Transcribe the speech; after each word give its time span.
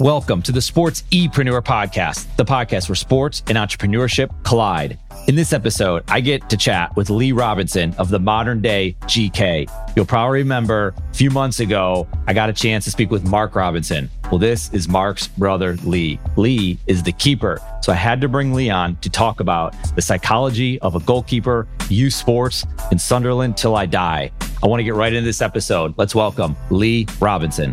Welcome 0.00 0.42
to 0.42 0.50
the 0.50 0.58
Sportsepreneur 0.58 1.62
Podcast, 1.62 2.26
the 2.34 2.44
podcast 2.44 2.88
where 2.88 2.96
sports 2.96 3.44
and 3.46 3.56
entrepreneurship 3.56 4.28
collide. 4.42 4.98
In 5.28 5.36
this 5.36 5.52
episode, 5.52 6.02
I 6.08 6.20
get 6.20 6.50
to 6.50 6.56
chat 6.56 6.96
with 6.96 7.10
Lee 7.10 7.30
Robinson 7.30 7.94
of 7.96 8.08
the 8.08 8.18
modern 8.18 8.60
day 8.60 8.96
GK. 9.02 9.70
You'll 9.94 10.04
probably 10.04 10.40
remember 10.40 10.96
a 10.98 11.14
few 11.14 11.30
months 11.30 11.60
ago, 11.60 12.08
I 12.26 12.32
got 12.32 12.50
a 12.50 12.52
chance 12.52 12.82
to 12.86 12.90
speak 12.90 13.12
with 13.12 13.24
Mark 13.24 13.54
Robinson. 13.54 14.10
Well, 14.32 14.40
this 14.40 14.68
is 14.72 14.88
Mark's 14.88 15.28
brother, 15.28 15.76
Lee. 15.84 16.18
Lee 16.36 16.76
is 16.88 17.04
the 17.04 17.12
keeper. 17.12 17.60
So 17.80 17.92
I 17.92 17.96
had 17.96 18.20
to 18.22 18.28
bring 18.28 18.52
Lee 18.52 18.70
on 18.70 18.96
to 18.96 19.08
talk 19.08 19.38
about 19.38 19.76
the 19.94 20.02
psychology 20.02 20.80
of 20.80 20.96
a 20.96 21.00
goalkeeper, 21.00 21.68
youth 21.88 22.14
sports, 22.14 22.66
in 22.90 22.98
Sunderland 22.98 23.56
till 23.56 23.76
I 23.76 23.86
die. 23.86 24.32
I 24.60 24.66
want 24.66 24.80
to 24.80 24.84
get 24.84 24.94
right 24.94 25.12
into 25.12 25.24
this 25.24 25.40
episode. 25.40 25.94
Let's 25.96 26.16
welcome 26.16 26.56
Lee 26.70 27.06
Robinson. 27.20 27.72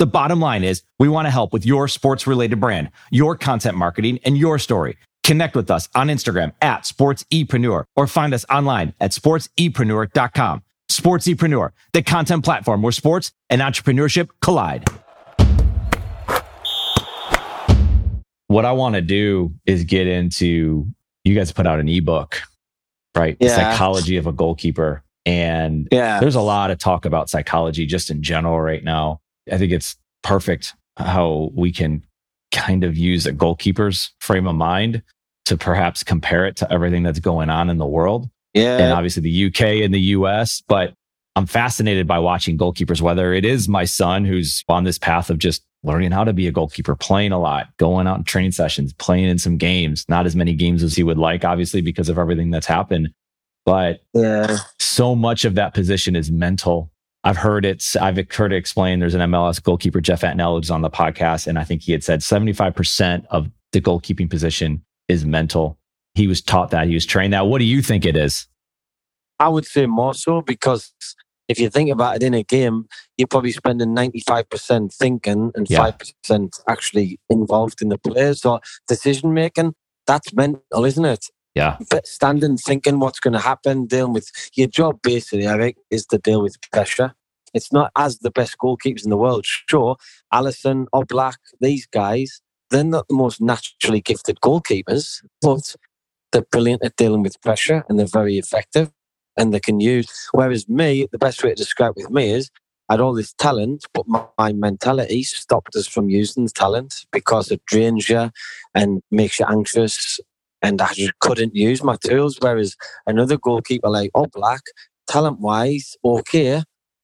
The 0.00 0.06
bottom 0.06 0.40
line 0.40 0.64
is 0.64 0.82
we 0.98 1.08
want 1.08 1.26
to 1.26 1.30
help 1.30 1.52
with 1.52 1.64
your 1.64 1.86
sports 1.86 2.26
related 2.26 2.58
brand, 2.58 2.90
your 3.12 3.36
content 3.36 3.76
marketing, 3.76 4.18
and 4.24 4.36
your 4.36 4.58
story. 4.58 4.96
Connect 5.22 5.54
with 5.54 5.70
us 5.70 5.88
on 5.94 6.08
Instagram 6.08 6.52
at 6.60 6.82
sportsepreneur 6.82 7.84
or 7.94 8.06
find 8.06 8.34
us 8.34 8.44
online 8.50 8.92
at 9.00 9.12
sportsepreneur.com. 9.12 10.62
Sportsepreneur, 10.90 11.70
the 11.92 12.02
content 12.02 12.44
platform 12.44 12.82
where 12.82 12.92
sports 12.92 13.32
and 13.48 13.60
entrepreneurship 13.62 14.28
collide. 14.42 14.84
What 18.48 18.64
I 18.64 18.72
want 18.72 18.96
to 18.96 19.00
do 19.00 19.54
is 19.64 19.84
get 19.84 20.06
into 20.06 20.86
you 21.24 21.34
guys 21.34 21.52
put 21.52 21.66
out 21.66 21.80
an 21.80 21.88
ebook, 21.88 22.42
right? 23.16 23.36
Yeah. 23.40 23.54
Psychology 23.56 24.16
of 24.16 24.26
a 24.26 24.32
goalkeeper. 24.32 25.02
And 25.24 25.88
Yeah. 25.90 26.20
there's 26.20 26.34
a 26.34 26.42
lot 26.42 26.70
of 26.70 26.78
talk 26.78 27.06
about 27.06 27.30
psychology 27.30 27.86
just 27.86 28.10
in 28.10 28.22
general 28.22 28.60
right 28.60 28.84
now. 28.84 29.20
I 29.50 29.58
think 29.58 29.72
it's 29.72 29.96
perfect 30.22 30.74
how 30.96 31.50
we 31.54 31.72
can 31.72 32.02
kind 32.52 32.84
of 32.84 32.96
use 32.96 33.26
a 33.26 33.32
goalkeeper's 33.32 34.12
frame 34.20 34.46
of 34.46 34.54
mind 34.54 35.02
to 35.46 35.56
perhaps 35.56 36.02
compare 36.02 36.46
it 36.46 36.56
to 36.56 36.72
everything 36.72 37.02
that's 37.02 37.18
going 37.18 37.50
on 37.50 37.68
in 37.68 37.78
the 37.78 37.86
world 37.86 38.30
and 38.80 38.92
obviously 38.92 39.22
the 39.22 39.46
UK 39.46 39.82
and 39.84 39.92
the 39.92 40.00
US. 40.00 40.62
But 40.68 40.94
I'm 41.36 41.46
fascinated 41.46 42.06
by 42.06 42.20
watching 42.20 42.56
goalkeepers, 42.56 43.00
whether 43.00 43.32
it 43.34 43.44
is 43.44 43.68
my 43.68 43.84
son 43.84 44.24
who's 44.24 44.62
on 44.68 44.84
this 44.84 44.98
path 44.98 45.30
of 45.30 45.38
just 45.38 45.62
learning 45.82 46.12
how 46.12 46.24
to 46.24 46.32
be 46.32 46.46
a 46.46 46.52
goalkeeper, 46.52 46.94
playing 46.94 47.32
a 47.32 47.38
lot, 47.40 47.66
going 47.76 48.06
out 48.06 48.16
in 48.18 48.24
training 48.24 48.52
sessions, 48.52 48.92
playing 48.94 49.26
in 49.28 49.38
some 49.38 49.58
games, 49.58 50.04
not 50.08 50.24
as 50.24 50.36
many 50.36 50.54
games 50.54 50.82
as 50.82 50.94
he 50.94 51.02
would 51.02 51.18
like, 51.18 51.44
obviously, 51.44 51.82
because 51.82 52.08
of 52.08 52.18
everything 52.18 52.50
that's 52.50 52.66
happened. 52.66 53.10
But 53.66 54.00
Yeah. 54.14 54.58
so 54.78 55.14
much 55.14 55.44
of 55.44 55.56
that 55.56 55.74
position 55.74 56.14
is 56.16 56.30
mental. 56.30 56.90
I've 57.24 57.38
heard 57.38 57.64
it. 57.64 57.82
I've 58.00 58.18
heard 58.30 58.52
it 58.52 58.56
explained. 58.56 59.00
There's 59.00 59.14
an 59.14 59.30
MLS 59.30 59.62
goalkeeper, 59.62 60.00
Jeff 60.00 60.20
Attinella, 60.20 60.58
who's 60.58 60.70
on 60.70 60.82
the 60.82 60.90
podcast, 60.90 61.46
and 61.46 61.58
I 61.58 61.64
think 61.64 61.82
he 61.82 61.92
had 61.92 62.04
said 62.04 62.20
75% 62.20 63.24
of 63.30 63.48
the 63.72 63.80
goalkeeping 63.80 64.28
position 64.28 64.84
is 65.08 65.24
mental. 65.24 65.78
He 66.14 66.28
was 66.28 66.40
taught 66.42 66.70
that. 66.70 66.86
He 66.86 66.94
was 66.94 67.06
trained 67.06 67.32
that. 67.32 67.46
What 67.46 67.58
do 67.58 67.64
you 67.64 67.82
think 67.82 68.04
it 68.04 68.14
is? 68.16 68.46
I 69.40 69.48
would 69.48 69.64
say 69.64 69.86
more 69.86 70.14
so 70.14 70.42
because 70.42 70.92
if 71.48 71.58
you 71.58 71.68
think 71.68 71.90
about 71.90 72.16
it 72.16 72.22
in 72.22 72.34
a 72.34 72.42
game, 72.42 72.86
you're 73.16 73.26
probably 73.26 73.52
spending 73.52 73.94
95% 73.94 74.92
thinking 74.94 75.50
and 75.54 75.66
Yeah. 75.68 75.78
5% 75.90 76.60
actually 76.68 77.18
involved 77.28 77.82
in 77.82 77.88
the 77.88 77.98
play. 77.98 78.32
So 78.34 78.60
decision 78.86 79.34
making, 79.34 79.74
that's 80.06 80.32
mental, 80.32 80.84
isn't 80.84 81.04
it? 81.04 81.26
Yeah. 81.54 81.76
But 81.90 82.06
standing, 82.06 82.56
thinking 82.56 82.98
what's 83.00 83.20
going 83.20 83.34
to 83.34 83.40
happen, 83.40 83.86
dealing 83.86 84.12
with 84.12 84.30
your 84.54 84.68
job 84.68 85.00
basically, 85.02 85.46
I 85.46 85.56
think, 85.56 85.76
is 85.90 86.06
to 86.06 86.18
deal 86.18 86.42
with 86.42 86.56
pressure. 86.72 87.14
It's 87.52 87.72
not 87.72 87.92
as 87.96 88.18
the 88.18 88.30
best 88.32 88.56
goalkeepers 88.58 89.04
in 89.04 89.10
the 89.10 89.16
world. 89.16 89.46
Sure, 89.46 89.96
Alisson 90.32 90.86
or 90.92 91.04
Oblak, 91.04 91.36
these 91.60 91.86
guys, 91.86 92.40
they're 92.70 92.82
not 92.82 93.06
the 93.08 93.14
most 93.14 93.40
naturally 93.40 94.00
gifted 94.00 94.40
goalkeepers, 94.40 95.22
but 95.40 95.76
they're 96.32 96.42
brilliant 96.50 96.84
at 96.84 96.96
dealing 96.96 97.22
with 97.22 97.40
pressure 97.42 97.84
and 97.88 97.98
they're 97.98 98.06
very 98.06 98.38
effective 98.38 98.90
and 99.36 99.54
they 99.54 99.60
can 99.60 99.78
use. 99.78 100.28
Whereas 100.32 100.68
me, 100.68 101.06
the 101.12 101.18
best 101.18 101.44
way 101.44 101.50
to 101.50 101.54
describe 101.54 101.94
with 101.96 102.10
me 102.10 102.32
is 102.32 102.50
I 102.88 102.94
had 102.94 103.00
all 103.00 103.14
this 103.14 103.32
talent, 103.34 103.86
but 103.94 104.06
my, 104.08 104.24
my 104.36 104.52
mentality 104.52 105.22
stopped 105.22 105.76
us 105.76 105.86
from 105.86 106.10
using 106.10 106.44
the 106.44 106.50
talent 106.50 107.06
because 107.12 107.50
it 107.50 107.64
drains 107.66 108.08
you 108.08 108.30
and 108.74 109.00
makes 109.12 109.38
you 109.38 109.46
anxious. 109.48 110.18
And 110.64 110.80
I 110.80 110.92
just 110.94 111.18
couldn't 111.20 111.54
use 111.54 111.82
my 111.84 111.96
tools. 112.02 112.38
Whereas 112.40 112.74
another 113.06 113.36
goalkeeper 113.36 113.90
like 113.90 114.10
Oblak, 114.16 114.62
talent 115.06 115.40
wise, 115.40 115.94
okay, 116.02 116.62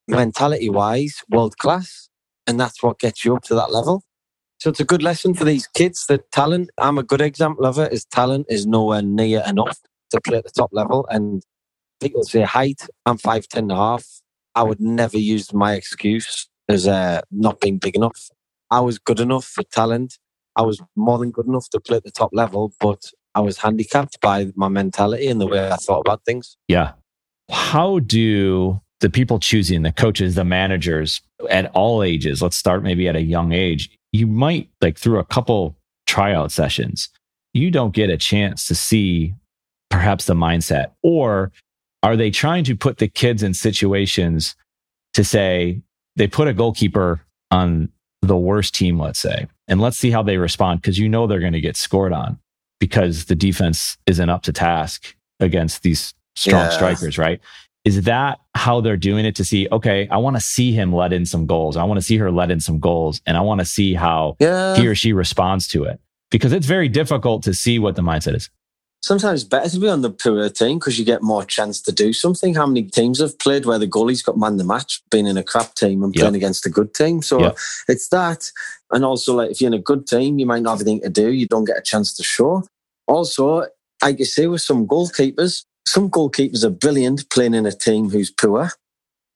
mentality 0.09 0.71
wise, 0.71 1.23
world 1.29 1.59
class. 1.59 2.09
And 2.47 2.59
that's 2.59 2.83
what 2.83 2.99
gets 2.99 3.23
you 3.25 3.37
up 3.37 3.43
to 3.45 3.55
that 3.55 3.71
level. 3.71 4.03
So 4.59 4.71
it's 4.71 4.81
a 4.81 4.85
good 4.85 5.03
lesson 5.03 5.35
for 5.35 5.45
these 5.45 5.67
kids 5.67 6.07
that 6.09 6.31
talent, 6.33 6.71
I'm 6.79 6.99
a 6.99 7.03
good 7.03 7.21
example 7.21 7.67
of 7.67 7.79
it, 7.79 7.93
is 7.93 8.07
talent 8.07 8.47
is 8.49 8.67
nowhere 8.67 9.03
near 9.03 9.43
enough 9.47 9.79
to 10.11 10.21
play 10.23 10.39
at 10.39 10.45
the 10.45 10.51
top 10.51 10.71
level. 10.73 11.07
And 11.11 11.43
people 12.01 12.23
say 12.25 12.43
height, 12.43 12.87
I'm 13.05 13.19
5'10 13.19 13.59
and 13.59 13.73
a 13.73 13.77
half. 13.77 14.07
I 14.55 14.63
would 14.63 14.81
never 14.81 15.19
use 15.19 15.53
my 15.53 15.75
excuse 15.75 16.49
as 16.69 16.89
uh, 16.89 17.21
not 17.31 17.61
being 17.61 17.79
big 17.79 17.95
enough. 17.95 18.31
I 18.71 18.81
was 18.81 18.99
good 18.99 19.21
enough 19.21 19.45
for 19.45 19.63
talent. 19.65 20.19
I 20.57 20.63
was 20.63 20.81
more 20.97 21.19
than 21.19 21.31
good 21.31 21.47
enough 21.47 21.69
to 21.71 21.81
play 21.81 21.99
at 21.99 22.05
the 22.05 22.11
top 22.11 22.31
level, 22.33 22.73
but 22.81 23.13
I 23.35 23.41
was 23.41 23.59
handicapped 23.59 24.21
by 24.21 24.53
my 24.57 24.69
mentality 24.69 25.29
and 25.29 25.41
the 25.41 25.47
way 25.47 25.71
I 25.71 25.77
thought 25.77 26.01
about 26.01 26.25
things. 26.25 26.57
Yeah. 26.69 26.93
How 27.51 28.01
do 28.01 28.81
the 29.01 29.11
people 29.11 29.39
choosing, 29.39 29.83
the 29.83 29.93
coaches, 29.93 30.35
the 30.35 30.45
managers 30.45 31.21
at 31.49 31.71
all 31.75 32.03
ages, 32.03 32.43
let's 32.43 32.57
start 32.57 32.83
maybe 32.83 33.09
at 33.09 33.17
a 33.17 33.23
young 33.23 33.53
age, 33.53 33.91
you 34.13 34.27
might 34.27 34.69
like 34.81 34.99
through 34.99 35.19
a 35.19 35.25
couple 35.25 35.77
tryout 36.07 36.53
sessions, 36.53 37.09
you 37.55 37.71
don't 37.71 37.95
get 37.95 38.11
a 38.11 38.17
chance 38.17 38.67
to 38.67 38.75
see 38.75 39.35
perhaps 39.91 40.27
the 40.27 40.35
mindset. 40.35 40.93
Or 41.03 41.53
are 42.03 42.17
they 42.17 42.31
trying 42.31 42.65
to 42.65 42.77
put 42.77 42.99
the 42.99 43.09
kids 43.09 43.43
in 43.43 43.55
situations 43.55 44.55
to 45.15 45.25
say 45.25 45.81
they 46.17 46.27
put 46.27 46.49
a 46.49 46.55
goalkeeper 46.55 47.21
on 47.51 47.89
the 48.23 48.37
worst 48.37 48.75
team, 48.75 48.99
let's 48.99 49.19
say, 49.19 49.47
and 49.67 49.81
let's 49.81 49.97
see 49.97 50.11
how 50.11 50.23
they 50.23 50.37
respond 50.37 50.83
because 50.83 50.99
you 50.99 51.09
know 51.09 51.27
they're 51.27 51.41
going 51.41 51.53
to 51.53 51.61
get 51.61 51.77
scored 51.77 52.13
on 52.13 52.39
because 52.81 53.27
the 53.27 53.37
defense 53.37 53.97
isn't 54.07 54.29
up 54.29 54.43
to 54.43 54.53
task 54.53 55.15
against 55.39 55.83
these 55.85 56.13
strong 56.35 56.65
Yeah. 56.65 56.69
strikers, 56.71 57.17
right? 57.19 57.41
Is 57.85 58.03
that 58.03 58.41
how 58.55 58.81
they're 58.81 58.97
doing 58.97 59.25
it 59.25 59.35
to 59.37 59.45
see, 59.45 59.69
okay, 59.73 60.07
I 60.11 60.17
want 60.19 60.37
to 60.37 60.41
see 60.41 60.73
him 60.73 60.93
let 60.93 61.13
in 61.13 61.25
some 61.25 61.47
goals. 61.47 61.77
I 61.77 61.85
want 61.85 61.99
to 61.99 62.03
see 62.05 62.17
her 62.19 62.31
let 62.31 62.51
in 62.51 62.61
some 62.61 62.79
goals 62.79 63.21
and 63.27 63.37
I 63.37 63.41
want 63.41 63.61
to 63.61 63.65
see 63.65 63.95
how 63.95 64.37
Yeah. 64.41 64.75
he 64.77 64.87
or 64.87 64.95
she 64.95 65.13
responds 65.13 65.67
to 65.69 65.85
it 65.85 65.99
because 66.31 66.53
it's 66.53 66.67
very 66.67 66.89
difficult 66.89 67.43
to 67.45 67.55
see 67.55 67.79
what 67.79 67.97
the 67.97 68.03
mindset 68.03 68.35
is. 68.35 68.51
Sometimes 69.03 69.45
better 69.45 69.71
to 69.71 69.81
be 69.81 69.89
on 69.89 70.03
the 70.03 70.11
poorer 70.11 70.49
team 70.51 70.79
because 70.79 70.99
you 70.99 71.05
get 71.05 71.23
more 71.23 71.45
chance 71.45 71.81
to 71.83 71.93
do 71.93 72.13
something. 72.13 72.55
How 72.55 72.67
many 72.67 72.83
teams 72.85 73.21
have 73.21 73.39
played 73.39 73.65
where 73.67 73.79
the 73.79 73.89
goalie's 73.89 74.23
got 74.23 74.37
man 74.39 74.59
the 74.59 74.65
match, 74.65 75.03
being 75.11 75.27
in 75.27 75.39
a 75.39 75.43
crap 75.45 75.75
team 75.75 76.03
and 76.03 76.15
Yep. 76.15 76.21
playing 76.23 76.35
against 76.37 76.67
a 76.67 76.71
good 76.71 76.93
team? 76.95 77.23
So 77.23 77.41
Yep. 77.45 77.59
it's 77.89 78.09
that. 78.09 78.51
And 78.91 79.05
also, 79.05 79.35
like 79.37 79.53
if 79.53 79.61
you're 79.61 79.69
in 79.69 79.75
a 79.75 79.79
good 79.81 80.07
team, 80.07 80.39
you 80.39 80.47
might 80.47 80.63
not 80.63 80.79
have 80.79 80.83
anything 80.87 81.03
to 81.03 81.11
do. 81.11 81.33
You 81.33 81.47
don't 81.47 81.65
get 81.65 81.79
a 81.79 81.83
chance 81.83 82.13
to 82.17 82.23
show. 82.25 82.65
Also, 83.09 83.67
I 84.03 84.11
you 84.11 84.25
say, 84.27 84.49
with 84.49 84.63
some 84.63 84.87
goalkeepers, 84.87 85.65
some 85.87 86.11
goalkeepers 86.11 86.65
are 86.65 86.71
brilliant 86.71 87.31
playing 87.31 87.55
in 87.55 87.67
a 87.67 87.73
team 87.73 88.11
who's 88.11 88.31
poor. 88.31 88.71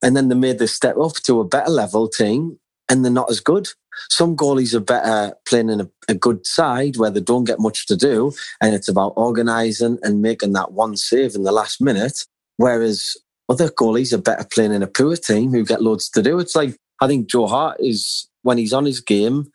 And 0.02 0.16
then 0.16 0.28
they 0.28 0.34
made 0.36 0.58
the 0.58 0.68
step 0.68 0.96
up 0.98 1.14
to 1.24 1.40
a 1.40 1.44
better 1.44 1.70
level 1.70 2.08
team 2.08 2.58
and 2.90 3.04
they're 3.04 3.12
not 3.12 3.30
as 3.30 3.40
good. 3.40 3.68
Some 4.10 4.36
goalies 4.36 4.74
are 4.74 4.80
better 4.80 5.34
playing 5.48 5.70
in 5.70 5.80
a, 5.80 5.90
a 6.08 6.14
good 6.14 6.46
side 6.46 6.96
where 6.96 7.10
they 7.10 7.20
don't 7.20 7.44
get 7.44 7.60
much 7.60 7.86
to 7.86 7.96
do 7.96 8.32
and 8.60 8.74
it's 8.74 8.88
about 8.88 9.14
organising 9.16 9.98
and 10.02 10.22
making 10.22 10.52
that 10.52 10.72
one 10.72 10.96
save 10.96 11.34
in 11.34 11.44
the 11.44 11.52
last 11.52 11.80
minute. 11.80 12.24
Whereas 12.56 13.16
other 13.48 13.68
goalies 13.68 14.12
are 14.12 14.18
better 14.18 14.46
playing 14.50 14.72
in 14.72 14.82
a 14.82 14.86
poor 14.86 15.16
team 15.16 15.52
who 15.52 15.64
get 15.64 15.82
loads 15.82 16.08
to 16.10 16.22
do. 16.22 16.38
It's 16.38 16.56
like 16.56 16.76
I 17.00 17.06
think 17.06 17.28
Joe 17.28 17.46
Hart 17.46 17.76
is 17.80 18.28
when 18.42 18.58
he's 18.58 18.72
on 18.72 18.84
his 18.84 19.00
game, 19.00 19.50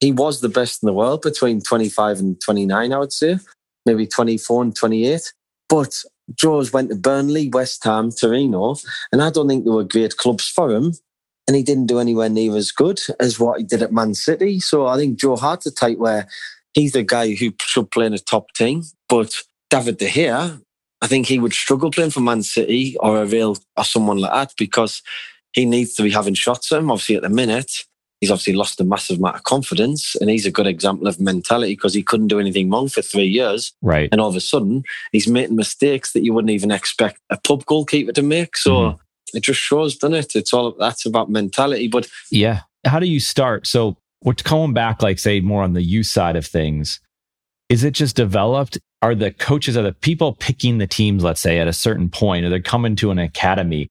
he 0.00 0.12
was 0.12 0.40
the 0.40 0.48
best 0.48 0.82
in 0.82 0.86
the 0.86 0.92
world 0.92 1.22
between 1.22 1.60
25 1.60 2.18
and 2.20 2.40
29, 2.40 2.92
I 2.92 2.98
would 2.98 3.12
say, 3.12 3.38
maybe 3.86 4.06
24 4.06 4.62
and 4.62 4.76
28. 4.76 5.32
But 5.68 6.02
Joe's 6.34 6.72
went 6.72 6.90
to 6.90 6.96
Burnley, 6.96 7.48
West 7.48 7.84
Ham, 7.84 8.10
Torino, 8.10 8.76
and 9.12 9.22
I 9.22 9.30
don't 9.30 9.48
think 9.48 9.64
they 9.64 9.70
were 9.70 9.84
great 9.84 10.16
clubs 10.16 10.48
for 10.48 10.70
him. 10.72 10.92
And 11.46 11.56
he 11.56 11.62
didn't 11.62 11.86
do 11.86 12.00
anywhere 12.00 12.28
near 12.28 12.56
as 12.56 12.70
good 12.70 13.00
as 13.20 13.38
what 13.38 13.58
he 13.58 13.64
did 13.64 13.82
at 13.82 13.92
Man 13.92 14.14
City. 14.14 14.60
So 14.60 14.86
I 14.86 14.96
think 14.96 15.18
Joe 15.18 15.36
Hart's 15.36 15.66
a 15.66 15.70
type 15.70 15.98
where 15.98 16.26
he's 16.72 16.92
the 16.92 17.02
guy 17.02 17.34
who 17.34 17.52
should 17.60 17.90
play 17.90 18.06
in 18.06 18.14
a 18.14 18.18
top 18.18 18.52
team. 18.52 18.82
But 19.08 19.42
David 19.70 19.98
De 19.98 20.08
Gea, 20.08 20.60
I 21.02 21.06
think 21.06 21.26
he 21.26 21.38
would 21.38 21.52
struggle 21.52 21.90
playing 21.90 22.10
for 22.10 22.20
Man 22.20 22.42
City 22.42 22.96
or 23.00 23.20
a 23.20 23.26
real 23.26 23.58
or 23.76 23.84
someone 23.84 24.18
like 24.18 24.32
that 24.32 24.54
because 24.56 25.02
he 25.52 25.64
needs 25.64 25.94
to 25.94 26.02
be 26.02 26.10
having 26.10 26.34
shots 26.34 26.72
at 26.72 26.78
him. 26.78 26.90
Obviously, 26.90 27.16
at 27.16 27.22
the 27.22 27.28
minute, 27.28 27.84
he's 28.20 28.30
obviously 28.30 28.54
lost 28.54 28.80
a 28.80 28.84
massive 28.84 29.18
amount 29.18 29.36
of 29.36 29.44
confidence, 29.44 30.16
and 30.16 30.30
he's 30.30 30.46
a 30.46 30.50
good 30.50 30.66
example 30.66 31.06
of 31.06 31.20
mentality 31.20 31.74
because 31.74 31.94
he 31.94 32.02
couldn't 32.02 32.28
do 32.28 32.40
anything 32.40 32.70
wrong 32.70 32.88
for 32.88 33.02
three 33.02 33.26
years, 33.26 33.72
right? 33.82 34.08
And 34.10 34.20
all 34.20 34.30
of 34.30 34.36
a 34.36 34.40
sudden, 34.40 34.82
he's 35.12 35.28
making 35.28 35.56
mistakes 35.56 36.12
that 36.12 36.24
you 36.24 36.32
wouldn't 36.32 36.50
even 36.50 36.70
expect 36.70 37.20
a 37.30 37.36
pub 37.36 37.64
goalkeeper 37.66 38.12
to 38.12 38.22
make. 38.22 38.56
So. 38.56 38.72
Mm-hmm 38.72 39.00
it 39.32 39.42
just 39.42 39.60
shows, 39.60 39.96
doesn't 39.96 40.14
it? 40.14 40.36
It's 40.36 40.52
all 40.52 40.72
that's 40.78 41.06
about 41.06 41.30
mentality. 41.30 41.88
But 41.88 42.08
yeah, 42.30 42.60
how 42.86 42.98
do 42.98 43.06
you 43.06 43.20
start? 43.20 43.66
So 43.66 43.96
we're 44.22 44.34
going 44.42 44.72
back, 44.74 45.02
like 45.02 45.18
say 45.18 45.40
more 45.40 45.62
on 45.62 45.72
the 45.72 45.82
youth 45.82 46.06
side 46.06 46.36
of 46.36 46.46
things. 46.46 47.00
Is 47.68 47.84
it 47.84 47.92
just 47.92 48.16
developed? 48.16 48.78
Are 49.02 49.14
the 49.14 49.32
coaches, 49.32 49.76
are 49.76 49.82
the 49.82 49.92
people 49.92 50.34
picking 50.34 50.78
the 50.78 50.86
teams, 50.86 51.22
let's 51.22 51.40
say 51.40 51.58
at 51.58 51.68
a 51.68 51.72
certain 51.72 52.08
point, 52.08 52.44
or 52.44 52.48
they're 52.48 52.60
coming 52.60 52.96
to 52.96 53.10
an 53.10 53.18
academy? 53.18 53.88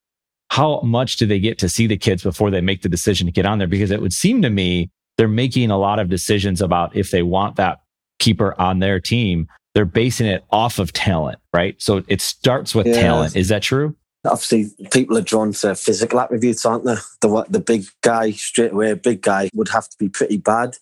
How 0.49 0.81
much 0.81 1.17
do 1.17 1.25
they 1.25 1.39
get 1.39 1.57
to 1.59 1.69
see 1.69 1.87
the 1.87 1.97
kids 1.97 2.23
before 2.23 2.51
they 2.51 2.61
make 2.61 2.81
the 2.81 2.89
decision 2.89 3.27
to 3.27 3.31
get 3.31 3.45
on 3.45 3.57
there? 3.57 3.67
Because 3.67 3.91
it 3.91 4.01
would 4.01 4.13
seem 4.13 4.41
to 4.41 4.49
me 4.49 4.89
they're 5.17 5.27
making 5.27 5.69
a 5.71 5.77
lot 5.77 5.99
of 5.99 6.09
decisions 6.09 6.61
about 6.61 6.95
if 6.95 7.11
they 7.11 7.21
want 7.21 7.55
that 7.57 7.81
keeper 8.19 8.59
on 8.59 8.79
their 8.79 8.99
team. 8.99 9.47
They're 9.75 9.85
basing 9.85 10.27
it 10.27 10.43
off 10.51 10.77
of 10.77 10.93
talent, 10.93 11.39
right? 11.51 11.79
So 11.81 12.03
it 12.07 12.21
starts 12.21 12.75
with 12.75 12.85
talent. 12.85 13.35
Is 13.35 13.49
that 13.49 13.63
true? 13.63 13.95
Obviously, 14.25 14.71
people 14.91 15.17
are 15.17 15.21
drawn 15.21 15.51
to 15.51 15.75
physical 15.75 16.19
attributes, 16.19 16.65
aren't 16.65 16.85
they? 16.85 16.95
The 17.21 17.45
the 17.49 17.59
big 17.59 17.85
guy 18.01 18.31
straight 18.31 18.71
away, 18.71 18.93
big 18.93 19.21
guy 19.21 19.49
would 19.53 19.69
have 19.69 19.89
to 19.89 19.97
be 19.97 20.07
pretty 20.09 20.37
bad 20.37 20.77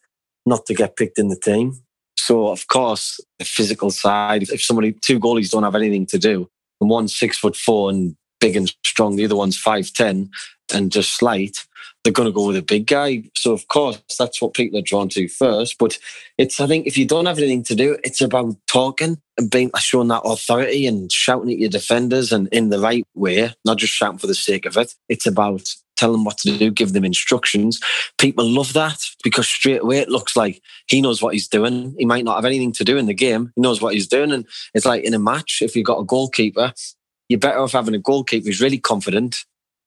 not 0.45 0.65
to 0.67 0.73
get 0.73 0.95
picked 0.95 1.17
in 1.17 1.29
the 1.29 1.35
team. 1.35 1.81
So, 2.17 2.49
of 2.49 2.67
course, 2.67 3.19
the 3.39 3.45
physical 3.45 3.89
side. 3.89 4.43
If 4.43 4.61
somebody 4.61 4.93
two 4.93 5.19
goalies 5.19 5.49
don't 5.49 5.63
have 5.63 5.75
anything 5.75 6.05
to 6.07 6.19
do, 6.19 6.49
and 6.79 6.89
one's 6.89 7.17
six 7.17 7.37
foot 7.37 7.55
four 7.55 7.89
and 7.89 8.15
big 8.39 8.55
and 8.55 8.71
strong, 8.85 9.15
the 9.15 9.25
other 9.25 9.35
one's 9.35 9.57
five 9.57 9.91
ten 9.91 10.29
and 10.73 10.91
just 10.91 11.15
slight, 11.15 11.65
they're 12.03 12.13
going 12.13 12.27
to 12.27 12.33
go 12.33 12.47
with 12.47 12.57
a 12.57 12.63
big 12.63 12.87
guy. 12.87 13.23
So, 13.35 13.53
of 13.53 13.67
course, 13.67 14.01
that's 14.17 14.41
what 14.41 14.53
people 14.53 14.79
are 14.79 14.83
drawn 14.83 15.09
to 15.09 15.27
first. 15.27 15.77
But 15.77 15.99
it's, 16.37 16.59
I 16.59 16.67
think, 16.67 16.87
if 16.87 16.97
you 16.97 17.05
don't 17.05 17.27
have 17.27 17.37
anything 17.37 17.63
to 17.63 17.75
do, 17.75 17.97
it's 18.03 18.21
about 18.21 18.55
talking 18.67 19.19
and 19.37 19.51
being 19.51 19.69
showing 19.79 20.07
that 20.07 20.23
authority 20.25 20.87
and 20.87 21.11
shouting 21.11 21.51
at 21.51 21.59
your 21.59 21.69
defenders 21.69 22.31
and 22.31 22.47
in 22.49 22.69
the 22.69 22.79
right 22.79 23.03
way, 23.13 23.53
not 23.65 23.77
just 23.77 23.93
shouting 23.93 24.17
for 24.17 24.27
the 24.27 24.35
sake 24.35 24.65
of 24.65 24.77
it. 24.77 24.95
It's 25.09 25.27
about 25.27 25.75
tell 26.01 26.11
them 26.11 26.23
what 26.23 26.39
to 26.39 26.57
do, 26.57 26.71
give 26.71 26.93
them 26.93 27.05
instructions. 27.05 27.79
People 28.17 28.43
love 28.43 28.73
that 28.73 29.05
because 29.23 29.47
straight 29.47 29.83
away 29.83 29.99
it 29.99 30.09
looks 30.09 30.35
like 30.35 30.59
he 30.87 30.99
knows 30.99 31.21
what 31.21 31.35
he's 31.35 31.47
doing. 31.47 31.93
He 31.99 32.05
might 32.05 32.25
not 32.25 32.37
have 32.37 32.45
anything 32.45 32.71
to 32.73 32.83
do 32.83 32.97
in 32.97 33.05
the 33.05 33.13
game. 33.13 33.51
He 33.55 33.61
knows 33.61 33.83
what 33.83 33.93
he's 33.93 34.07
doing. 34.07 34.31
And 34.31 34.47
it's 34.73 34.85
like 34.87 35.03
in 35.03 35.13
a 35.13 35.19
match, 35.19 35.59
if 35.61 35.75
you've 35.75 35.85
got 35.85 35.99
a 35.99 36.03
goalkeeper, 36.03 36.73
you're 37.29 37.39
better 37.39 37.59
off 37.59 37.73
having 37.73 37.93
a 37.93 37.99
goalkeeper 37.99 38.47
who's 38.47 38.61
really 38.61 38.79
confident, 38.79 39.45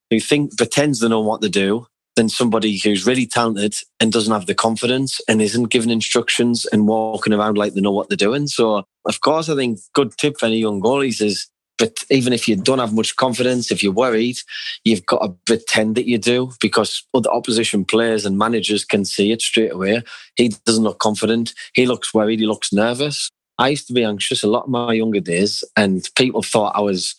who 0.08 0.20
think 0.20 0.56
pretends 0.56 1.00
to 1.00 1.08
know 1.08 1.20
what 1.20 1.42
to 1.42 1.48
do, 1.48 1.88
than 2.16 2.28
somebody 2.28 2.78
who's 2.78 3.06
really 3.06 3.26
talented 3.26 3.74
and 4.00 4.12
doesn't 4.12 4.32
have 4.32 4.46
the 4.46 4.54
confidence 4.54 5.20
and 5.28 5.42
isn't 5.42 5.70
giving 5.70 5.90
instructions 5.90 6.64
and 6.66 6.86
walking 6.86 7.32
around 7.32 7.58
like 7.58 7.74
they 7.74 7.80
know 7.80 7.90
what 7.90 8.08
they're 8.08 8.16
doing. 8.16 8.46
So, 8.46 8.84
of 9.06 9.20
course, 9.20 9.48
I 9.48 9.56
think 9.56 9.80
good 9.94 10.12
tip 10.16 10.38
for 10.38 10.46
any 10.46 10.58
young 10.58 10.80
goalies 10.80 11.20
is 11.20 11.48
but 11.78 12.04
even 12.10 12.32
if 12.32 12.48
you 12.48 12.56
don't 12.56 12.78
have 12.78 12.94
much 12.94 13.16
confidence, 13.16 13.70
if 13.70 13.82
you're 13.82 13.92
worried, 13.92 14.36
you've 14.84 15.04
got 15.06 15.18
to 15.18 15.34
pretend 15.44 15.96
that 15.96 16.06
you 16.06 16.18
do 16.18 16.52
because 16.60 17.04
other 17.14 17.30
opposition 17.30 17.84
players 17.84 18.24
and 18.24 18.38
managers 18.38 18.84
can 18.84 19.04
see 19.04 19.32
it 19.32 19.42
straight 19.42 19.72
away. 19.72 20.02
He 20.36 20.50
doesn't 20.66 20.84
look 20.84 21.00
confident. 21.00 21.52
He 21.74 21.86
looks 21.86 22.14
worried. 22.14 22.40
He 22.40 22.46
looks 22.46 22.72
nervous. 22.72 23.28
I 23.58 23.70
used 23.70 23.86
to 23.88 23.92
be 23.92 24.04
anxious 24.04 24.42
a 24.42 24.48
lot 24.48 24.66
in 24.66 24.72
my 24.72 24.92
younger 24.92 25.20
days, 25.20 25.62
and 25.76 26.08
people 26.16 26.42
thought 26.42 26.76
I 26.76 26.80
was 26.80 27.14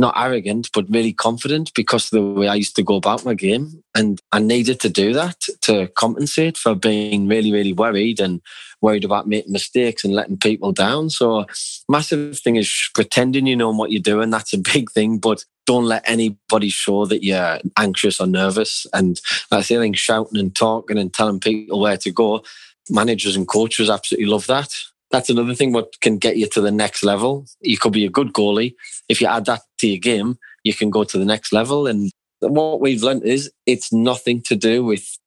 not 0.00 0.14
arrogant, 0.16 0.70
but 0.72 0.90
really 0.90 1.12
confident 1.12 1.72
because 1.74 2.06
of 2.06 2.10
the 2.10 2.40
way 2.40 2.48
I 2.48 2.54
used 2.54 2.74
to 2.76 2.82
go 2.82 2.96
about 2.96 3.24
my 3.24 3.34
game. 3.34 3.84
And 3.94 4.20
I 4.32 4.40
needed 4.40 4.80
to 4.80 4.88
do 4.88 5.12
that 5.12 5.36
to 5.62 5.88
compensate 5.88 6.56
for 6.56 6.74
being 6.74 7.28
really, 7.28 7.52
really 7.52 7.74
worried 7.74 8.18
and 8.18 8.40
worried 8.80 9.04
about 9.04 9.28
making 9.28 9.52
mistakes 9.52 10.02
and 10.02 10.14
letting 10.14 10.38
people 10.38 10.72
down. 10.72 11.10
So, 11.10 11.44
massive 11.88 12.38
thing 12.38 12.56
is 12.56 12.90
pretending 12.94 13.46
you 13.46 13.56
know 13.56 13.70
what 13.70 13.92
you're 13.92 14.00
doing. 14.00 14.30
That's 14.30 14.54
a 14.54 14.58
big 14.58 14.90
thing, 14.90 15.18
but 15.18 15.44
don't 15.66 15.84
let 15.84 16.08
anybody 16.08 16.70
show 16.70 17.04
that 17.06 17.22
you're 17.22 17.60
anxious 17.78 18.20
or 18.20 18.26
nervous. 18.26 18.86
And 18.94 19.20
I 19.52 19.62
think 19.62 19.96
shouting 19.96 20.40
and 20.40 20.56
talking 20.56 20.98
and 20.98 21.12
telling 21.12 21.40
people 21.40 21.78
where 21.78 21.98
to 21.98 22.10
go, 22.10 22.42
managers 22.88 23.36
and 23.36 23.46
coaches 23.46 23.90
absolutely 23.90 24.26
love 24.26 24.46
that 24.46 24.74
that's 25.10 25.30
another 25.30 25.54
thing 25.54 25.72
what 25.72 26.00
can 26.00 26.18
get 26.18 26.36
you 26.36 26.46
to 26.48 26.60
the 26.60 26.70
next 26.70 27.02
level. 27.02 27.46
You 27.60 27.78
could 27.78 27.92
be 27.92 28.04
a 28.04 28.10
good 28.10 28.32
goalie. 28.32 28.74
If 29.08 29.20
you 29.20 29.26
add 29.26 29.46
that 29.46 29.62
to 29.78 29.88
your 29.88 29.98
game, 29.98 30.38
you 30.64 30.74
can 30.74 30.90
go 30.90 31.04
to 31.04 31.18
the 31.18 31.24
next 31.24 31.52
level. 31.52 31.86
And 31.86 32.10
what 32.40 32.80
we've 32.80 33.02
learned 33.02 33.24
is 33.24 33.50
it's 33.66 33.92
nothing 33.92 34.42
to 34.42 34.56
do 34.56 34.84
with 34.84 35.18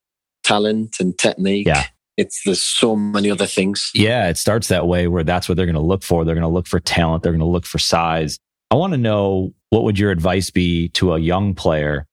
talent 0.44 0.98
and 1.00 1.18
technique. 1.18 1.68
Yeah. 1.68 1.86
It's 2.16 2.44
there's 2.46 2.62
so 2.62 2.96
many 2.96 3.32
other 3.32 3.48
things. 3.48 3.90
Yeah, 3.96 4.30
it 4.30 4.38
starts 4.38 4.68
that 4.68 4.88
way 4.88 5.08
where 5.08 5.24
that's 5.24 5.50
what 5.50 5.56
they're 5.56 5.66
going 5.66 5.74
to 5.74 5.82
look 5.82 6.04
for. 6.04 6.24
They're 6.24 6.36
going 6.36 6.44
to 6.44 6.48
look 6.48 6.68
for 6.68 6.80
talent. 6.80 7.24
They're 7.24 7.32
going 7.32 7.40
to 7.40 7.46
look 7.46 7.66
for 7.66 7.80
size. 7.80 8.38
I 8.70 8.76
want 8.76 8.94
to 8.94 8.98
know 8.98 9.54
what 9.72 9.84
would 9.84 9.98
your 9.98 10.12
advice 10.12 10.52
be 10.52 10.90
to 10.90 11.14
a 11.14 11.20
young 11.20 11.56
player 11.56 12.06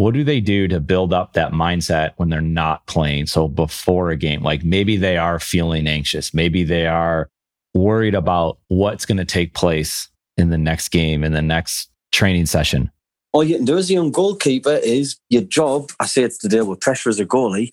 what 0.00 0.14
do 0.14 0.24
they 0.24 0.40
do 0.40 0.66
to 0.66 0.80
build 0.80 1.12
up 1.12 1.34
that 1.34 1.52
mindset 1.52 2.12
when 2.16 2.30
they're 2.30 2.40
not 2.40 2.86
playing? 2.86 3.26
So 3.26 3.46
before 3.46 4.08
a 4.08 4.16
game, 4.16 4.42
like 4.42 4.64
maybe 4.64 4.96
they 4.96 5.18
are 5.18 5.38
feeling 5.38 5.86
anxious. 5.86 6.32
Maybe 6.32 6.64
they 6.64 6.86
are 6.86 7.28
worried 7.74 8.14
about 8.14 8.58
what's 8.68 9.04
going 9.04 9.18
to 9.18 9.26
take 9.26 9.52
place 9.52 10.08
in 10.38 10.48
the 10.48 10.56
next 10.56 10.88
game, 10.88 11.22
in 11.22 11.32
the 11.32 11.42
next 11.42 11.90
training 12.12 12.46
session. 12.46 12.90
All 13.34 13.44
you 13.44 13.56
can 13.56 13.66
do 13.66 13.76
as 13.76 13.90
a 13.90 13.92
young 13.92 14.10
goalkeeper 14.10 14.80
is 14.82 15.18
your 15.28 15.42
job. 15.42 15.90
I 16.00 16.06
say 16.06 16.22
it's 16.22 16.38
to 16.38 16.48
deal 16.48 16.64
with 16.64 16.80
pressure 16.80 17.10
as 17.10 17.20
a 17.20 17.26
goalie, 17.26 17.68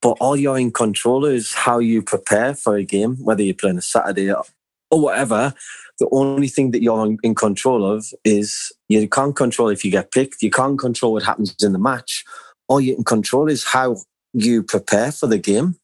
but 0.00 0.16
all 0.20 0.36
you're 0.36 0.56
in 0.56 0.70
control 0.70 1.24
is 1.24 1.52
how 1.52 1.80
you 1.80 2.02
prepare 2.02 2.54
for 2.54 2.76
a 2.76 2.84
game, 2.84 3.16
whether 3.16 3.42
you're 3.42 3.52
playing 3.52 3.78
a 3.78 3.82
Saturday 3.82 4.32
or 4.32 4.44
whatever 4.90 5.52
the 5.98 6.08
only 6.10 6.48
thing 6.48 6.72
that 6.72 6.82
you're 6.82 7.16
in 7.22 7.34
control 7.34 7.84
of 7.84 8.12
is 8.24 8.72
you 8.88 9.08
can't 9.08 9.36
control 9.36 9.68
if 9.68 9.84
you 9.84 9.90
get 9.90 10.10
picked. 10.10 10.42
You 10.42 10.50
can't 10.50 10.78
control 10.78 11.12
what 11.12 11.22
happens 11.22 11.54
in 11.62 11.72
the 11.72 11.78
match. 11.78 12.24
All 12.68 12.80
you 12.80 12.96
can 12.96 13.04
control 13.04 13.48
is 13.48 13.64
how 13.64 13.96
you 14.32 14.62
prepare 14.62 15.12
for 15.12 15.26
the 15.26 15.38
game, 15.38 15.76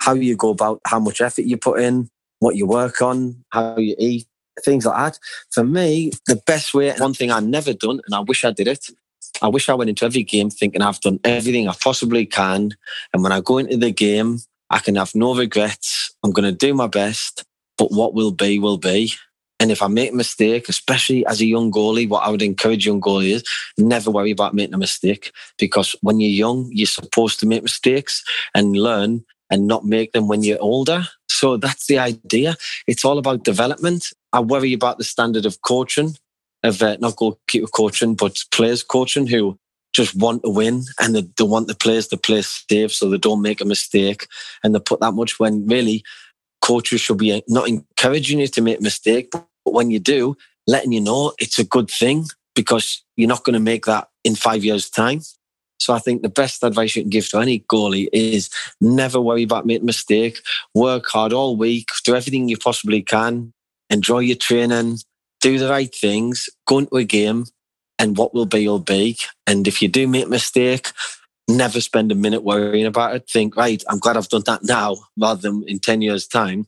how 0.00 0.14
you 0.14 0.36
go 0.36 0.50
about, 0.50 0.80
how 0.86 0.98
much 0.98 1.20
effort 1.20 1.44
you 1.44 1.56
put 1.56 1.80
in, 1.80 2.08
what 2.38 2.56
you 2.56 2.66
work 2.66 3.02
on, 3.02 3.44
how 3.50 3.76
you 3.76 3.94
eat, 3.98 4.26
things 4.64 4.86
like 4.86 4.96
that. 4.96 5.18
For 5.50 5.64
me, 5.64 6.12
the 6.26 6.36
best 6.36 6.72
way, 6.72 6.92
one 6.98 7.14
thing 7.14 7.30
I've 7.30 7.44
never 7.44 7.74
done, 7.74 8.00
and 8.06 8.14
I 8.14 8.20
wish 8.20 8.44
I 8.44 8.52
did 8.52 8.68
it, 8.68 8.86
I 9.42 9.48
wish 9.48 9.68
I 9.68 9.74
went 9.74 9.90
into 9.90 10.04
every 10.04 10.22
game 10.22 10.48
thinking 10.48 10.80
I've 10.80 11.00
done 11.00 11.20
everything 11.24 11.68
I 11.68 11.74
possibly 11.74 12.24
can. 12.24 12.70
And 13.12 13.22
when 13.22 13.32
I 13.32 13.40
go 13.40 13.58
into 13.58 13.76
the 13.76 13.90
game, 13.90 14.38
I 14.70 14.78
can 14.78 14.94
have 14.94 15.14
no 15.14 15.34
regrets. 15.34 16.14
I'm 16.24 16.30
going 16.30 16.50
to 16.50 16.52
do 16.52 16.72
my 16.72 16.86
best, 16.86 17.44
but 17.76 17.92
what 17.92 18.14
will 18.14 18.32
be, 18.32 18.58
will 18.58 18.78
be. 18.78 19.12
And 19.64 19.72
if 19.72 19.80
I 19.80 19.86
make 19.86 20.12
a 20.12 20.14
mistake, 20.14 20.68
especially 20.68 21.24
as 21.24 21.40
a 21.40 21.46
young 21.46 21.72
goalie, 21.72 22.06
what 22.06 22.22
I 22.22 22.28
would 22.28 22.42
encourage 22.42 22.84
young 22.84 23.00
goalies 23.00 23.36
is 23.36 23.44
never 23.78 24.10
worry 24.10 24.30
about 24.30 24.52
making 24.52 24.74
a 24.74 24.76
mistake 24.76 25.32
because 25.58 25.96
when 26.02 26.20
you're 26.20 26.28
young, 26.28 26.68
you're 26.70 26.86
supposed 26.86 27.40
to 27.40 27.46
make 27.46 27.62
mistakes 27.62 28.22
and 28.54 28.76
learn 28.76 29.24
and 29.48 29.66
not 29.66 29.86
make 29.86 30.12
them 30.12 30.28
when 30.28 30.42
you're 30.42 30.60
older. 30.60 31.04
So 31.30 31.56
that's 31.56 31.86
the 31.86 31.98
idea. 31.98 32.58
It's 32.86 33.06
all 33.06 33.16
about 33.16 33.44
development. 33.44 34.08
I 34.34 34.40
worry 34.40 34.74
about 34.74 34.98
the 34.98 35.04
standard 35.04 35.46
of 35.46 35.62
coaching, 35.62 36.18
of 36.62 36.82
uh, 36.82 36.98
not 37.00 37.16
goalkeeper 37.16 37.68
coaching, 37.68 38.16
but 38.16 38.44
players 38.50 38.82
coaching 38.82 39.26
who 39.26 39.58
just 39.94 40.14
want 40.14 40.42
to 40.42 40.50
win 40.50 40.82
and 41.00 41.14
they, 41.14 41.22
they 41.38 41.44
want 41.44 41.68
the 41.68 41.74
players 41.74 42.06
to 42.08 42.18
play 42.18 42.42
safe 42.42 42.92
so 42.92 43.08
they 43.08 43.16
don't 43.16 43.40
make 43.40 43.62
a 43.62 43.64
mistake 43.64 44.26
and 44.62 44.74
they 44.74 44.78
put 44.78 45.00
that 45.00 45.12
much 45.12 45.40
when 45.40 45.66
really 45.66 46.04
coaches 46.60 47.00
should 47.00 47.18
be 47.18 47.42
not 47.48 47.66
encouraging 47.66 48.40
you 48.40 48.48
to 48.48 48.62
make 48.62 48.80
a 48.80 48.82
mistake, 48.82 49.30
but 49.30 49.46
when 49.64 49.90
you 49.90 49.98
do, 49.98 50.36
letting 50.66 50.92
you 50.92 51.00
know 51.00 51.32
it's 51.38 51.58
a 51.58 51.64
good 51.64 51.90
thing 51.90 52.26
because 52.54 53.02
you're 53.16 53.28
not 53.28 53.44
going 53.44 53.54
to 53.54 53.60
make 53.60 53.86
that 53.86 54.08
in 54.22 54.34
five 54.34 54.64
years' 54.64 54.88
time. 54.88 55.20
So 55.78 55.92
I 55.92 55.98
think 55.98 56.22
the 56.22 56.28
best 56.28 56.62
advice 56.62 56.96
you 56.96 57.02
can 57.02 57.10
give 57.10 57.28
to 57.30 57.38
any 57.38 57.60
goalie 57.60 58.08
is 58.12 58.48
never 58.80 59.20
worry 59.20 59.42
about 59.42 59.66
making 59.66 59.82
a 59.82 59.86
mistake. 59.86 60.40
Work 60.74 61.06
hard 61.08 61.32
all 61.32 61.56
week, 61.56 61.88
do 62.04 62.14
everything 62.14 62.48
you 62.48 62.56
possibly 62.56 63.02
can, 63.02 63.52
enjoy 63.90 64.20
your 64.20 64.36
training, 64.36 64.98
do 65.40 65.58
the 65.58 65.68
right 65.68 65.94
things, 65.94 66.48
go 66.66 66.78
into 66.78 66.96
a 66.96 67.04
game, 67.04 67.44
and 67.98 68.16
what 68.16 68.34
will 68.34 68.46
be 68.46 68.66
will 68.66 68.78
be. 68.78 69.18
And 69.46 69.68
if 69.68 69.82
you 69.82 69.88
do 69.88 70.08
make 70.08 70.26
a 70.26 70.30
mistake, 70.30 70.90
never 71.48 71.80
spend 71.80 72.10
a 72.12 72.14
minute 72.14 72.42
worrying 72.42 72.86
about 72.86 73.14
it. 73.14 73.28
Think, 73.28 73.56
right, 73.56 73.82
I'm 73.88 73.98
glad 73.98 74.16
I've 74.16 74.28
done 74.28 74.44
that 74.46 74.62
now 74.62 74.96
rather 75.18 75.42
than 75.42 75.64
in 75.66 75.80
10 75.80 76.02
years' 76.02 76.26
time. 76.26 76.66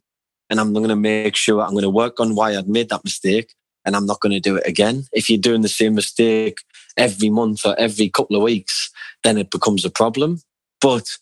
And 0.48 0.60
I'm 0.60 0.72
going 0.72 0.88
to 0.88 0.96
make 0.96 1.36
sure 1.36 1.60
I'm 1.60 1.72
going 1.72 1.82
to 1.82 1.90
work 1.90 2.20
on 2.20 2.34
why 2.34 2.56
I'd 2.56 2.68
made 2.68 2.88
that 2.90 3.04
mistake 3.04 3.54
and 3.84 3.94
I'm 3.94 4.06
not 4.06 4.20
going 4.20 4.32
to 4.32 4.40
do 4.40 4.56
it 4.56 4.66
again. 4.66 5.04
If 5.12 5.30
you're 5.30 5.38
doing 5.38 5.62
the 5.62 5.68
same 5.68 5.94
mistake 5.94 6.58
every 6.96 7.30
month 7.30 7.64
or 7.64 7.78
every 7.78 8.08
couple 8.08 8.36
of 8.36 8.42
weeks, 8.42 8.90
then 9.22 9.38
it 9.38 9.50
becomes 9.50 9.84
a 9.84 9.90
problem. 9.90 10.42
But 10.80 11.16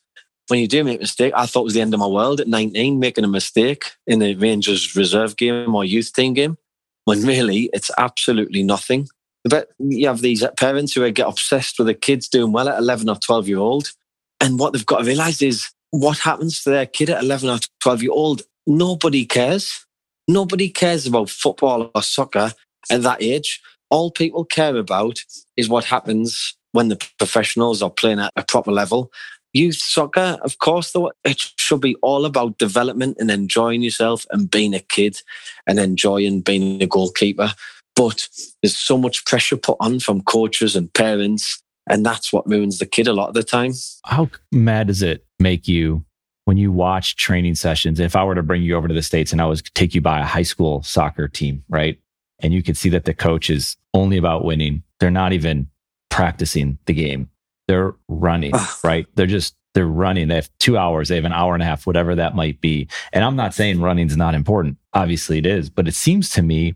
when 0.48 0.60
you 0.60 0.68
do 0.68 0.82
make 0.82 0.98
a 0.98 1.02
mistake, 1.02 1.32
I 1.36 1.46
thought 1.46 1.60
it 1.60 1.64
was 1.64 1.74
the 1.74 1.80
end 1.82 1.94
of 1.94 2.00
my 2.00 2.06
world 2.06 2.40
at 2.40 2.48
19, 2.48 2.98
making 2.98 3.24
a 3.24 3.28
mistake 3.28 3.92
in 4.06 4.18
the 4.18 4.34
Rangers 4.34 4.96
reserve 4.96 5.36
game 5.36 5.74
or 5.74 5.84
youth 5.84 6.12
team 6.12 6.34
game, 6.34 6.56
when 7.04 7.22
really 7.22 7.70
it's 7.72 7.90
absolutely 7.98 8.62
nothing. 8.62 9.08
But 9.44 9.68
you 9.78 10.06
have 10.06 10.22
these 10.22 10.44
parents 10.56 10.94
who 10.94 11.08
get 11.10 11.28
obsessed 11.28 11.78
with 11.78 11.86
their 11.86 11.94
kids 11.94 12.28
doing 12.28 12.52
well 12.52 12.68
at 12.68 12.78
11 12.78 13.10
or 13.10 13.16
12 13.16 13.48
year 13.48 13.58
old. 13.58 13.92
And 14.40 14.58
what 14.58 14.72
they've 14.72 14.86
got 14.86 15.00
to 15.00 15.04
realize 15.04 15.42
is 15.42 15.70
what 15.90 16.18
happens 16.18 16.62
to 16.62 16.70
their 16.70 16.86
kid 16.86 17.10
at 17.10 17.22
11 17.22 17.50
or 17.50 17.58
12 17.80 18.02
year 18.02 18.12
old, 18.12 18.42
nobody 18.66 19.24
cares. 19.24 19.84
Nobody 20.26 20.68
cares 20.68 21.06
about 21.06 21.30
football 21.30 21.90
or 21.94 22.02
soccer 22.02 22.52
at 22.90 23.02
that 23.02 23.22
age. 23.22 23.60
All 23.90 24.10
people 24.10 24.44
care 24.44 24.76
about 24.76 25.20
is 25.56 25.68
what 25.68 25.84
happens 25.84 26.56
when 26.72 26.88
the 26.88 26.96
professionals 27.18 27.82
are 27.82 27.90
playing 27.90 28.20
at 28.20 28.32
a 28.36 28.42
proper 28.42 28.72
level. 28.72 29.12
Youth 29.52 29.76
soccer, 29.76 30.38
of 30.42 30.58
course, 30.58 30.90
though, 30.90 31.12
it 31.22 31.38
should 31.56 31.80
be 31.80 31.94
all 32.02 32.24
about 32.24 32.58
development 32.58 33.18
and 33.20 33.30
enjoying 33.30 33.82
yourself 33.82 34.26
and 34.32 34.50
being 34.50 34.74
a 34.74 34.80
kid 34.80 35.22
and 35.66 35.78
enjoying 35.78 36.40
being 36.40 36.82
a 36.82 36.86
goalkeeper. 36.86 37.52
But 37.94 38.28
there's 38.60 38.74
so 38.74 38.98
much 38.98 39.24
pressure 39.24 39.56
put 39.56 39.76
on 39.78 40.00
from 40.00 40.22
coaches 40.22 40.74
and 40.74 40.92
parents, 40.92 41.62
and 41.88 42.04
that's 42.04 42.32
what 42.32 42.48
ruins 42.48 42.80
the 42.80 42.86
kid 42.86 43.06
a 43.06 43.12
lot 43.12 43.28
of 43.28 43.34
the 43.34 43.44
time. 43.44 43.74
How 44.04 44.28
mad 44.50 44.88
does 44.88 45.02
it 45.02 45.24
make 45.38 45.68
you 45.68 46.04
when 46.44 46.56
you 46.56 46.72
watch 46.72 47.16
training 47.16 47.54
sessions? 47.54 48.00
If 48.00 48.16
I 48.16 48.24
were 48.24 48.34
to 48.34 48.42
bring 48.42 48.62
you 48.62 48.76
over 48.76 48.88
to 48.88 48.94
the 48.94 49.02
States 49.02 49.32
and 49.32 49.40
I 49.40 49.46
was 49.46 49.62
take 49.62 49.94
you 49.94 50.00
by 50.00 50.20
a 50.20 50.24
high 50.24 50.42
school 50.42 50.82
soccer 50.82 51.28
team, 51.28 51.64
right? 51.68 51.98
And 52.40 52.52
you 52.52 52.62
could 52.62 52.76
see 52.76 52.88
that 52.90 53.04
the 53.04 53.14
coach 53.14 53.50
is 53.50 53.76
only 53.92 54.16
about 54.16 54.44
winning. 54.44 54.82
They're 55.00 55.10
not 55.10 55.32
even 55.32 55.68
practicing 56.10 56.78
the 56.86 56.92
game. 56.92 57.30
They're 57.68 57.94
running, 58.08 58.52
right? 58.84 59.06
They're 59.14 59.26
just, 59.26 59.54
they're 59.72 59.86
running. 59.86 60.28
They 60.28 60.36
have 60.36 60.50
two 60.58 60.76
hours, 60.76 61.08
they 61.08 61.16
have 61.16 61.24
an 61.24 61.32
hour 61.32 61.54
and 61.54 61.62
a 61.62 61.66
half, 61.66 61.86
whatever 61.86 62.14
that 62.14 62.36
might 62.36 62.60
be. 62.60 62.88
And 63.12 63.24
I'm 63.24 63.36
not 63.36 63.54
saying 63.54 63.80
running's 63.80 64.16
not 64.16 64.34
important. 64.34 64.76
Obviously 64.92 65.38
it 65.38 65.46
is, 65.46 65.70
but 65.70 65.88
it 65.88 65.94
seems 65.94 66.30
to 66.30 66.42
me 66.42 66.74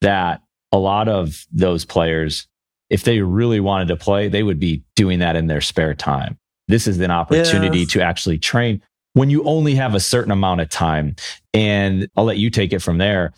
that 0.00 0.42
a 0.70 0.78
lot 0.78 1.08
of 1.08 1.46
those 1.50 1.84
players, 1.84 2.46
if 2.90 3.04
they 3.04 3.20
really 3.20 3.60
wanted 3.60 3.88
to 3.88 3.96
play, 3.96 4.28
they 4.28 4.42
would 4.42 4.60
be 4.60 4.84
doing 4.94 5.18
that 5.20 5.34
in 5.34 5.46
their 5.46 5.60
spare 5.60 5.94
time. 5.94 6.38
This 6.68 6.86
is 6.86 7.00
an 7.00 7.10
opportunity 7.10 7.80
yeah. 7.80 7.86
to 7.86 8.02
actually 8.02 8.38
train 8.38 8.82
when 9.18 9.30
you 9.30 9.42
only 9.42 9.74
have 9.74 9.96
a 9.96 10.00
certain 10.00 10.30
amount 10.30 10.60
of 10.60 10.68
time. 10.68 11.16
And 11.52 12.08
I'll 12.16 12.24
let 12.24 12.36
you 12.36 12.50
take 12.50 12.72
it 12.72 12.78
from 12.78 12.98
there 12.98 13.32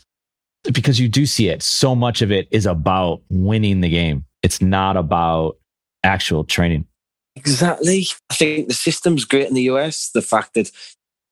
because 0.64 1.00
you 1.00 1.08
do 1.08 1.25
see 1.25 1.49
it. 1.49 1.62
So 1.62 1.94
much 1.94 2.20
of 2.20 2.30
it 2.30 2.49
is 2.50 2.66
about 2.66 3.22
winning 3.30 3.80
the 3.80 3.88
game. 3.88 4.26
It's 4.42 4.60
not 4.60 4.99
about 4.99 5.56
actual 6.04 6.44
training. 6.44 6.87
Exactly. 7.34 8.06
I 8.28 8.34
think 8.34 8.68
the 8.68 8.75
system's 8.75 9.25
great 9.25 9.49
in 9.49 9.54
the 9.54 9.70
US. 9.70 10.10
The 10.10 10.20
fact 10.20 10.52
that 10.52 10.70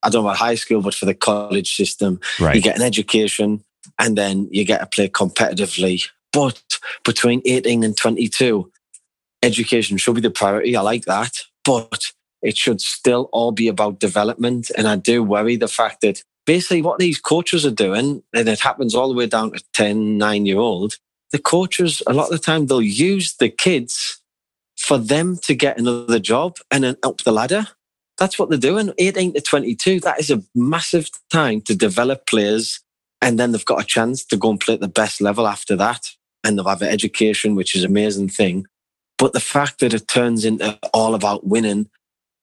I 0.01 0.09
don't 0.09 0.23
know 0.23 0.29
about 0.29 0.39
high 0.39 0.55
school, 0.55 0.81
but 0.81 0.95
for 0.95 1.05
the 1.05 1.13
college 1.13 1.75
system, 1.75 2.19
right. 2.39 2.55
you 2.55 2.61
get 2.63 2.75
an 2.75 2.81
education 2.81 3.63
and 3.99 4.17
then 4.17 4.47
you 4.49 4.65
get 4.65 4.79
to 4.79 4.87
play 4.87 5.09
competitively. 5.09 6.09
But 6.33 6.59
between 7.05 7.43
18 7.45 7.83
and 7.83 7.95
22, 7.95 8.71
education 9.43 9.97
should 9.97 10.15
be 10.15 10.21
the 10.21 10.31
priority. 10.31 10.75
I 10.75 10.81
like 10.81 11.05
that. 11.05 11.37
But 11.63 12.13
it 12.41 12.57
should 12.57 12.81
still 12.81 13.29
all 13.31 13.51
be 13.51 13.67
about 13.67 13.99
development. 13.99 14.71
And 14.77 14.87
I 14.87 14.95
do 14.95 15.23
worry 15.23 15.55
the 15.55 15.67
fact 15.67 16.01
that 16.01 16.23
basically 16.45 16.81
what 16.81 16.99
these 16.99 17.19
coaches 17.19 17.65
are 17.65 17.71
doing, 17.71 18.23
and 18.33 18.47
it 18.47 18.59
happens 18.59 18.95
all 18.95 19.09
the 19.09 19.15
way 19.15 19.27
down 19.27 19.51
to 19.51 19.63
10, 19.73 20.17
nine 20.17 20.45
year 20.45 20.57
old, 20.57 20.95
the 21.31 21.39
coaches, 21.39 22.01
a 22.07 22.13
lot 22.13 22.25
of 22.25 22.31
the 22.31 22.39
time, 22.39 22.65
they'll 22.65 22.81
use 22.81 23.35
the 23.35 23.49
kids 23.49 24.21
for 24.77 24.97
them 24.97 25.37
to 25.43 25.53
get 25.53 25.77
another 25.77 26.19
job 26.19 26.57
and 26.71 26.83
then 26.83 26.95
up 27.03 27.19
the 27.19 27.31
ladder. 27.31 27.67
That's 28.17 28.39
what 28.39 28.49
they're 28.49 28.57
doing. 28.57 28.91
18 28.97 29.33
to 29.33 29.41
22, 29.41 29.99
that 30.01 30.19
is 30.19 30.31
a 30.31 30.41
massive 30.55 31.09
time 31.29 31.61
to 31.61 31.75
develop 31.75 32.25
players. 32.25 32.79
And 33.21 33.37
then 33.37 33.51
they've 33.51 33.63
got 33.63 33.81
a 33.81 33.85
chance 33.85 34.25
to 34.25 34.37
go 34.37 34.49
and 34.49 34.59
play 34.59 34.73
at 34.73 34.79
the 34.79 34.87
best 34.87 35.21
level 35.21 35.47
after 35.47 35.75
that. 35.75 36.07
And 36.43 36.57
they'll 36.57 36.67
have 36.67 36.81
an 36.81 36.89
education, 36.89 37.55
which 37.55 37.75
is 37.75 37.83
an 37.83 37.91
amazing 37.91 38.29
thing. 38.29 38.65
But 39.17 39.33
the 39.33 39.41
fact 39.41 39.79
that 39.79 39.93
it 39.93 40.07
turns 40.07 40.45
into 40.45 40.79
all 40.93 41.13
about 41.13 41.45
winning, 41.45 41.89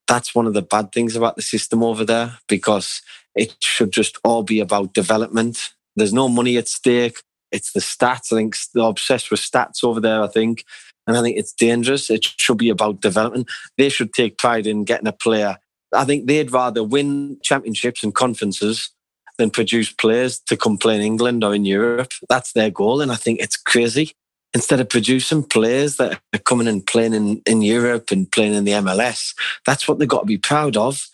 that's 0.06 0.34
one 0.34 0.46
of 0.46 0.54
the 0.54 0.62
bad 0.62 0.92
things 0.92 1.16
about 1.16 1.36
the 1.36 1.42
system 1.42 1.82
over 1.82 2.04
there 2.04 2.38
because 2.48 3.02
it 3.34 3.56
should 3.62 3.92
just 3.92 4.18
all 4.25 4.42
be 4.42 4.60
about 4.60 4.94
development. 4.94 5.72
There's 5.96 6.12
no 6.12 6.28
money 6.28 6.56
at 6.56 6.68
stake. 6.68 7.22
It's 7.52 7.72
the 7.72 7.80
stats. 7.80 8.32
I 8.32 8.36
think 8.36 8.56
they're 8.75 8.84
obsessed 8.84 9.30
with 9.30 9.40
stats 9.40 9.84
over 9.84 10.00
there, 10.00 10.22
I 10.22 10.26
think. 10.28 10.64
And 11.06 11.16
I 11.16 11.22
think 11.22 11.36
it's 11.36 11.52
dangerous. 11.52 12.10
It 12.10 12.25
should 12.25 12.58
be 12.58 12.68
about 12.68 13.00
development. 13.00 13.48
They 13.78 13.88
should 13.88 14.12
take 14.12 14.38
pride 14.38 14.66
in 14.66 14.84
getting 14.84 15.06
a 15.06 15.12
player. 15.12 15.58
I 15.94 16.04
think 16.04 16.26
they'd 16.26 16.50
rather 16.50 16.82
win 16.82 17.38
championships 17.42 18.02
and 18.02 18.14
conferences 18.14 18.90
than 19.38 19.50
produce 19.50 19.92
players 19.92 20.40
to 20.40 20.56
come 20.56 20.78
play 20.78 20.96
in 20.96 21.02
England 21.02 21.44
or 21.44 21.54
in 21.54 21.64
Europe. 21.64 22.12
That's 22.28 22.52
their 22.52 22.70
goal. 22.70 23.00
And 23.00 23.12
I 23.12 23.16
think 23.16 23.40
it's 23.40 23.56
crazy 23.56 24.12
instead 24.56 24.80
of 24.80 24.88
producing 24.88 25.42
players 25.42 25.98
that 25.98 26.18
are 26.34 26.38
coming 26.38 26.66
and 26.66 26.86
playing 26.86 27.12
in, 27.12 27.42
in 27.44 27.60
Europe 27.60 28.10
and 28.10 28.32
playing 28.32 28.54
in 28.54 28.64
the 28.64 28.72
MLS, 28.72 29.34
that's 29.66 29.86
what 29.86 29.98
they've 29.98 30.08
got 30.08 30.20
to 30.20 30.26
be 30.26 30.38
proud 30.38 30.78
of. 30.78 31.10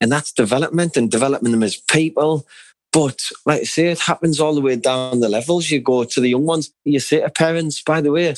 And 0.00 0.12
that's 0.12 0.30
development 0.30 0.96
and 0.96 1.10
developing 1.10 1.50
them 1.50 1.64
as 1.64 1.76
people. 1.76 2.46
But 2.92 3.20
like 3.46 3.62
I 3.62 3.64
say, 3.64 3.88
it 3.88 3.98
happens 3.98 4.38
all 4.38 4.54
the 4.54 4.60
way 4.60 4.76
down 4.76 5.18
the 5.18 5.28
levels. 5.28 5.72
You 5.72 5.80
go 5.80 6.04
to 6.04 6.20
the 6.20 6.28
young 6.28 6.46
ones, 6.46 6.72
you 6.84 7.00
say 7.00 7.18
to 7.18 7.30
parents, 7.30 7.82
by 7.82 8.00
the 8.00 8.12
way, 8.12 8.32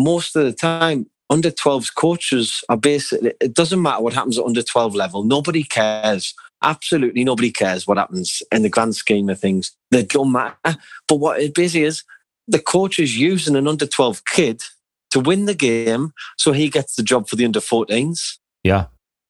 most 0.00 0.34
of 0.34 0.42
the 0.46 0.52
time, 0.52 1.06
under 1.30 1.52
12s 1.52 1.94
coaches 1.94 2.64
are 2.68 2.76
basically, 2.76 3.34
it 3.40 3.54
doesn't 3.54 3.80
matter 3.80 4.02
what 4.02 4.14
happens 4.14 4.36
at 4.36 4.44
under 4.44 4.64
12 4.64 4.96
level. 4.96 5.22
Nobody 5.22 5.62
cares. 5.62 6.34
Absolutely 6.60 7.22
nobody 7.22 7.52
cares 7.52 7.86
what 7.86 7.98
happens 7.98 8.42
in 8.50 8.62
the 8.62 8.68
grand 8.68 8.96
scheme 8.96 9.28
of 9.28 9.38
things. 9.38 9.70
They 9.92 10.02
don't 10.02 10.32
matter. 10.32 10.76
But 11.06 11.16
what 11.16 11.40
it 11.40 11.54
basically 11.54 11.84
is, 11.84 12.02
the 12.48 12.58
coach 12.58 12.98
is 12.98 13.16
using 13.18 13.56
an 13.56 13.68
under 13.68 13.86
12 13.86 14.24
kid 14.24 14.62
to 15.10 15.20
win 15.20 15.44
the 15.44 15.54
game 15.54 16.12
so 16.38 16.52
he 16.52 16.68
gets 16.68 16.96
the 16.96 17.02
job 17.02 17.28
for 17.28 17.36
the 17.36 17.44
under 17.44 17.60
14s. 17.60 18.38
Yeah. 18.64 18.86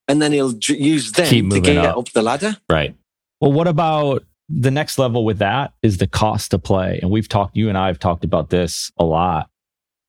And 0.09 0.21
then 0.21 0.33
he'll 0.33 0.55
use 0.69 1.13
them 1.13 1.51
to 1.51 1.61
get 1.61 1.77
up. 1.79 1.97
up 1.97 2.09
the 2.11 2.23
ladder. 2.23 2.57
Right. 2.69 2.95
Well, 3.41 3.53
what 3.53 3.69
about 3.69 4.25
the 4.49 4.71
next 4.71 4.99
level 4.99 5.25
with 5.25 5.39
that 5.39 5.73
is 5.83 5.99
the 5.99 6.07
cost 6.07 6.51
to 6.51 6.59
play. 6.59 6.99
And 7.01 7.11
we've 7.11 7.29
talked, 7.29 7.57
you 7.57 7.69
and 7.69 7.79
I 7.79 7.87
have 7.87 7.99
talked 7.99 8.25
about 8.25 8.51
this 8.51 8.93
a 8.99 9.05
lot. 9.05 9.49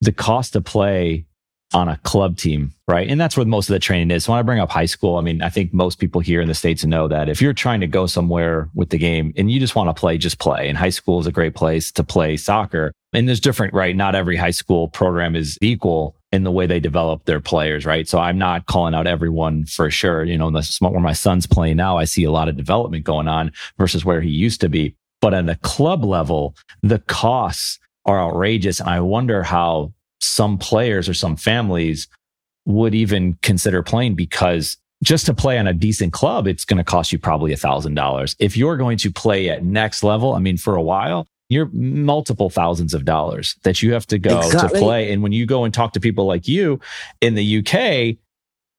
The 0.02 0.12
cost 0.12 0.54
to 0.54 0.62
play 0.62 1.26
on 1.74 1.88
a 1.88 1.98
club 1.98 2.38
team, 2.38 2.74
right? 2.88 3.08
And 3.10 3.20
that's 3.20 3.36
where 3.36 3.46
most 3.46 3.70
of 3.70 3.74
the 3.74 3.80
training 3.80 4.12
is. 4.12 4.26
So 4.26 4.32
when 4.32 4.40
I 4.40 4.44
bring 4.44 4.60
up 4.60 4.70
high 4.70 4.86
school, 4.86 5.18
I 5.18 5.22
mean, 5.22 5.42
I 5.42 5.50
think 5.50 5.74
most 5.74 6.00
people 6.00 6.22
here 6.22 6.42
in 6.42 6.48
the 6.48 6.54
States 6.54 6.86
know 6.86 7.08
that 7.08 7.30
if 7.30 7.42
you're 7.42 7.54
trying 7.54 7.82
to 7.82 7.88
go 7.88 8.06
somewhere 8.06 8.70
with 8.74 8.90
the 8.90 8.98
game 8.98 9.34
and 9.38 9.52
you 9.52 9.60
just 9.60 9.76
want 9.76 9.90
to 9.90 10.00
play, 10.00 10.18
just 10.18 10.40
play. 10.40 10.70
And 10.70 10.78
high 10.78 10.90
school 10.90 11.20
is 11.20 11.28
a 11.28 11.32
great 11.32 11.56
place 11.56 11.92
to 11.94 12.04
play 12.04 12.38
soccer. 12.38 12.92
And 13.14 13.28
there's 13.28 13.40
different, 13.40 13.74
right? 13.74 13.96
Not 13.96 14.16
every 14.16 14.36
high 14.36 14.52
school 14.52 14.88
program 14.88 15.36
is 15.36 15.58
equal 15.62 16.16
in 16.32 16.44
the 16.44 16.52
way 16.52 16.66
they 16.66 16.80
develop 16.80 17.26
their 17.26 17.40
players, 17.40 17.86
right? 17.86 18.08
So 18.08 18.18
I'm 18.18 18.38
not 18.38 18.66
calling 18.66 18.96
out 18.96 19.06
everyone 19.06 19.66
for 19.66 19.92
sure. 19.92 20.24
You 20.24 20.38
know, 20.38 20.50
the, 20.50 20.78
where 20.80 21.00
my 21.00 21.14
son's 21.14 21.46
playing 21.46 21.78
now, 21.78 21.98
I 21.98 22.06
see 22.06 22.24
a 22.24 22.32
lot 22.32 22.50
of 22.50 22.58
development 22.58 23.04
going 23.04 23.28
on 23.28 23.52
versus 23.78 24.04
where 24.04 24.22
he 24.22 24.30
used 24.30 24.62
to 24.62 24.70
be. 24.70 24.96
But 25.22 25.34
at 25.34 25.46
the 25.46 25.56
club 25.58 26.04
level, 26.04 26.56
the 26.82 27.00
costs 27.00 27.80
are 28.06 28.20
outrageous. 28.20 28.80
And 28.80 28.90
I 28.90 29.00
wonder 29.00 29.44
how 29.44 29.94
some 30.24 30.58
players 30.58 31.10
or 31.10 31.14
some 31.14 31.36
families 31.36 32.08
would 32.66 32.96
even 32.96 33.38
consider 33.42 33.84
playing 33.84 34.16
because 34.16 34.78
just 35.04 35.26
to 35.26 35.34
play 35.34 35.60
on 35.60 35.68
a 35.68 35.74
decent 35.74 36.14
club, 36.14 36.48
it's 36.48 36.64
going 36.64 36.78
to 36.78 36.84
cost 36.84 37.12
you 37.12 37.20
probably 37.20 37.52
a 37.52 37.58
thousand 37.58 37.96
dollars. 37.96 38.36
If 38.40 38.56
you're 38.56 38.78
going 38.78 38.98
to 39.00 39.12
play 39.12 39.50
at 39.50 39.64
next 39.64 40.02
level, 40.02 40.34
I 40.34 40.40
mean, 40.40 40.58
for 40.58 40.76
a 40.76 40.82
while, 40.82 41.28
you're 41.50 41.70
multiple 41.74 42.50
thousands 42.50 42.94
of 42.94 43.04
dollars 43.04 43.56
that 43.64 43.84
you 43.84 43.94
have 43.94 44.08
to 44.08 44.18
go 44.18 44.40
exactly. 44.40 44.80
to 44.80 44.86
play. 44.86 45.12
And 45.12 45.22
when 45.22 45.34
you 45.34 45.46
go 45.46 45.66
and 45.66 45.74
talk 45.74 45.94
to 45.94 46.00
people 46.00 46.26
like 46.26 46.48
you 46.48 46.80
in 47.20 47.36
the 47.36 47.60
UK, 47.60 48.18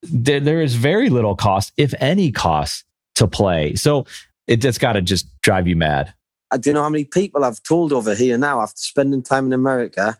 there, 0.02 0.40
there 0.40 0.62
is 0.62 0.74
very 0.74 1.10
little 1.10 1.36
cost, 1.36 1.72
if 1.76 1.94
any 2.00 2.32
cost 2.32 2.84
to 3.16 3.28
play. 3.28 3.74
So 3.74 4.06
it 4.46 4.56
just 4.56 4.80
got 4.80 4.94
to 4.94 5.02
just 5.02 5.26
drive 5.42 5.68
you 5.68 5.76
mad. 5.76 6.08
Uh, 6.08 6.54
I 6.54 6.56
don't 6.56 6.74
know 6.74 6.82
how 6.82 6.88
many 6.88 7.04
people 7.04 7.44
I've 7.44 7.62
told 7.62 7.92
over 7.92 8.14
here 8.14 8.38
now 8.38 8.60
after 8.60 8.78
spending 8.78 9.22
time 9.22 9.46
in 9.46 9.52
America 9.52 10.16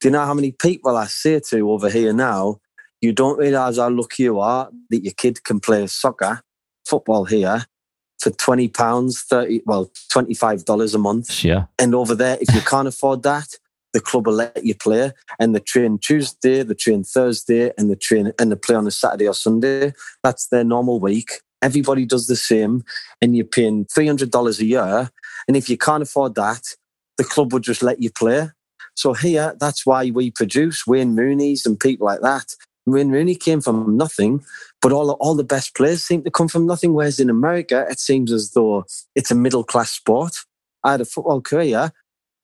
do 0.00 0.08
you 0.08 0.12
know 0.12 0.24
how 0.24 0.34
many 0.34 0.52
people 0.52 0.96
I 0.96 1.06
say 1.06 1.40
to 1.40 1.70
over 1.70 1.88
here 1.88 2.12
now? 2.12 2.60
You 3.00 3.12
don't 3.12 3.38
realize 3.38 3.78
how 3.78 3.90
lucky 3.90 4.24
you 4.24 4.40
are 4.40 4.70
that 4.90 5.04
your 5.04 5.12
kid 5.12 5.44
can 5.44 5.60
play 5.60 5.86
soccer, 5.86 6.42
football 6.86 7.24
here 7.24 7.66
for 8.18 8.30
twenty 8.30 8.68
pounds, 8.68 9.22
thirty 9.22 9.62
well, 9.66 9.90
twenty 10.10 10.34
five 10.34 10.64
dollars 10.64 10.94
a 10.94 10.98
month. 10.98 11.44
Yeah. 11.44 11.66
And 11.78 11.94
over 11.94 12.14
there, 12.14 12.38
if 12.40 12.54
you 12.54 12.60
can't 12.60 12.88
afford 12.88 13.22
that, 13.22 13.48
the 13.92 14.00
club 14.00 14.26
will 14.26 14.34
let 14.34 14.64
you 14.64 14.74
play. 14.74 15.12
And 15.38 15.54
the 15.54 15.60
train 15.60 15.98
Tuesday, 15.98 16.62
the 16.62 16.74
train 16.74 17.04
Thursday, 17.04 17.72
and 17.78 17.90
the 17.90 17.96
train 17.96 18.32
and 18.38 18.50
the 18.50 18.56
play 18.56 18.76
on 18.76 18.86
a 18.86 18.90
Saturday 18.90 19.28
or 19.28 19.34
Sunday. 19.34 19.92
That's 20.22 20.48
their 20.48 20.64
normal 20.64 21.00
week. 21.00 21.40
Everybody 21.62 22.04
does 22.04 22.26
the 22.26 22.36
same, 22.36 22.84
and 23.20 23.36
you're 23.36 23.46
paying 23.46 23.86
three 23.86 24.06
hundred 24.06 24.30
dollars 24.30 24.60
a 24.60 24.64
year. 24.64 25.10
And 25.48 25.56
if 25.56 25.68
you 25.68 25.78
can't 25.78 26.02
afford 26.02 26.34
that, 26.34 26.62
the 27.18 27.24
club 27.24 27.52
would 27.52 27.62
just 27.62 27.82
let 27.82 28.02
you 28.02 28.10
play. 28.10 28.50
So 28.96 29.12
here, 29.12 29.54
that's 29.60 29.86
why 29.86 30.10
we 30.10 30.30
produce 30.30 30.86
Wayne 30.86 31.14
Rooney's 31.14 31.66
and 31.66 31.78
people 31.78 32.06
like 32.06 32.22
that. 32.22 32.54
Wayne 32.86 33.10
Rooney 33.10 33.34
came 33.34 33.60
from 33.60 33.96
nothing, 33.96 34.44
but 34.80 34.92
all, 34.92 35.10
all 35.12 35.34
the 35.34 35.44
best 35.44 35.74
players 35.74 36.04
seem 36.04 36.22
to 36.22 36.30
come 36.30 36.48
from 36.48 36.66
nothing. 36.66 36.94
Whereas 36.94 37.20
in 37.20 37.28
America, 37.28 37.84
it 37.90 37.98
seems 37.98 38.32
as 38.32 38.52
though 38.52 38.84
it's 39.14 39.30
a 39.30 39.34
middle 39.34 39.64
class 39.64 39.90
sport. 39.90 40.36
I 40.84 40.92
had 40.92 41.00
a 41.00 41.04
football 41.04 41.40
career. 41.40 41.92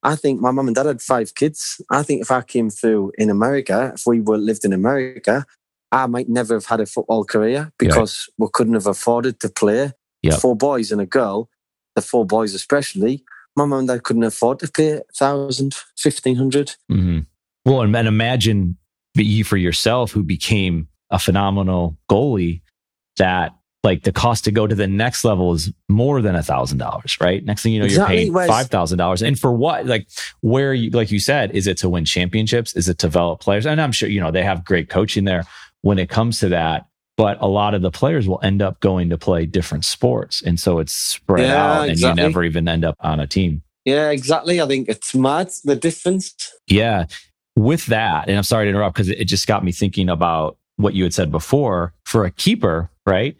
I 0.02 0.16
think 0.16 0.40
my 0.40 0.50
mum 0.50 0.66
and 0.66 0.74
dad 0.74 0.86
had 0.86 1.00
five 1.00 1.34
kids. 1.36 1.80
I 1.90 2.02
think 2.02 2.22
if 2.22 2.30
I 2.30 2.42
came 2.42 2.70
through 2.70 3.12
in 3.16 3.30
America, 3.30 3.92
if 3.94 4.02
we 4.04 4.20
were 4.20 4.36
lived 4.36 4.64
in 4.64 4.72
America, 4.72 5.46
I 5.92 6.06
might 6.06 6.28
never 6.28 6.54
have 6.54 6.66
had 6.66 6.80
a 6.80 6.86
football 6.86 7.24
career 7.24 7.72
because 7.78 8.28
yeah. 8.28 8.44
we 8.44 8.50
couldn't 8.52 8.74
have 8.74 8.88
afforded 8.88 9.38
to 9.40 9.48
play. 9.48 9.92
Yep. 10.22 10.40
Four 10.40 10.56
boys 10.56 10.90
and 10.90 11.00
a 11.00 11.06
girl, 11.06 11.48
the 11.94 12.02
four 12.02 12.26
boys 12.26 12.54
especially, 12.54 13.24
my 13.56 13.64
mum 13.64 13.80
and 13.80 13.88
dad 13.88 14.02
couldn't 14.02 14.22
afford 14.22 14.58
to 14.60 14.70
pay 14.70 14.92
a 14.92 15.02
thousand, 15.16 15.74
fifteen 15.96 16.36
hundred. 16.36 16.74
Mm-hmm. 16.90 17.20
Well, 17.64 17.82
and, 17.82 17.94
and 17.94 18.08
imagine 18.08 18.76
you 19.14 19.44
for 19.44 19.56
yourself 19.56 20.12
who 20.12 20.22
became 20.22 20.88
a 21.10 21.18
phenomenal 21.18 21.98
goalie 22.10 22.62
that 23.18 23.52
like 23.84 24.04
the 24.04 24.12
cost 24.12 24.44
to 24.44 24.52
go 24.52 24.66
to 24.66 24.74
the 24.74 24.86
next 24.86 25.24
level 25.24 25.52
is 25.52 25.72
more 25.88 26.22
than 26.22 26.36
a 26.36 26.42
thousand 26.42 26.78
dollars, 26.78 27.18
right? 27.20 27.44
Next 27.44 27.62
thing 27.62 27.72
you 27.72 27.80
know, 27.80 27.84
exactly. 27.84 28.24
you're 28.24 28.34
paying 28.34 28.48
five 28.48 28.68
thousand 28.68 28.98
dollars. 28.98 29.22
And 29.22 29.38
for 29.38 29.52
what? 29.52 29.86
Like 29.86 30.08
where 30.40 30.72
you 30.72 30.90
like 30.90 31.10
you 31.10 31.18
said, 31.18 31.50
is 31.52 31.66
it 31.66 31.78
to 31.78 31.88
win 31.88 32.04
championships? 32.04 32.74
Is 32.76 32.88
it 32.88 32.98
to 32.98 33.06
develop 33.08 33.40
players? 33.40 33.66
And 33.66 33.80
I'm 33.80 33.92
sure, 33.92 34.08
you 34.08 34.20
know, 34.20 34.30
they 34.30 34.44
have 34.44 34.64
great 34.64 34.88
coaching 34.88 35.24
there 35.24 35.44
when 35.82 35.98
it 35.98 36.08
comes 36.08 36.40
to 36.40 36.48
that. 36.50 36.86
But 37.16 37.40
a 37.40 37.46
lot 37.46 37.74
of 37.74 37.82
the 37.82 37.90
players 37.90 38.26
will 38.26 38.40
end 38.42 38.62
up 38.62 38.80
going 38.80 39.10
to 39.10 39.18
play 39.18 39.44
different 39.44 39.84
sports. 39.84 40.42
And 40.42 40.58
so 40.58 40.78
it's 40.78 40.92
spread 40.92 41.46
yeah, 41.46 41.64
out 41.64 41.82
and 41.82 41.90
exactly. 41.90 42.22
you 42.22 42.28
never 42.28 42.44
even 42.44 42.68
end 42.68 42.84
up 42.84 42.96
on 43.00 43.20
a 43.20 43.26
team. 43.26 43.62
Yeah, 43.84 44.10
exactly. 44.10 44.60
I 44.60 44.66
think 44.66 44.88
it's 44.88 45.14
mad 45.14 45.50
the 45.64 45.76
difference. 45.76 46.34
Yeah. 46.66 47.06
With 47.56 47.86
that, 47.86 48.28
and 48.28 48.36
I'm 48.36 48.44
sorry 48.44 48.64
to 48.64 48.70
interrupt 48.70 48.96
because 48.96 49.10
it 49.10 49.24
just 49.26 49.46
got 49.46 49.64
me 49.64 49.72
thinking 49.72 50.08
about 50.08 50.56
what 50.76 50.94
you 50.94 51.02
had 51.02 51.12
said 51.12 51.30
before 51.30 51.92
for 52.04 52.24
a 52.24 52.30
keeper, 52.30 52.90
right? 53.06 53.36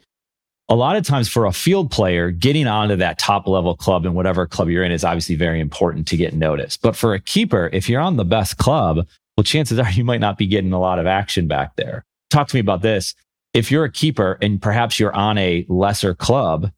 A 0.69 0.75
lot 0.75 0.95
of 0.95 1.03
times 1.03 1.27
for 1.27 1.45
a 1.45 1.51
field 1.51 1.91
player, 1.91 2.31
getting 2.31 2.67
onto 2.67 2.95
that 2.97 3.19
top 3.19 3.47
level 3.47 3.75
club 3.75 4.05
and 4.05 4.15
whatever 4.15 4.45
club 4.45 4.69
you're 4.69 4.83
in 4.83 4.91
is 4.91 5.03
obviously 5.03 5.35
very 5.35 5.59
important 5.59 6.07
to 6.07 6.17
get 6.17 6.33
noticed. 6.33 6.81
But 6.81 6.95
for 6.95 7.13
a 7.13 7.19
keeper, 7.19 7.69
if 7.73 7.89
you're 7.89 8.01
on 8.01 8.17
the 8.17 8.25
best 8.25 8.57
club, 8.57 9.07
well, 9.35 9.43
chances 9.43 9.79
are 9.79 9.89
you 9.91 10.03
might 10.03 10.21
not 10.21 10.37
be 10.37 10.47
getting 10.47 10.73
a 10.73 10.79
lot 10.79 10.99
of 10.99 11.05
action 11.05 11.47
back 11.47 11.75
there. 11.75 12.05
Talk 12.29 12.47
to 12.49 12.55
me 12.55 12.61
about 12.61 12.81
this. 12.81 13.13
If 13.53 13.71
you're 13.71 13.83
a 13.83 13.91
keeper 13.91 14.37
and 14.41 14.61
perhaps 14.61 14.99
you're 14.99 15.15
on 15.15 15.37
a 15.37 15.65
lesser 15.69 16.15
club, 16.15 16.71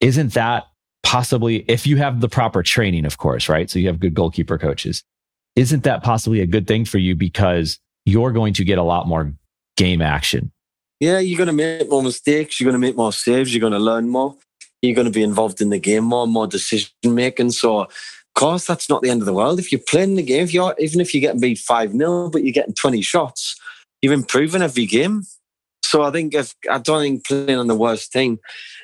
isn't 0.00 0.34
that 0.34 0.64
possibly, 1.02 1.64
if 1.68 1.86
you 1.86 1.96
have 1.96 2.20
the 2.20 2.28
proper 2.28 2.62
training, 2.62 3.06
of 3.06 3.18
course, 3.18 3.48
right? 3.48 3.70
So 3.70 3.78
you 3.78 3.88
have 3.88 4.00
good 4.00 4.14
goalkeeper 4.14 4.58
coaches. 4.58 5.02
Isn't 5.56 5.84
that 5.84 6.02
possibly 6.02 6.40
a 6.40 6.46
good 6.46 6.66
thing 6.66 6.84
for 6.84 6.98
you 6.98 7.16
because 7.16 7.78
you're 8.04 8.32
going 8.32 8.54
to 8.54 8.64
get 8.64 8.78
a 8.78 8.82
lot 8.82 9.06
more 9.06 9.32
game 9.80 10.02
action. 10.02 10.52
Yeah, 11.00 11.18
you're 11.18 11.38
going 11.38 11.46
to 11.46 11.52
make 11.54 11.88
more 11.88 12.02
mistakes. 12.02 12.60
You're 12.60 12.70
going 12.70 12.80
to 12.80 12.86
make 12.86 12.96
more 12.96 13.12
saves. 13.12 13.54
You're 13.54 13.60
going 13.60 13.72
to 13.72 13.78
learn 13.78 14.10
more. 14.10 14.36
You're 14.82 14.94
going 14.94 15.06
to 15.06 15.12
be 15.12 15.22
involved 15.22 15.62
in 15.62 15.70
the 15.70 15.78
game 15.78 16.04
more, 16.04 16.26
more 16.26 16.46
decision 16.46 16.90
making. 17.02 17.52
So, 17.52 17.80
of 17.80 17.88
course, 18.34 18.66
that's 18.66 18.90
not 18.90 19.00
the 19.00 19.08
end 19.08 19.22
of 19.22 19.26
the 19.26 19.32
world. 19.32 19.58
If 19.58 19.72
you're 19.72 19.80
playing 19.80 20.16
the 20.16 20.22
game, 20.22 20.44
if 20.44 20.52
you're 20.52 20.74
even 20.78 21.00
if 21.00 21.14
you're 21.14 21.22
getting 21.22 21.40
beat 21.40 21.58
five 21.58 21.92
0 21.92 22.28
but 22.28 22.44
you're 22.44 22.52
getting 22.52 22.74
20 22.74 23.00
shots, 23.00 23.58
you're 24.02 24.12
improving 24.12 24.62
every 24.62 24.86
game. 24.86 25.22
So 25.90 26.04
I 26.04 26.12
think 26.12 26.34
if 26.34 26.54
I 26.70 26.78
don't 26.78 27.02
think 27.02 27.26
playing 27.26 27.58
on 27.58 27.66
the 27.66 27.74
worst 27.74 28.12
team 28.12 28.38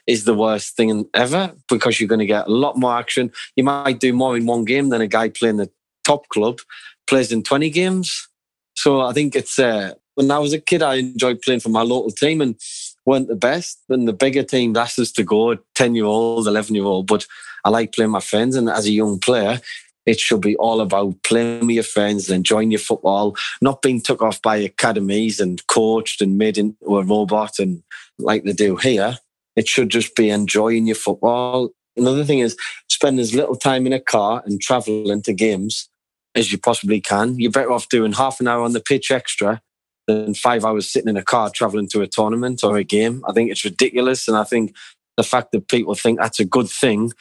is 0.09 0.25
the 0.25 0.35
worst 0.35 0.75
thing 0.77 1.09
ever 1.15 1.53
because 1.69 2.01
you're 2.01 2.09
going 2.09 2.19
to 2.19 2.27
get 2.27 2.49
a 2.49 2.51
lot 2.51 2.77
more 2.77 2.99
action. 2.99 3.31
You 3.55 3.63
might 3.63 4.01
do 4.01 4.13
more 4.13 4.37
in 4.37 4.45
one 4.45 4.65
game 4.65 4.89
than 4.89 5.01
a 5.01 5.07
guy 5.07 5.29
playing 5.29 5.59
the 5.59 5.71
top 6.03 6.29
club 6.31 6.59
plays 7.07 7.31
in 7.31 7.45
20 7.45 7.71
games. 7.71 8.29
So 8.75 9.03
I 9.03 9.13
think 9.13 9.37
it's 9.37 9.57
uh, 9.57 9.95
when 10.17 10.33
I 10.33 10.41
was 10.41 10.53
a 10.53 10.59
kid, 10.59 10.83
I 10.83 10.97
enjoyed 10.97 11.43
playing 11.43 11.61
for 11.61 11.69
my 11.69 11.83
local 11.83 12.11
team 12.11 12.41
and 12.41 12.57
weren't 13.05 13.29
the 13.29 13.37
best. 13.37 13.79
And 13.89 14.09
the 14.09 14.13
bigger 14.13 14.43
team 14.43 14.77
asked 14.77 14.99
us 14.99 15.13
to 15.13 15.23
go, 15.23 15.57
10 15.77 15.95
year 15.95 16.07
old, 16.07 16.49
11 16.49 16.75
year 16.75 16.85
old. 16.85 17.07
But 17.07 17.25
I 17.65 17.71
like 17.71 17.95
playing 17.95 18.11
my 18.11 18.21
friends. 18.21 18.57
And 18.57 18.69
as 18.69 18.87
a 18.87 18.91
young 18.91 19.21
player, 19.21 19.61
it 20.07 20.21
should 20.21 20.41
be 20.41 20.57
all 20.57 20.81
about 20.81 21.23
playing 21.25 21.67
with 21.67 21.75
your 21.75 21.85
friends, 21.85 22.29
and 22.29 22.37
enjoying 22.37 22.71
your 22.71 22.81
football, 22.81 23.37
not 23.61 23.83
being 23.83 24.01
took 24.01 24.23
off 24.23 24.41
by 24.41 24.57
academies 24.57 25.41
and 25.41 25.67
coached 25.67 26.23
and 26.23 26.39
made 26.39 26.57
into 26.57 26.97
a 26.97 27.05
robot 27.05 27.59
and 27.59 27.83
like 28.19 28.45
they 28.45 28.53
do 28.53 28.77
here. 28.77 29.19
It 29.57 29.67
should 29.69 29.89
just 29.89 30.15
be 30.15 30.31
enjoying 30.31 30.87
your 30.87 30.97
football. 30.97 31.71
Another 31.97 32.25
thing 32.25 32.41
is 32.41 32.57
spend 32.89 33.19
as 33.19 33.35
little 33.35 33.57
time 33.57 33.87
in 33.87 33.93
a 33.93 34.01
car 34.01 34.43
and 34.45 34.61
traveling 34.61 35.23
to 35.23 35.33
games 35.33 35.89
as 36.35 36.53
you 36.53 36.59
possibly 36.59 37.01
can. 37.01 37.39
You're 37.39 37.51
better 37.51 37.73
off 37.73 37.89
doing 37.89 38.13
half 38.13 38.39
an 38.41 38.49
hour 38.49 38.63
on 38.63 38.73
the 38.73 38.81
pitch 38.81 39.11
extra 39.11 39.61
than 40.07 40.35
five 40.35 40.65
hours 40.65 40.91
sitting 40.91 41.09
in 41.09 41.17
a 41.17 41.23
car 41.23 41.51
traveling 41.51 41.89
to 41.89 42.03
a 42.03 42.07
tournament 42.07 42.63
or 42.63 42.77
a 42.77 42.85
game. 42.85 43.25
I 43.27 43.33
think 43.33 43.51
it's 43.51 43.65
ridiculous. 43.65 44.29
And 44.29 44.37
I 44.37 44.45
think 44.45 44.77
the 45.17 45.23
fact 45.23 45.53
that 45.53 45.69
people 45.69 45.95
think 45.95 46.19
that's 46.19 46.39
a 46.39 46.45
good 46.45 46.69
thing 46.69 47.13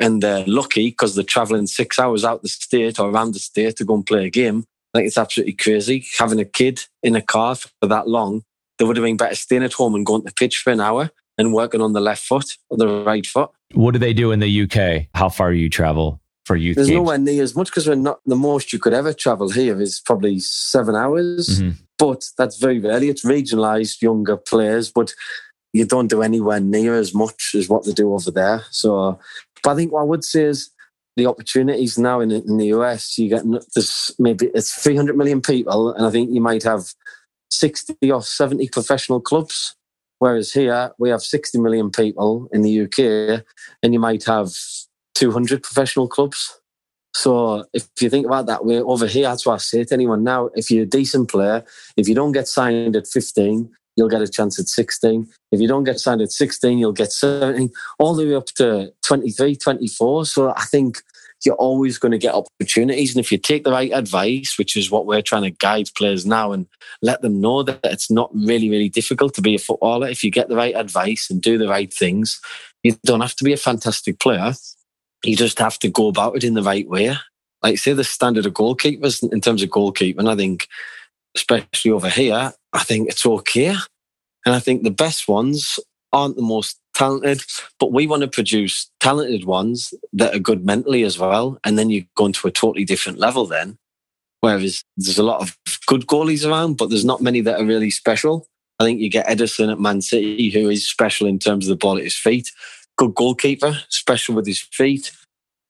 and 0.00 0.22
they're 0.22 0.44
lucky 0.46 0.88
because 0.88 1.14
they're 1.14 1.24
traveling 1.24 1.66
six 1.66 1.98
hours 1.98 2.24
out 2.24 2.42
the 2.42 2.48
state 2.48 2.98
or 2.98 3.10
around 3.10 3.34
the 3.34 3.38
state 3.38 3.76
to 3.76 3.84
go 3.84 3.94
and 3.94 4.06
play 4.06 4.26
a 4.26 4.30
game, 4.30 4.64
I 4.94 4.98
think 4.98 5.08
it's 5.08 5.18
absolutely 5.18 5.54
crazy. 5.54 6.06
Having 6.18 6.40
a 6.40 6.44
kid 6.44 6.80
in 7.02 7.16
a 7.16 7.22
car 7.22 7.56
for 7.56 7.86
that 7.86 8.08
long, 8.08 8.42
they 8.78 8.84
would 8.84 8.96
have 8.96 9.04
been 9.04 9.16
better 9.16 9.34
staying 9.34 9.64
at 9.64 9.72
home 9.72 9.94
and 9.94 10.06
going 10.06 10.22
to 10.22 10.26
the 10.26 10.34
pitch 10.34 10.58
for 10.58 10.72
an 10.72 10.80
hour 10.80 11.10
and 11.36 11.52
working 11.52 11.80
on 11.80 11.92
the 11.92 12.00
left 12.00 12.24
foot 12.24 12.56
or 12.70 12.76
the 12.76 13.04
right 13.04 13.26
foot. 13.26 13.50
What 13.74 13.92
do 13.92 13.98
they 13.98 14.12
do 14.12 14.32
in 14.32 14.40
the 14.40 14.62
UK? 14.62 15.08
How 15.14 15.28
far 15.28 15.52
do 15.52 15.58
you 15.58 15.68
travel? 15.68 16.20
for 16.48 16.56
youth 16.56 16.76
There's 16.76 16.88
games? 16.88 16.96
nowhere 16.96 17.18
near 17.18 17.42
as 17.42 17.54
much 17.54 17.68
because 17.68 17.86
we're 17.86 17.94
not 17.94 18.20
the 18.24 18.34
most 18.34 18.72
you 18.72 18.80
could 18.80 18.94
ever 18.94 19.12
travel 19.12 19.50
here 19.50 19.80
is 19.80 20.00
probably 20.00 20.40
seven 20.40 20.96
hours. 20.96 21.60
Mm-hmm. 21.60 21.82
But 21.98 22.24
that's 22.38 22.56
very 22.56 22.80
rarely. 22.80 23.10
It's 23.10 23.24
regionalised 23.24 24.00
younger 24.00 24.36
players, 24.36 24.90
but 24.90 25.12
you 25.72 25.84
don't 25.84 26.08
do 26.08 26.22
anywhere 26.22 26.60
near 26.60 26.94
as 26.94 27.14
much 27.14 27.54
as 27.54 27.68
what 27.68 27.84
they 27.84 27.92
do 27.92 28.14
over 28.14 28.30
there. 28.30 28.64
So, 28.70 29.18
but 29.62 29.70
I 29.70 29.74
think 29.76 29.92
what 29.92 30.02
I 30.02 30.04
would 30.04 30.24
say 30.24 30.44
is 30.44 30.70
the 31.16 31.26
opportunities 31.26 31.98
now 31.98 32.20
in, 32.20 32.30
in 32.30 32.56
the 32.56 32.66
US, 32.66 33.18
you 33.18 33.28
get 33.28 33.44
this 33.74 34.12
maybe 34.18 34.50
it's 34.54 34.72
300 34.82 35.16
million 35.16 35.40
people, 35.40 35.92
and 35.92 36.06
I 36.06 36.10
think 36.10 36.30
you 36.30 36.40
might 36.40 36.62
have 36.62 36.94
60 37.50 37.94
or 38.10 38.22
70 38.22 38.68
professional 38.68 39.20
clubs. 39.20 39.74
Whereas 40.20 40.52
here 40.52 40.92
we 40.98 41.10
have 41.10 41.22
60 41.22 41.58
million 41.58 41.90
people 41.90 42.48
in 42.52 42.62
the 42.62 42.82
UK, 42.82 43.44
and 43.82 43.92
you 43.92 44.00
might 44.00 44.24
have 44.24 44.50
200 45.14 45.62
professional 45.62 46.08
clubs. 46.08 46.60
So 47.14 47.64
if 47.72 47.88
you 48.00 48.10
think 48.10 48.26
about 48.26 48.46
that, 48.46 48.64
we're 48.64 48.84
over 48.84 49.06
here. 49.06 49.24
That's 49.24 49.46
what 49.46 49.54
I 49.54 49.58
say 49.58 49.84
to 49.84 49.94
anyone 49.94 50.22
now. 50.22 50.50
If 50.54 50.70
you're 50.70 50.84
a 50.84 50.86
decent 50.86 51.28
player, 51.28 51.64
if 51.96 52.08
you 52.08 52.14
don't 52.14 52.32
get 52.32 52.46
signed 52.46 52.94
at 52.94 53.06
15, 53.06 53.70
you'll 53.98 54.08
get 54.08 54.22
a 54.22 54.28
chance 54.28 54.58
at 54.58 54.68
16. 54.68 55.28
If 55.52 55.60
you 55.60 55.68
don't 55.68 55.84
get 55.84 56.00
signed 56.00 56.22
at 56.22 56.32
16, 56.32 56.78
you'll 56.78 56.92
get 56.92 57.12
17, 57.12 57.70
all 57.98 58.14
the 58.14 58.26
way 58.26 58.34
up 58.34 58.46
to 58.56 58.92
23, 59.04 59.56
24. 59.56 60.24
So 60.26 60.54
I 60.56 60.62
think 60.62 61.02
you're 61.44 61.54
always 61.56 61.98
going 61.98 62.12
to 62.12 62.18
get 62.18 62.34
opportunities. 62.34 63.14
And 63.14 63.24
if 63.24 63.30
you 63.30 63.38
take 63.38 63.64
the 63.64 63.70
right 63.72 63.92
advice, 63.92 64.56
which 64.58 64.76
is 64.76 64.90
what 64.90 65.06
we're 65.06 65.22
trying 65.22 65.42
to 65.42 65.50
guide 65.50 65.88
players 65.96 66.24
now 66.24 66.52
and 66.52 66.66
let 67.02 67.22
them 67.22 67.40
know 67.40 67.62
that 67.62 67.80
it's 67.84 68.10
not 68.10 68.30
really, 68.34 68.70
really 68.70 68.88
difficult 68.88 69.34
to 69.34 69.42
be 69.42 69.54
a 69.54 69.58
footballer. 69.58 70.08
If 70.08 70.24
you 70.24 70.30
get 70.30 70.48
the 70.48 70.56
right 70.56 70.74
advice 70.74 71.28
and 71.30 71.42
do 71.42 71.58
the 71.58 71.68
right 71.68 71.92
things, 71.92 72.40
you 72.82 72.96
don't 73.04 73.20
have 73.20 73.36
to 73.36 73.44
be 73.44 73.52
a 73.52 73.58
fantastic 73.58 74.18
player 74.18 74.54
you 75.24 75.36
just 75.36 75.58
have 75.58 75.78
to 75.80 75.88
go 75.88 76.08
about 76.08 76.36
it 76.36 76.44
in 76.44 76.54
the 76.54 76.62
right 76.62 76.88
way. 76.88 77.16
Like 77.62 77.78
say 77.78 77.92
the 77.92 78.04
standard 78.04 78.46
of 78.46 78.52
goalkeepers 78.52 79.32
in 79.32 79.40
terms 79.40 79.62
of 79.62 79.70
goalkeeping, 79.70 80.28
I 80.28 80.36
think, 80.36 80.68
especially 81.38 81.90
over 81.90 82.08
here, 82.08 82.52
I 82.72 82.84
think 82.84 83.08
it's 83.08 83.24
okay. 83.24 83.74
And 84.44 84.54
I 84.54 84.60
think 84.60 84.82
the 84.82 84.90
best 84.90 85.28
ones 85.28 85.78
aren't 86.12 86.36
the 86.36 86.42
most 86.42 86.78
talented, 86.94 87.42
but 87.78 87.92
we 87.92 88.06
want 88.06 88.22
to 88.22 88.28
produce 88.28 88.90
talented 89.00 89.44
ones 89.44 89.94
that 90.12 90.34
are 90.34 90.40
good 90.40 90.64
mentally 90.64 91.04
as 91.04 91.18
well. 91.18 91.58
And 91.64 91.78
then 91.78 91.90
you 91.90 92.06
go 92.16 92.26
into 92.26 92.48
a 92.48 92.50
totally 92.52 92.84
different 92.84 93.18
level 93.18 93.46
then. 93.46 93.76
Whereas 94.40 94.82
there's 94.96 95.18
a 95.18 95.24
lot 95.24 95.40
of 95.40 95.56
good 95.86 96.06
goalies 96.06 96.48
around, 96.48 96.76
but 96.76 96.90
there's 96.90 97.04
not 97.04 97.20
many 97.20 97.40
that 97.42 97.60
are 97.60 97.64
really 97.64 97.90
special. 97.90 98.46
I 98.78 98.84
think 98.84 99.00
you 99.00 99.10
get 99.10 99.26
Ederson 99.26 99.72
at 99.72 99.80
Man 99.80 100.00
City, 100.00 100.50
who 100.50 100.68
is 100.68 100.88
special 100.88 101.26
in 101.26 101.40
terms 101.40 101.66
of 101.66 101.70
the 101.70 101.76
ball 101.76 101.98
at 101.98 102.04
his 102.04 102.14
feet 102.14 102.50
good 102.98 103.14
goalkeeper, 103.14 103.78
special 103.88 104.34
with 104.34 104.46
his 104.46 104.60
feet. 104.60 105.12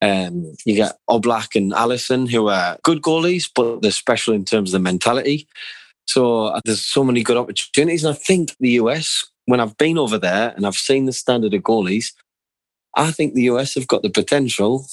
Um, 0.00 0.54
you 0.64 0.74
get 0.74 0.98
Oblak 1.11 1.56
and 1.56 1.72
Alisson, 1.72 2.30
who 2.30 2.48
are 2.48 2.78
good 2.82 3.02
goalies, 3.02 3.50
but 3.52 3.82
they're 3.82 3.90
special 3.90 4.34
in 4.34 4.44
terms 4.44 4.70
of 4.70 4.80
the 4.80 4.82
mentality. 4.82 5.48
So 6.06 6.46
uh, 6.46 6.61
there's 6.64 6.84
so 6.84 7.04
many 7.04 7.22
good 7.22 7.37
opportunities. 7.37 8.04
And 8.04 8.14
I 8.14 8.18
think 8.18 8.56
the 8.61 8.70
US, 8.70 9.28
when 9.46 9.61
I've 9.61 9.76
been 9.76 9.98
over 9.98 10.18
there 10.18 10.52
and 10.56 10.66
I've 10.66 10.74
seen 10.74 11.06
the 11.06 11.12
standard 11.12 11.52
of 11.52 11.62
goalies, 11.62 12.12
I 12.94 13.11
think 13.11 13.34
the 13.34 13.42
US 13.42 13.74
have 13.74 13.87
got 13.87 14.02
the 14.02 14.11
potential 14.11 14.87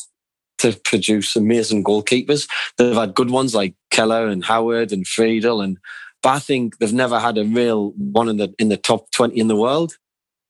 to 0.60 0.74
produce 0.84 1.36
amazing 1.36 1.84
goalkeepers. 1.84 2.48
They've 2.78 2.96
had 2.96 3.16
good 3.16 3.30
ones 3.30 3.54
like 3.54 3.76
Keller 3.92 4.28
and 4.28 4.44
Howard 4.44 4.92
and 4.92 5.08
Friedel, 5.08 5.62
and 5.62 5.78
but 6.22 6.30
I 6.30 6.40
think 6.40 6.78
they've 6.78 6.94
never 6.94 7.20
had 7.20 7.38
a 7.38 7.46
real 7.46 7.92
one 7.98 8.30
in 8.30 8.38
the 8.38 8.54
in 8.58 8.70
the 8.70 8.78
top 8.78 9.12
twenty 9.12 9.40
in 9.40 9.48
the 9.48 9.56
world. 9.56 9.98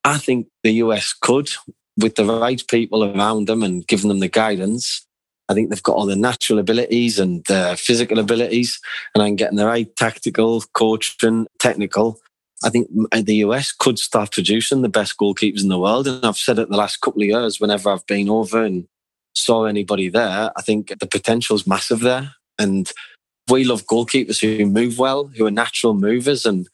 I 0.04 0.18
think 0.18 0.48
the 0.64 0.72
US 0.74 1.14
could, 1.14 1.50
with 1.98 2.16
the 2.16 2.26
right 2.26 2.62
people 2.68 3.04
around 3.04 3.48
them 3.48 3.64
and 3.64 3.88
giving 3.88 4.10
them 4.10 4.20
the 4.20 4.28
guidance, 4.28 5.06
I 5.48 5.54
think 5.54 5.70
they've 5.70 5.84
got 5.84 5.96
all 5.96 6.06
the 6.06 6.16
natural 6.16 6.60
abilities 6.60 7.20
and 7.20 7.44
the 7.46 7.78
physical 7.80 8.20
abilities, 8.20 8.80
and 9.14 9.24
I'm 9.24 9.36
getting 9.36 9.58
the 9.58 9.66
right 9.66 9.94
tactical, 9.96 10.62
coaching, 10.74 11.48
technical. 11.60 12.20
I 12.64 12.70
think 12.70 12.90
uh, 13.12 13.22
the 13.22 13.36
US 13.38 13.72
could 13.72 14.00
start 14.00 14.32
producing 14.32 14.82
the 14.82 14.90
best 14.90 15.18
goalkeepers 15.18 15.62
in 15.62 15.70
the 15.70 15.80
world. 15.80 16.08
And 16.08 16.26
I've 16.26 16.38
said 16.38 16.58
it 16.58 16.70
the 16.70 16.78
last 16.78 17.02
couple 17.02 17.22
of 17.22 17.28
years, 17.28 17.60
whenever 17.60 17.90
I've 17.90 18.08
been 18.08 18.30
over 18.30 18.64
and 18.64 18.88
saw 19.34 19.66
anybody 19.66 20.10
there, 20.10 20.52
I 20.56 20.62
think 20.62 20.98
the 21.00 21.06
potential 21.06 21.56
is 21.56 21.68
massive 21.68 22.00
there. 22.00 22.34
And 22.58 22.92
we 23.50 23.66
love 23.66 23.86
goalkeepers 23.86 24.42
who 24.42 24.66
move 24.66 24.98
well, 24.98 25.26
who 25.36 25.46
are 25.46 25.52
natural 25.52 25.94
movers. 25.94 26.46
And 26.46 26.68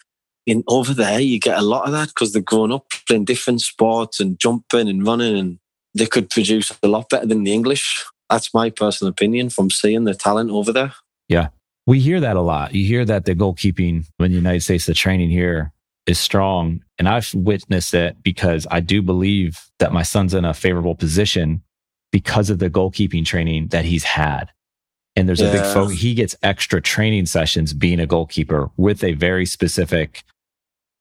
in 0.45 0.63
over 0.67 0.93
there, 0.93 1.19
you 1.19 1.39
get 1.39 1.58
a 1.58 1.63
lot 1.63 1.86
of 1.86 1.91
that 1.91 2.10
because 2.10 2.34
they're 2.34 2.41
growing 2.41 2.71
up 2.71 2.89
playing 3.08 3.25
different 3.25 3.62
sports 3.62 4.19
and 4.19 4.39
jumping 4.39 4.88
and 4.88 5.06
running, 5.06 5.38
and 5.38 5.60
they 5.93 6.06
could 6.06 6.30
produce 6.30 6.71
a 6.82 6.88
lot 6.88 7.10
better 7.10 7.25
than 7.25 7.43
the 7.43 7.54
English. 7.54 8.06
That's 8.30 8.54
my 8.54 8.69
personal 8.69 9.12
opinion 9.12 9.49
from 9.49 9.69
seeing 9.69 10.06
the 10.06 10.13
talent 10.13 10.51
over 10.51 10.71
there. 10.71 10.93
Yeah. 11.27 11.49
We 11.88 11.99
hear 11.99 12.19
that 12.19 12.38
a 12.38 12.41
lot. 12.41 12.73
You 12.73 12.86
hear 12.86 13.04
that 13.06 13.25
the 13.25 13.36
goalkeeping 13.36 14.06
in 14.19 14.32
the 14.32 14.38
United 14.38 14.62
States, 14.62 14.86
the 14.86 14.93
training 14.93 15.30
here 15.30 15.73
is 16.06 16.19
strong. 16.19 16.84
And 16.97 17.10
I've 17.10 17.34
witnessed 17.34 17.93
it 17.93 18.21
because 18.23 18.67
I 18.71 18.80
do 18.80 19.01
believe 19.01 19.60
that 19.80 19.91
my 19.91 20.04
son's 20.04 20.34
in 20.34 20.45
a 20.45 20.54
favorable 20.54 20.95
position 20.95 21.63
because 22.12 22.49
of 22.49 22.60
the 22.60 22.69
goalkeeping 22.69 23.25
training 23.25 23.67
that 23.69 23.86
he's 23.86 24.04
had. 24.04 24.51
And 25.15 25.28
there's 25.28 25.41
yeah. 25.41 25.50
a 25.50 25.52
big 25.52 25.74
focus. 25.74 26.00
He 26.00 26.13
gets 26.13 26.36
extra 26.41 26.82
training 26.82 27.26
sessions 27.26 27.74
being 27.74 28.00
a 28.00 28.08
goalkeeper 28.08 28.69
with 28.78 29.04
a 29.04 29.13
very 29.13 29.45
specific 29.45 30.24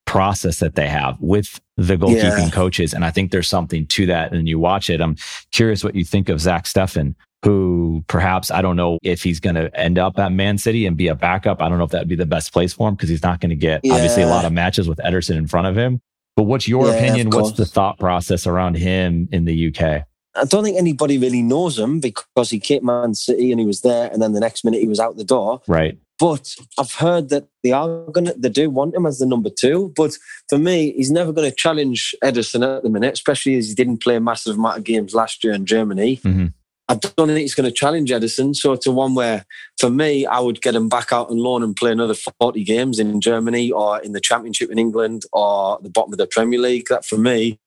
process 0.06 0.58
that 0.58 0.74
they 0.74 0.88
have 0.88 1.16
with 1.20 1.60
the 1.76 1.96
goalkeeping 1.96 2.46
yeah. 2.46 2.50
coaches. 2.50 2.92
And 2.92 3.04
I 3.04 3.12
think 3.12 3.30
there's 3.30 3.48
something 3.48 3.86
to 3.86 4.06
that. 4.06 4.32
And 4.32 4.48
you 4.48 4.58
watch 4.58 4.90
it. 4.90 5.00
I'm 5.00 5.16
curious 5.52 5.84
what 5.84 5.94
you 5.94 6.04
think 6.04 6.28
of 6.28 6.40
Zach 6.40 6.64
Steffen, 6.64 7.14
who 7.44 8.04
perhaps 8.08 8.50
I 8.50 8.60
don't 8.60 8.74
know 8.74 8.98
if 9.04 9.22
he's 9.22 9.38
going 9.38 9.54
to 9.54 9.74
end 9.78 9.98
up 9.98 10.18
at 10.18 10.32
Man 10.32 10.58
City 10.58 10.86
and 10.86 10.96
be 10.96 11.06
a 11.06 11.14
backup. 11.14 11.62
I 11.62 11.68
don't 11.68 11.78
know 11.78 11.84
if 11.84 11.92
that 11.92 12.00
would 12.00 12.08
be 12.08 12.16
the 12.16 12.26
best 12.26 12.52
place 12.52 12.72
for 12.72 12.88
him 12.88 12.96
because 12.96 13.08
he's 13.08 13.22
not 13.22 13.38
going 13.38 13.50
to 13.50 13.56
get 13.56 13.82
yeah. 13.84 13.94
obviously 13.94 14.22
a 14.22 14.28
lot 14.28 14.44
of 14.44 14.52
matches 14.52 14.88
with 14.88 14.98
Ederson 14.98 15.36
in 15.36 15.46
front 15.46 15.68
of 15.68 15.76
him. 15.76 16.00
But 16.34 16.44
what's 16.44 16.66
your 16.66 16.86
yeah, 16.86 16.94
opinion? 16.94 17.30
What's 17.30 17.52
the 17.52 17.66
thought 17.66 17.98
process 18.00 18.46
around 18.48 18.76
him 18.76 19.28
in 19.30 19.44
the 19.44 19.68
UK? 19.68 20.06
I 20.34 20.44
don't 20.44 20.64
think 20.64 20.78
anybody 20.78 21.18
really 21.18 21.42
knows 21.42 21.78
him 21.78 22.00
because 22.00 22.50
he 22.50 22.60
came 22.60 22.86
Man 22.86 23.14
City 23.14 23.50
and 23.50 23.60
he 23.60 23.66
was 23.66 23.80
there, 23.80 24.10
and 24.12 24.22
then 24.22 24.32
the 24.32 24.40
next 24.40 24.64
minute 24.64 24.80
he 24.80 24.88
was 24.88 25.00
out 25.00 25.16
the 25.16 25.24
door. 25.24 25.60
Right. 25.66 25.98
But 26.18 26.54
I've 26.78 26.92
heard 26.92 27.30
that 27.30 27.48
they 27.64 27.72
are 27.72 28.04
gonna 28.10 28.34
they 28.36 28.50
do 28.50 28.68
want 28.68 28.94
him 28.94 29.06
as 29.06 29.18
the 29.18 29.26
number 29.26 29.50
two. 29.50 29.92
But 29.96 30.16
for 30.48 30.58
me, 30.58 30.92
he's 30.92 31.10
never 31.10 31.32
going 31.32 31.50
to 31.50 31.56
challenge 31.56 32.14
Ederson 32.22 32.76
at 32.76 32.82
the 32.82 32.90
minute, 32.90 33.14
especially 33.14 33.56
as 33.56 33.68
he 33.68 33.74
didn't 33.74 34.02
play 34.02 34.16
a 34.16 34.20
massive 34.20 34.56
amount 34.56 34.78
of 34.78 34.84
games 34.84 35.14
last 35.14 35.42
year 35.42 35.54
in 35.54 35.64
Germany. 35.64 36.18
Mm-hmm. 36.18 36.46
I 36.90 36.94
don't 36.96 37.28
think 37.28 37.38
he's 37.38 37.54
going 37.54 37.70
to 37.70 37.74
challenge 37.74 38.10
Ederson. 38.10 38.54
So 38.54 38.72
it's 38.72 38.86
a 38.86 38.90
one 38.90 39.14
where, 39.14 39.46
for 39.78 39.88
me, 39.88 40.26
I 40.26 40.40
would 40.40 40.60
get 40.60 40.74
him 40.74 40.88
back 40.88 41.12
out 41.12 41.30
on 41.30 41.38
loan 41.38 41.62
and 41.62 41.76
play 41.76 41.92
another 41.92 42.16
40 42.40 42.64
games 42.64 42.98
in 42.98 43.20
Germany 43.20 43.70
or 43.70 44.00
in 44.00 44.10
the 44.10 44.20
Championship 44.20 44.72
in 44.72 44.78
England 44.78 45.22
or 45.32 45.78
the 45.80 45.88
bottom 45.88 46.12
of 46.12 46.18
the 46.18 46.26
Premier 46.26 46.58
League. 46.58 46.88
That 46.88 47.04
for 47.04 47.16
me, 47.16 47.60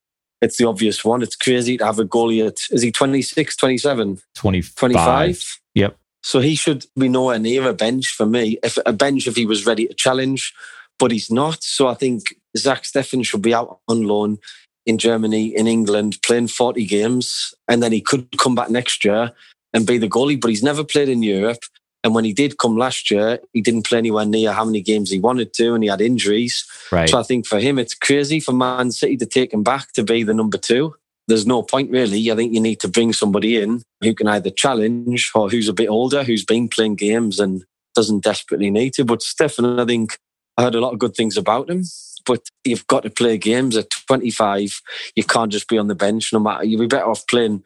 it's 0.43 0.57
the 0.57 0.67
obvious 0.67 1.05
one. 1.05 1.21
It's 1.21 1.35
crazy 1.35 1.77
to 1.77 1.85
have 1.85 1.99
a 1.99 2.05
goalie 2.05 2.45
at, 2.45 2.57
is 2.69 2.81
he 2.81 2.91
26, 2.91 3.55
27? 3.55 4.19
25. 4.35 4.75
25? 4.75 5.59
Yep. 5.75 5.97
So 6.21 6.39
he 6.39 6.55
should 6.55 6.85
be 6.97 7.09
nowhere 7.09 7.39
near 7.39 7.67
a 7.67 7.73
bench 7.73 8.07
for 8.07 8.25
me. 8.25 8.57
If 8.61 8.77
a 8.85 8.93
bench, 8.93 9.25
if 9.25 9.35
he 9.35 9.45
was 9.45 9.65
ready 9.65 9.87
to 9.87 9.93
challenge, 9.93 10.53
but 10.99 11.11
he's 11.11 11.31
not. 11.31 11.63
So 11.63 11.87
I 11.87 11.93
think 11.93 12.35
Zach 12.57 12.83
Steffen 12.83 13.25
should 13.25 13.41
be 13.41 13.53
out 13.53 13.79
on 13.87 14.03
loan 14.03 14.37
in 14.85 14.97
Germany, 14.97 15.55
in 15.55 15.65
England, 15.65 16.17
playing 16.25 16.49
40 16.49 16.85
games, 16.85 17.53
and 17.69 17.81
then 17.81 17.93
he 17.93 18.01
could 18.01 18.27
come 18.37 18.53
back 18.53 18.69
next 18.69 19.05
year 19.05 19.31
and 19.73 19.87
be 19.87 19.97
the 19.97 20.09
goalie. 20.09 20.39
But 20.39 20.49
he's 20.49 20.63
never 20.63 20.83
played 20.83 21.09
in 21.09 21.23
Europe. 21.23 21.63
And 22.03 22.13
when 22.13 22.25
he 22.25 22.33
did 22.33 22.57
come 22.57 22.75
last 22.75 23.09
year, 23.09 23.39
he 23.53 23.61
didn't 23.61 23.85
play 23.85 23.97
anywhere 23.97 24.25
near 24.25 24.51
how 24.51 24.65
many 24.65 24.81
games 24.81 25.09
he 25.09 25.19
wanted 25.19 25.53
to, 25.53 25.73
and 25.73 25.83
he 25.83 25.89
had 25.89 26.01
injuries. 26.01 26.65
Right. 26.91 27.09
So 27.09 27.17
I 27.17 27.23
think 27.23 27.47
for 27.47 27.59
him, 27.59 27.79
it's 27.79 27.93
crazy 27.93 28.39
for 28.39 28.51
Man 28.51 28.91
City 28.91 29.17
to 29.17 29.25
take 29.25 29.53
him 29.53 29.63
back 29.63 29.93
to 29.93 30.03
be 30.03 30.23
the 30.23 30.33
number 30.33 30.57
two. 30.57 30.95
There's 31.27 31.47
no 31.47 31.63
point 31.63 31.89
really. 31.89 32.29
I 32.29 32.35
think 32.35 32.53
you 32.53 32.59
need 32.59 32.81
to 32.81 32.89
bring 32.89 33.13
somebody 33.13 33.61
in 33.61 33.81
who 34.01 34.13
can 34.13 34.27
either 34.27 34.49
challenge 34.49 35.31
or 35.33 35.49
who's 35.49 35.69
a 35.69 35.73
bit 35.73 35.87
older, 35.87 36.23
who's 36.23 36.43
been 36.43 36.67
playing 36.67 36.95
games 36.95 37.39
and 37.39 37.63
doesn't 37.95 38.23
desperately 38.23 38.69
need 38.69 38.93
to. 38.95 39.05
But 39.05 39.19
Steffen, 39.19 39.79
I 39.79 39.85
think 39.85 40.17
I 40.57 40.63
heard 40.63 40.75
a 40.75 40.81
lot 40.81 40.91
of 40.91 40.99
good 40.99 41.15
things 41.15 41.37
about 41.37 41.69
him 41.69 41.85
but 42.25 42.47
you've 42.63 42.87
got 42.87 43.03
to 43.03 43.09
play 43.09 43.37
games 43.37 43.75
at 43.77 43.89
25. 44.07 44.81
You 45.15 45.23
can't 45.23 45.51
just 45.51 45.67
be 45.67 45.77
on 45.77 45.87
the 45.87 45.95
bench 45.95 46.31
no 46.33 46.39
matter. 46.39 46.63
You'll 46.63 46.81
be 46.81 46.87
better 46.87 47.07
off 47.09 47.27
playing 47.27 47.63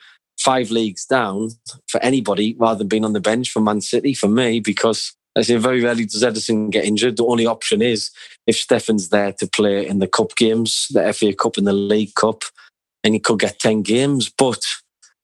five 0.47 0.71
leagues 0.71 1.05
down 1.05 1.49
for 1.89 2.01
anybody 2.01 2.55
rather 2.57 2.77
than 2.77 2.87
being 2.87 3.03
on 3.03 3.11
the 3.11 3.19
bench 3.19 3.49
for 3.49 3.59
Man 3.59 3.81
City 3.81 4.13
for 4.13 4.29
me 4.29 4.61
because 4.61 5.13
I 5.37 5.41
say 5.41 5.57
very 5.57 5.83
rarely 5.83 6.05
does 6.05 6.23
Ederson 6.23 6.69
get 6.71 6.85
injured. 6.85 7.17
The 7.17 7.25
only 7.25 7.45
option 7.45 7.81
is 7.81 8.11
if 8.47 8.55
Steffen's 8.55 9.09
there 9.09 9.33
to 9.33 9.47
play 9.47 9.85
in 9.85 9.99
the 9.99 10.07
cup 10.07 10.37
games, 10.37 10.87
the 10.91 11.11
FA 11.11 11.33
Cup 11.33 11.57
and 11.57 11.67
the 11.67 11.73
League 11.73 12.15
Cup, 12.15 12.43
and 13.03 13.13
he 13.13 13.19
could 13.19 13.39
get 13.39 13.59
10 13.59 13.81
games. 13.81 14.29
But 14.29 14.63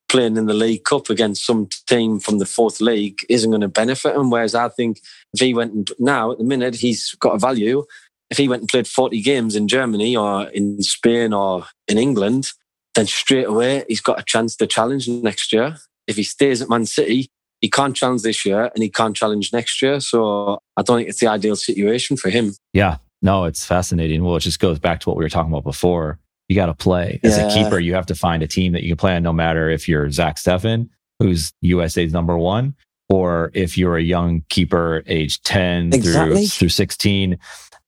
playing 0.09 0.35
in 0.35 0.45
the 0.45 0.53
League 0.53 0.83
Cup 0.83 1.09
against 1.09 1.45
some 1.45 1.69
team 1.87 2.19
from 2.19 2.39
the 2.39 2.45
fourth 2.45 2.81
league 2.81 3.19
isn't 3.29 3.49
going 3.49 3.61
to 3.61 3.69
benefit 3.69 4.17
him. 4.17 4.29
Whereas 4.29 4.53
I 4.53 4.67
think 4.67 4.99
if 5.33 5.39
he 5.39 5.53
went 5.53 5.73
and 5.73 5.89
now 5.99 6.33
at 6.33 6.37
the 6.37 6.43
minute 6.43 6.75
he's 6.75 7.15
got 7.15 7.35
a 7.35 7.39
value 7.39 7.85
if 8.29 8.37
he 8.37 8.47
went 8.47 8.63
and 8.63 8.69
played 8.69 8.87
40 8.87 9.21
games 9.21 9.55
in 9.55 9.67
Germany 9.67 10.17
or 10.17 10.47
in 10.47 10.81
Spain 10.81 11.33
or 11.33 11.65
in 11.87 11.99
England, 11.99 12.51
then 12.95 13.07
straight 13.07 13.47
away 13.47 13.83
he's 13.87 14.01
got 14.01 14.19
a 14.19 14.23
chance 14.23 14.55
to 14.57 14.67
challenge 14.67 15.07
next 15.07 15.51
year. 15.53 15.77
If 16.07 16.15
he 16.17 16.23
stays 16.23 16.61
at 16.61 16.69
Man 16.69 16.85
City, 16.85 17.27
he 17.61 17.69
can't 17.69 17.95
challenge 17.95 18.23
this 18.23 18.45
year 18.45 18.69
and 18.73 18.83
he 18.83 18.89
can't 18.89 19.15
challenge 19.15 19.53
next 19.53 19.81
year. 19.81 19.99
So 19.99 20.59
I 20.75 20.81
don't 20.81 20.97
think 20.97 21.09
it's 21.09 21.19
the 21.19 21.27
ideal 21.27 21.55
situation 21.55 22.17
for 22.17 22.29
him. 22.29 22.53
Yeah, 22.73 22.97
no, 23.21 23.45
it's 23.45 23.65
fascinating. 23.65 24.23
Well, 24.23 24.35
it 24.35 24.41
just 24.41 24.59
goes 24.59 24.79
back 24.79 24.99
to 25.01 25.09
what 25.09 25.17
we 25.17 25.23
were 25.23 25.29
talking 25.29 25.51
about 25.51 25.63
before. 25.63 26.19
You 26.49 26.57
got 26.57 26.65
to 26.65 26.73
play 26.73 27.21
as 27.23 27.37
yeah. 27.37 27.47
a 27.47 27.53
keeper. 27.53 27.79
You 27.79 27.93
have 27.93 28.05
to 28.07 28.15
find 28.15 28.43
a 28.43 28.47
team 28.47 28.73
that 28.73 28.83
you 28.83 28.89
can 28.89 28.97
play 28.97 29.15
on, 29.15 29.23
no 29.23 29.31
matter 29.31 29.69
if 29.69 29.87
you're 29.87 30.11
Zach 30.11 30.35
Steffen, 30.35 30.89
who's 31.19 31.53
USA's 31.61 32.11
number 32.11 32.37
one, 32.37 32.75
or 33.07 33.49
if 33.53 33.77
you're 33.77 33.95
a 33.95 34.03
young 34.03 34.43
keeper, 34.49 35.03
age 35.07 35.41
10 35.43 35.93
exactly. 35.93 36.35
through, 36.35 36.47
through 36.47 36.69
16 36.69 37.37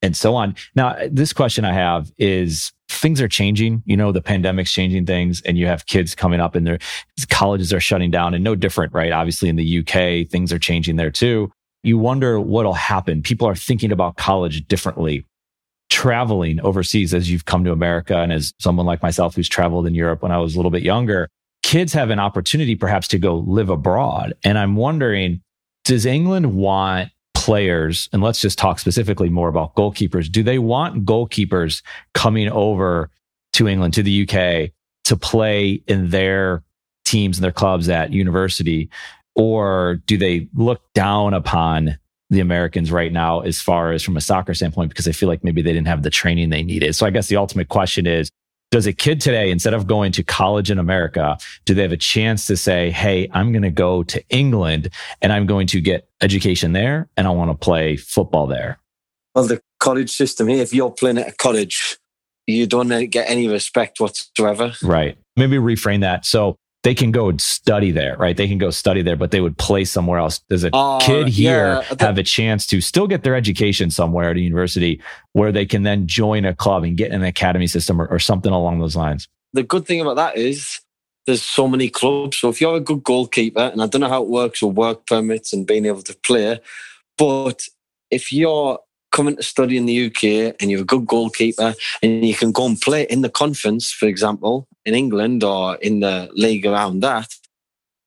and 0.01 0.15
so 0.15 0.35
on. 0.35 0.55
Now, 0.73 0.95
this 1.09 1.33
question 1.33 1.65
I 1.65 1.73
have 1.73 2.11
is 2.17 2.71
things 3.05 3.21
are 3.21 3.27
changing. 3.27 3.83
You 3.85 3.95
know, 3.95 4.11
the 4.11 4.19
pandemic's 4.19 4.71
changing 4.71 5.05
things, 5.05 5.39
and 5.45 5.59
you 5.59 5.67
have 5.67 5.85
kids 5.85 6.15
coming 6.15 6.39
up 6.39 6.55
and 6.55 6.65
their 6.65 6.79
colleges 7.29 7.71
are 7.71 7.79
shutting 7.79 8.09
down, 8.09 8.33
and 8.33 8.43
no 8.43 8.55
different, 8.55 8.93
right? 8.93 9.11
Obviously, 9.11 9.47
in 9.47 9.57
the 9.57 9.77
UK, 9.77 10.27
things 10.27 10.51
are 10.51 10.57
changing 10.57 10.95
there 10.95 11.11
too. 11.11 11.51
You 11.83 11.99
wonder 11.99 12.39
what'll 12.39 12.73
happen. 12.73 13.21
People 13.21 13.47
are 13.47 13.53
thinking 13.53 13.91
about 13.91 14.17
college 14.17 14.67
differently. 14.67 15.23
Traveling 15.91 16.59
overseas 16.61 17.13
as 17.13 17.29
you've 17.29 17.45
come 17.45 17.63
to 17.65 17.71
America, 17.71 18.17
and 18.17 18.33
as 18.33 18.55
someone 18.59 18.87
like 18.87 19.03
myself 19.03 19.35
who's 19.35 19.47
traveled 19.47 19.85
in 19.85 19.93
Europe 19.93 20.23
when 20.23 20.31
I 20.31 20.39
was 20.39 20.55
a 20.55 20.57
little 20.57 20.71
bit 20.71 20.81
younger, 20.81 21.29
kids 21.61 21.93
have 21.93 22.09
an 22.09 22.17
opportunity 22.17 22.75
perhaps 22.75 23.07
to 23.09 23.19
go 23.19 23.35
live 23.35 23.69
abroad. 23.69 24.33
And 24.43 24.57
I'm 24.57 24.75
wondering, 24.75 25.41
does 25.83 26.07
England 26.07 26.55
want 26.55 27.11
players, 27.45 28.09
and 28.11 28.23
let's 28.23 28.41
just 28.41 28.57
talk 28.57 28.79
specifically 28.79 29.29
more 29.29 29.49
about 29.49 29.75
goalkeepers, 29.75 30.31
do 30.31 30.41
they 30.41 30.57
want 30.57 31.05
goalkeepers 31.05 31.83
coming 32.15 32.49
over 32.49 33.11
to 33.53 33.67
England, 33.67 33.93
to 33.93 34.01
the 34.01 34.23
UK 34.23 34.71
to 35.03 35.15
play 35.15 35.83
in 35.87 36.09
their 36.09 36.63
teams 37.05 37.37
and 37.37 37.43
their 37.43 37.51
clubs 37.51 37.87
at 37.87 38.11
university? 38.11 38.89
Or 39.35 40.01
do 40.07 40.17
they 40.17 40.49
look 40.55 40.81
down 40.95 41.35
upon 41.35 41.99
the 42.31 42.39
Americans 42.39 42.91
right 42.91 43.13
now 43.13 43.41
as 43.41 43.61
far 43.61 43.91
as 43.91 44.01
from 44.01 44.17
a 44.17 44.21
soccer 44.21 44.55
standpoint 44.55 44.89
because 44.89 45.05
they 45.05 45.13
feel 45.13 45.29
like 45.29 45.43
maybe 45.43 45.61
they 45.61 45.71
didn't 45.71 45.87
have 45.87 46.01
the 46.01 46.09
training 46.09 46.49
they 46.49 46.63
needed? 46.63 46.95
So 46.95 47.05
I 47.05 47.11
guess 47.11 47.27
the 47.27 47.37
ultimate 47.37 47.69
question 47.69 48.07
is 48.07 48.31
does 48.75 48.87
a 48.87 48.91
kid 48.91 49.21
today, 49.21 49.51
instead 49.51 49.73
of 49.73 49.87
going 49.87 50.11
to 50.11 50.21
college 50.21 50.69
in 50.69 50.77
America, 50.79 51.37
do 51.63 51.73
they 51.73 51.81
have 51.81 51.93
a 51.93 51.97
chance 51.97 52.45
to 52.45 52.57
say, 52.57 52.91
Hey, 52.91 53.29
I'm 53.31 53.53
going 53.53 53.61
to 53.61 53.71
go 53.71 54.03
to 54.03 54.21
England 54.27 54.89
and 55.21 55.31
I'm 55.31 55.45
going 55.45 55.65
to 55.67 55.79
get 55.79 56.09
education 56.19 56.73
there 56.73 57.07
and 57.15 57.25
I 57.25 57.29
want 57.29 57.51
to 57.51 57.55
play 57.55 57.95
football 57.95 58.47
there? 58.47 58.77
Well, 59.33 59.45
the 59.45 59.61
college 59.79 60.11
system 60.11 60.49
here, 60.49 60.61
if 60.61 60.73
you're 60.73 60.91
playing 60.91 61.19
at 61.19 61.29
a 61.29 61.31
college, 61.31 61.97
you 62.47 62.67
don't 62.67 62.89
get 63.09 63.29
any 63.29 63.47
respect 63.47 64.01
whatsoever. 64.01 64.73
Right. 64.83 65.17
Maybe 65.37 65.55
reframe 65.55 66.01
that. 66.01 66.25
So 66.25 66.57
they 66.85 66.93
can 66.93 67.11
go 67.11 67.29
and 67.29 67.41
study 67.41 67.89
there, 67.89 68.15
right? 68.17 68.37
They 68.37 68.47
can 68.47 68.59
go 68.59 68.69
study 68.69 69.01
there, 69.01 69.15
but 69.15 69.31
they 69.31 69.41
would 69.41 69.57
play 69.57 69.85
somewhere 69.85 70.19
else. 70.19 70.37
Does 70.49 70.63
a 70.63 70.69
uh, 70.71 70.99
kid 70.99 71.27
here 71.27 71.81
yeah, 71.81 71.95
have 71.99 72.19
a 72.19 72.23
chance 72.23 72.67
to 72.67 72.79
still 72.79 73.07
get 73.07 73.23
their 73.23 73.35
education 73.35 73.89
somewhere 73.89 74.29
at 74.29 74.37
a 74.37 74.39
university 74.39 75.01
where 75.33 75.51
they 75.51 75.65
can 75.65 75.81
then 75.81 76.05
join 76.05 76.45
a 76.45 76.53
club 76.53 76.83
and 76.83 76.95
get 76.95 77.11
an 77.11 77.23
academy 77.23 77.65
system 77.65 77.99
or, 77.99 78.05
or 78.05 78.19
something 78.19 78.51
along 78.51 78.79
those 78.79 78.95
lines? 78.95 79.27
The 79.53 79.63
good 79.63 79.87
thing 79.87 79.99
about 79.99 80.17
that 80.17 80.37
is 80.37 80.79
there's 81.25 81.41
so 81.41 81.67
many 81.67 81.89
clubs. 81.89 82.37
So 82.37 82.49
if 82.49 82.61
you're 82.61 82.75
a 82.75 82.79
good 82.79 83.03
goalkeeper, 83.03 83.71
and 83.73 83.81
I 83.81 83.87
don't 83.87 84.01
know 84.01 84.07
how 84.07 84.21
it 84.21 84.29
works 84.29 84.61
with 84.61 84.75
work 84.75 85.07
permits 85.07 85.53
and 85.53 85.65
being 85.65 85.87
able 85.87 86.03
to 86.03 86.15
play, 86.23 86.59
but 87.17 87.63
if 88.11 88.31
you're 88.31 88.77
coming 89.11 89.37
to 89.37 89.41
study 89.41 89.75
in 89.75 89.87
the 89.87 90.05
UK 90.05 90.55
and 90.61 90.69
you're 90.69 90.81
a 90.81 90.85
good 90.85 91.07
goalkeeper 91.07 91.73
and 92.03 92.23
you 92.23 92.35
can 92.35 92.51
go 92.51 92.67
and 92.67 92.79
play 92.79 93.07
in 93.09 93.21
the 93.21 93.29
conference, 93.29 93.91
for 93.91 94.05
example, 94.05 94.67
in 94.85 94.93
England 94.93 95.43
or 95.43 95.75
in 95.75 95.99
the 95.99 96.29
league 96.33 96.65
around 96.65 97.01
that, 97.01 97.33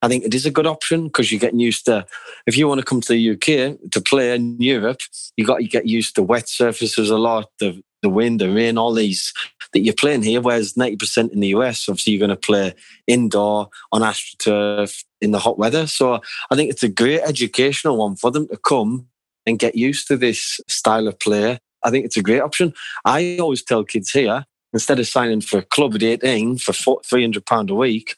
I 0.01 0.09
think 0.09 0.25
it 0.25 0.35
is 0.35 0.47
a 0.47 0.51
good 0.51 0.67
option 0.67 1.05
because 1.05 1.33
you're 1.33 1.41
getting 1.41 1.59
used 1.59 1.85
to, 1.87 2.07
if 2.47 2.57
you 2.57 2.69
want 2.69 2.79
to 2.79 2.85
come 2.85 3.01
to 3.01 3.12
the 3.12 3.31
UK 3.31 3.91
to 3.91 4.01
play 4.01 4.35
in 4.35 4.61
Europe, 4.61 5.01
you 5.37 5.45
got 5.45 5.59
to 5.59 5.64
get 5.64 5.87
used 5.87 6.14
to 6.14 6.23
wet 6.23 6.49
surfaces 6.49 7.11
a 7.11 7.19
lot, 7.19 7.51
the, 7.59 7.83
the 8.03 8.09
wind, 8.09 8.41
the 8.41 8.51
rain, 8.51 8.79
all 8.79 8.93
these 8.93 9.33
that 9.73 9.81
you're 9.81 9.95
playing 9.95 10.23
here. 10.23 10.41
Whereas 10.41 10.75
90% 10.75 11.33
in 11.33 11.41
the 11.41 11.49
US, 11.49 11.88
obviously, 11.88 12.12
you're 12.12 12.27
going 12.27 12.31
to 12.31 12.37
play 12.37 12.75
indoor 13.09 13.71
on 13.91 14.03
AstroTurf 14.03 15.05
in 15.21 15.33
the 15.33 15.41
hot 15.41 15.59
weather. 15.59 15.87
So 15.88 16.21
I 16.51 16.55
think 16.55 16.71
it's 16.71 16.85
a 16.85 16.88
great 16.88 17.23
educational 17.23 17.97
one 17.97 18.14
for 18.14 18.31
them 18.31 18.47
to 18.49 18.57
come 18.57 19.09
and 19.47 19.59
get 19.59 19.75
used 19.75 20.07
to 20.09 20.17
this 20.17 20.61
style 20.69 21.09
of 21.09 21.19
play. 21.19 21.59
I 21.83 21.91
think 21.91 22.05
it's 22.05 22.17
a 22.17 22.23
great 22.23 22.41
option. 22.41 22.73
I 23.05 23.38
always 23.41 23.64
tell 23.64 23.85
kids 23.85 24.11
here, 24.11 24.45
instead 24.73 24.99
of 24.99 25.07
signing 25.07 25.41
for 25.41 25.59
a 25.59 25.63
club 25.63 25.95
at 25.95 26.03
18 26.03 26.59
for 26.59 26.73
£300 26.73 27.71
a 27.71 27.75
week, 27.75 28.17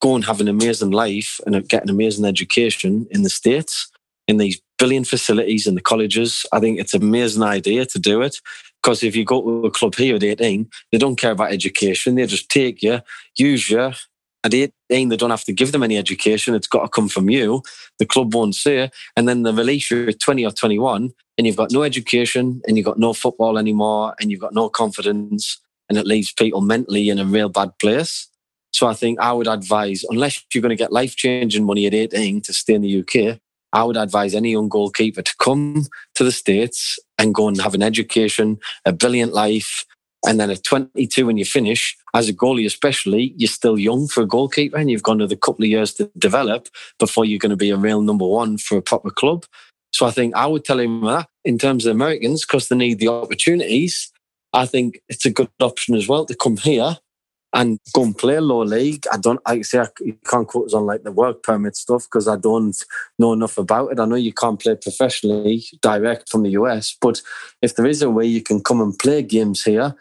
go 0.00 0.14
and 0.14 0.24
have 0.24 0.40
an 0.40 0.48
amazing 0.48 0.90
life 0.90 1.40
and 1.46 1.68
get 1.68 1.82
an 1.82 1.90
amazing 1.90 2.24
education 2.24 3.06
in 3.10 3.22
the 3.22 3.30
States, 3.30 3.90
in 4.26 4.36
these 4.36 4.60
brilliant 4.78 5.08
facilities 5.08 5.66
in 5.66 5.74
the 5.74 5.80
colleges. 5.80 6.46
I 6.52 6.60
think 6.60 6.78
it's 6.78 6.94
an 6.94 7.02
amazing 7.02 7.42
idea 7.42 7.84
to 7.86 7.98
do 7.98 8.22
it. 8.22 8.40
Because 8.80 9.02
if 9.02 9.16
you 9.16 9.24
go 9.24 9.42
to 9.42 9.66
a 9.66 9.70
club 9.72 9.96
here 9.96 10.14
at 10.14 10.22
18, 10.22 10.70
they 10.92 10.98
don't 10.98 11.16
care 11.16 11.32
about 11.32 11.52
education. 11.52 12.14
They 12.14 12.26
just 12.26 12.48
take 12.48 12.80
you, 12.80 13.00
use 13.36 13.68
you. 13.68 13.92
At 14.44 14.54
18, 14.54 15.08
they 15.08 15.16
don't 15.16 15.30
have 15.30 15.42
to 15.44 15.52
give 15.52 15.72
them 15.72 15.82
any 15.82 15.98
education. 15.98 16.54
It's 16.54 16.68
got 16.68 16.82
to 16.82 16.88
come 16.88 17.08
from 17.08 17.28
you. 17.28 17.64
The 17.98 18.06
club 18.06 18.32
won't 18.32 18.54
say. 18.54 18.88
And 19.16 19.28
then 19.28 19.42
they 19.42 19.50
release 19.50 19.90
you 19.90 20.06
at 20.06 20.20
20 20.20 20.46
or 20.46 20.52
21, 20.52 21.12
and 21.36 21.46
you've 21.46 21.56
got 21.56 21.72
no 21.72 21.82
education, 21.82 22.62
and 22.68 22.76
you've 22.76 22.86
got 22.86 23.00
no 23.00 23.12
football 23.12 23.58
anymore, 23.58 24.14
and 24.20 24.30
you've 24.30 24.40
got 24.40 24.54
no 24.54 24.68
confidence. 24.68 25.58
And 25.88 25.98
it 25.98 26.06
leaves 26.06 26.32
people 26.32 26.60
mentally 26.60 27.08
in 27.08 27.18
a 27.18 27.24
real 27.24 27.48
bad 27.48 27.78
place. 27.78 28.28
So 28.72 28.86
I 28.86 28.94
think 28.94 29.18
I 29.20 29.32
would 29.32 29.48
advise, 29.48 30.04
unless 30.08 30.44
you're 30.52 30.62
going 30.62 30.76
to 30.76 30.76
get 30.76 30.92
life 30.92 31.16
changing 31.16 31.64
money 31.64 31.86
at 31.86 31.94
18 31.94 32.42
to 32.42 32.52
stay 32.52 32.74
in 32.74 32.82
the 32.82 33.00
UK, 33.00 33.38
I 33.72 33.84
would 33.84 33.96
advise 33.96 34.34
any 34.34 34.52
young 34.52 34.68
goalkeeper 34.68 35.22
to 35.22 35.34
come 35.38 35.86
to 36.14 36.24
the 36.24 36.32
States 36.32 36.98
and 37.18 37.34
go 37.34 37.48
and 37.48 37.60
have 37.60 37.74
an 37.74 37.82
education, 37.82 38.58
a 38.84 38.92
brilliant 38.92 39.32
life. 39.32 39.84
And 40.26 40.40
then 40.40 40.50
at 40.50 40.64
22, 40.64 41.26
when 41.26 41.36
you 41.36 41.44
finish, 41.44 41.96
as 42.14 42.28
a 42.28 42.32
goalie 42.32 42.66
especially, 42.66 43.34
you're 43.36 43.48
still 43.48 43.78
young 43.78 44.08
for 44.08 44.22
a 44.22 44.26
goalkeeper 44.26 44.76
and 44.76 44.90
you've 44.90 45.02
got 45.02 45.12
another 45.12 45.36
couple 45.36 45.64
of 45.64 45.70
years 45.70 45.94
to 45.94 46.10
develop 46.18 46.68
before 46.98 47.24
you're 47.24 47.38
going 47.38 47.50
to 47.50 47.56
be 47.56 47.70
a 47.70 47.76
real 47.76 48.02
number 48.02 48.26
one 48.26 48.58
for 48.58 48.76
a 48.76 48.82
proper 48.82 49.10
club. 49.10 49.44
So 49.92 50.06
I 50.06 50.10
think 50.10 50.34
I 50.34 50.46
would 50.46 50.64
tell 50.64 50.80
him 50.80 51.02
that 51.02 51.28
in 51.44 51.58
terms 51.58 51.86
of 51.86 51.92
Americans, 51.94 52.44
because 52.44 52.68
they 52.68 52.76
need 52.76 52.98
the 52.98 53.08
opportunities, 53.08 54.12
I 54.52 54.66
think 54.66 55.00
it's 55.08 55.26
a 55.26 55.30
good 55.30 55.50
option 55.60 55.94
as 55.94 56.08
well 56.08 56.24
to 56.26 56.34
come 56.34 56.56
here 56.56 56.96
and 57.54 57.78
go 57.94 58.02
and 58.02 58.16
play 58.16 58.38
low 58.40 58.62
league. 58.62 59.06
I 59.12 59.16
don't, 59.16 59.40
I 59.46 59.62
say, 59.62 59.80
I, 59.80 59.86
you 60.00 60.16
can't 60.26 60.46
quote 60.46 60.66
us 60.66 60.74
on 60.74 60.84
like 60.84 61.02
the 61.02 61.12
work 61.12 61.42
permit 61.42 61.76
stuff 61.76 62.04
because 62.04 62.28
I 62.28 62.36
don't 62.36 62.76
know 63.18 63.32
enough 63.32 63.56
about 63.56 63.92
it. 63.92 64.00
I 64.00 64.04
know 64.04 64.16
you 64.16 64.32
can't 64.32 64.60
play 64.60 64.76
professionally 64.76 65.64
direct 65.80 66.28
from 66.28 66.42
the 66.42 66.50
US, 66.50 66.96
but 67.00 67.22
if 67.62 67.76
there 67.76 67.86
is 67.86 68.02
a 68.02 68.10
way 68.10 68.26
you 68.26 68.42
can 68.42 68.62
come 68.62 68.80
and 68.80 68.98
play 68.98 69.22
games 69.22 69.62
here 69.64 69.94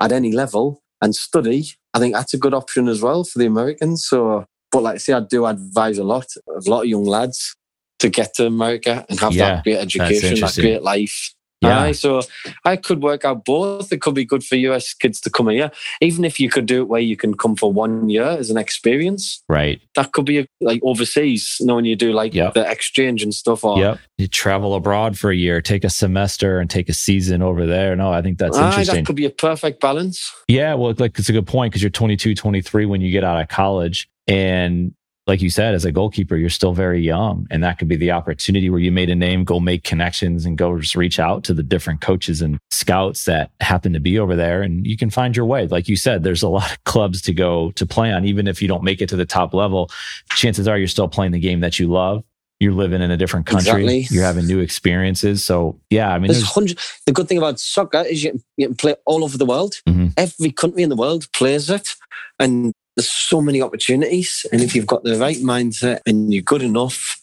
at 0.00 0.12
any 0.12 0.32
level 0.32 0.82
and 1.02 1.14
study, 1.14 1.66
I 1.92 1.98
think 1.98 2.14
that's 2.14 2.34
a 2.34 2.38
good 2.38 2.54
option 2.54 2.88
as 2.88 3.02
well 3.02 3.24
for 3.24 3.38
the 3.38 3.46
Americans. 3.46 4.06
So, 4.06 4.46
but 4.72 4.82
like 4.82 4.94
I 4.94 4.98
say, 4.98 5.12
I 5.12 5.20
do 5.20 5.44
advise 5.46 5.98
a 5.98 6.04
lot, 6.04 6.26
a 6.48 6.70
lot 6.70 6.82
of 6.82 6.88
young 6.88 7.04
lads 7.04 7.54
to 7.98 8.08
get 8.08 8.34
to 8.34 8.46
America 8.46 9.04
and 9.08 9.20
have 9.20 9.34
yeah, 9.34 9.56
that 9.56 9.64
great 9.64 9.78
education, 9.78 10.40
that 10.40 10.54
great 10.54 10.82
life 10.82 11.34
yeah. 11.60 11.92
so 11.92 12.22
I 12.64 12.76
could 12.76 13.02
work 13.02 13.24
out 13.24 13.44
both. 13.44 13.92
It 13.92 14.00
could 14.00 14.14
be 14.14 14.24
good 14.24 14.44
for 14.44 14.56
US 14.56 14.92
kids 14.94 15.20
to 15.22 15.30
come 15.30 15.48
here, 15.48 15.70
even 16.00 16.24
if 16.24 16.38
you 16.38 16.50
could 16.50 16.66
do 16.66 16.82
it 16.82 16.88
where 16.88 17.00
you 17.00 17.16
can 17.16 17.36
come 17.36 17.56
for 17.56 17.72
one 17.72 18.08
year 18.08 18.24
as 18.24 18.50
an 18.50 18.56
experience. 18.56 19.42
Right. 19.48 19.80
That 19.94 20.12
could 20.12 20.26
be 20.26 20.48
like 20.60 20.80
overseas, 20.82 21.56
knowing 21.60 21.84
you 21.84 21.96
do 21.96 22.12
like 22.12 22.34
yep. 22.34 22.54
the 22.54 22.70
exchange 22.70 23.22
and 23.22 23.32
stuff. 23.32 23.64
Or 23.64 23.78
yep. 23.78 23.98
you 24.18 24.28
travel 24.28 24.74
abroad 24.74 25.18
for 25.18 25.30
a 25.30 25.36
year, 25.36 25.60
take 25.60 25.84
a 25.84 25.90
semester, 25.90 26.58
and 26.58 26.68
take 26.68 26.88
a 26.88 26.94
season 26.94 27.42
over 27.42 27.66
there. 27.66 27.96
No, 27.96 28.12
I 28.12 28.22
think 28.22 28.38
that's 28.38 28.56
ah, 28.56 28.68
interesting. 28.68 28.96
That 28.96 29.06
could 29.06 29.16
be 29.16 29.26
a 29.26 29.30
perfect 29.30 29.80
balance. 29.80 30.32
Yeah, 30.48 30.74
well, 30.74 30.94
like 30.98 31.18
it's 31.18 31.28
a 31.28 31.32
good 31.32 31.46
point 31.46 31.72
because 31.72 31.82
you're 31.82 31.90
22, 31.90 32.34
23 32.34 32.86
when 32.86 33.00
you 33.00 33.10
get 33.10 33.24
out 33.24 33.40
of 33.40 33.48
college, 33.48 34.08
and 34.26 34.94
like 35.26 35.42
you 35.42 35.50
said, 35.50 35.74
as 35.74 35.84
a 35.84 35.90
goalkeeper, 35.90 36.36
you're 36.36 36.48
still 36.48 36.72
very 36.72 37.00
young. 37.00 37.48
And 37.50 37.62
that 37.64 37.78
could 37.78 37.88
be 37.88 37.96
the 37.96 38.12
opportunity 38.12 38.70
where 38.70 38.78
you 38.78 38.92
made 38.92 39.10
a 39.10 39.14
name, 39.14 39.42
go 39.42 39.58
make 39.58 39.82
connections 39.82 40.44
and 40.44 40.56
go 40.56 40.78
just 40.78 40.94
reach 40.94 41.18
out 41.18 41.42
to 41.44 41.54
the 41.54 41.64
different 41.64 42.00
coaches 42.00 42.40
and 42.40 42.58
scouts 42.70 43.24
that 43.24 43.50
happen 43.60 43.92
to 43.92 44.00
be 44.00 44.20
over 44.20 44.36
there. 44.36 44.62
And 44.62 44.86
you 44.86 44.96
can 44.96 45.10
find 45.10 45.36
your 45.36 45.46
way. 45.46 45.66
Like 45.66 45.88
you 45.88 45.96
said, 45.96 46.22
there's 46.22 46.44
a 46.44 46.48
lot 46.48 46.70
of 46.70 46.84
clubs 46.84 47.20
to 47.22 47.34
go 47.34 47.72
to 47.72 47.84
play 47.84 48.12
on. 48.12 48.24
Even 48.24 48.46
if 48.46 48.62
you 48.62 48.68
don't 48.68 48.84
make 48.84 49.02
it 49.02 49.08
to 49.08 49.16
the 49.16 49.26
top 49.26 49.52
level, 49.52 49.90
chances 50.30 50.68
are 50.68 50.78
you're 50.78 50.86
still 50.86 51.08
playing 51.08 51.32
the 51.32 51.40
game 51.40 51.60
that 51.60 51.80
you 51.80 51.88
love. 51.88 52.22
You're 52.60 52.72
living 52.72 53.02
in 53.02 53.10
a 53.10 53.16
different 53.16 53.46
country. 53.46 53.82
Exactly. 53.82 54.06
You're 54.16 54.24
having 54.24 54.46
new 54.46 54.60
experiences. 54.60 55.44
So 55.44 55.78
yeah, 55.90 56.10
I 56.10 56.18
mean, 56.18 56.28
there's, 56.28 56.38
there's 56.38 56.52
hundred, 56.52 56.78
the 57.04 57.12
good 57.12 57.28
thing 57.28 57.36
about 57.36 57.60
soccer 57.60 58.00
is 58.02 58.22
you 58.22 58.40
you 58.56 58.68
can 58.68 58.76
play 58.76 58.94
all 59.04 59.24
over 59.24 59.36
the 59.36 59.44
world. 59.44 59.74
Mm-hmm. 59.86 60.06
Every 60.16 60.52
country 60.52 60.82
in 60.82 60.88
the 60.88 60.96
world 60.96 61.30
plays 61.32 61.68
it. 61.68 61.90
And 62.38 62.72
there's 62.96 63.10
so 63.10 63.40
many 63.40 63.60
opportunities. 63.60 64.46
And 64.50 64.60
if 64.62 64.74
you've 64.74 64.86
got 64.86 65.04
the 65.04 65.16
right 65.16 65.36
mindset 65.36 66.00
and 66.06 66.32
you're 66.32 66.42
good 66.42 66.62
enough, 66.62 67.20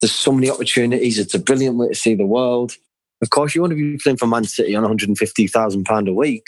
there's 0.00 0.12
so 0.12 0.32
many 0.32 0.50
opportunities. 0.50 1.18
It's 1.18 1.34
a 1.34 1.38
brilliant 1.38 1.76
way 1.76 1.88
to 1.88 1.94
see 1.94 2.14
the 2.14 2.26
world. 2.26 2.76
Of 3.22 3.30
course, 3.30 3.54
you 3.54 3.60
want 3.60 3.72
to 3.72 3.76
be 3.76 3.98
playing 3.98 4.16
for 4.16 4.26
Man 4.26 4.44
City 4.44 4.74
on 4.74 4.84
£150,000 4.84 6.08
a 6.08 6.12
week, 6.12 6.46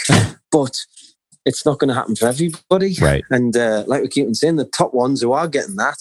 but 0.50 0.74
it's 1.44 1.66
not 1.66 1.78
going 1.78 1.88
to 1.88 1.94
happen 1.94 2.16
for 2.16 2.28
everybody. 2.28 2.96
Right. 3.00 3.24
And 3.30 3.54
uh, 3.56 3.84
like 3.86 4.02
we 4.02 4.08
keep 4.08 4.26
on 4.26 4.34
saying, 4.34 4.56
the 4.56 4.64
top 4.64 4.94
ones 4.94 5.20
who 5.20 5.32
are 5.32 5.48
getting 5.48 5.76
that 5.76 5.98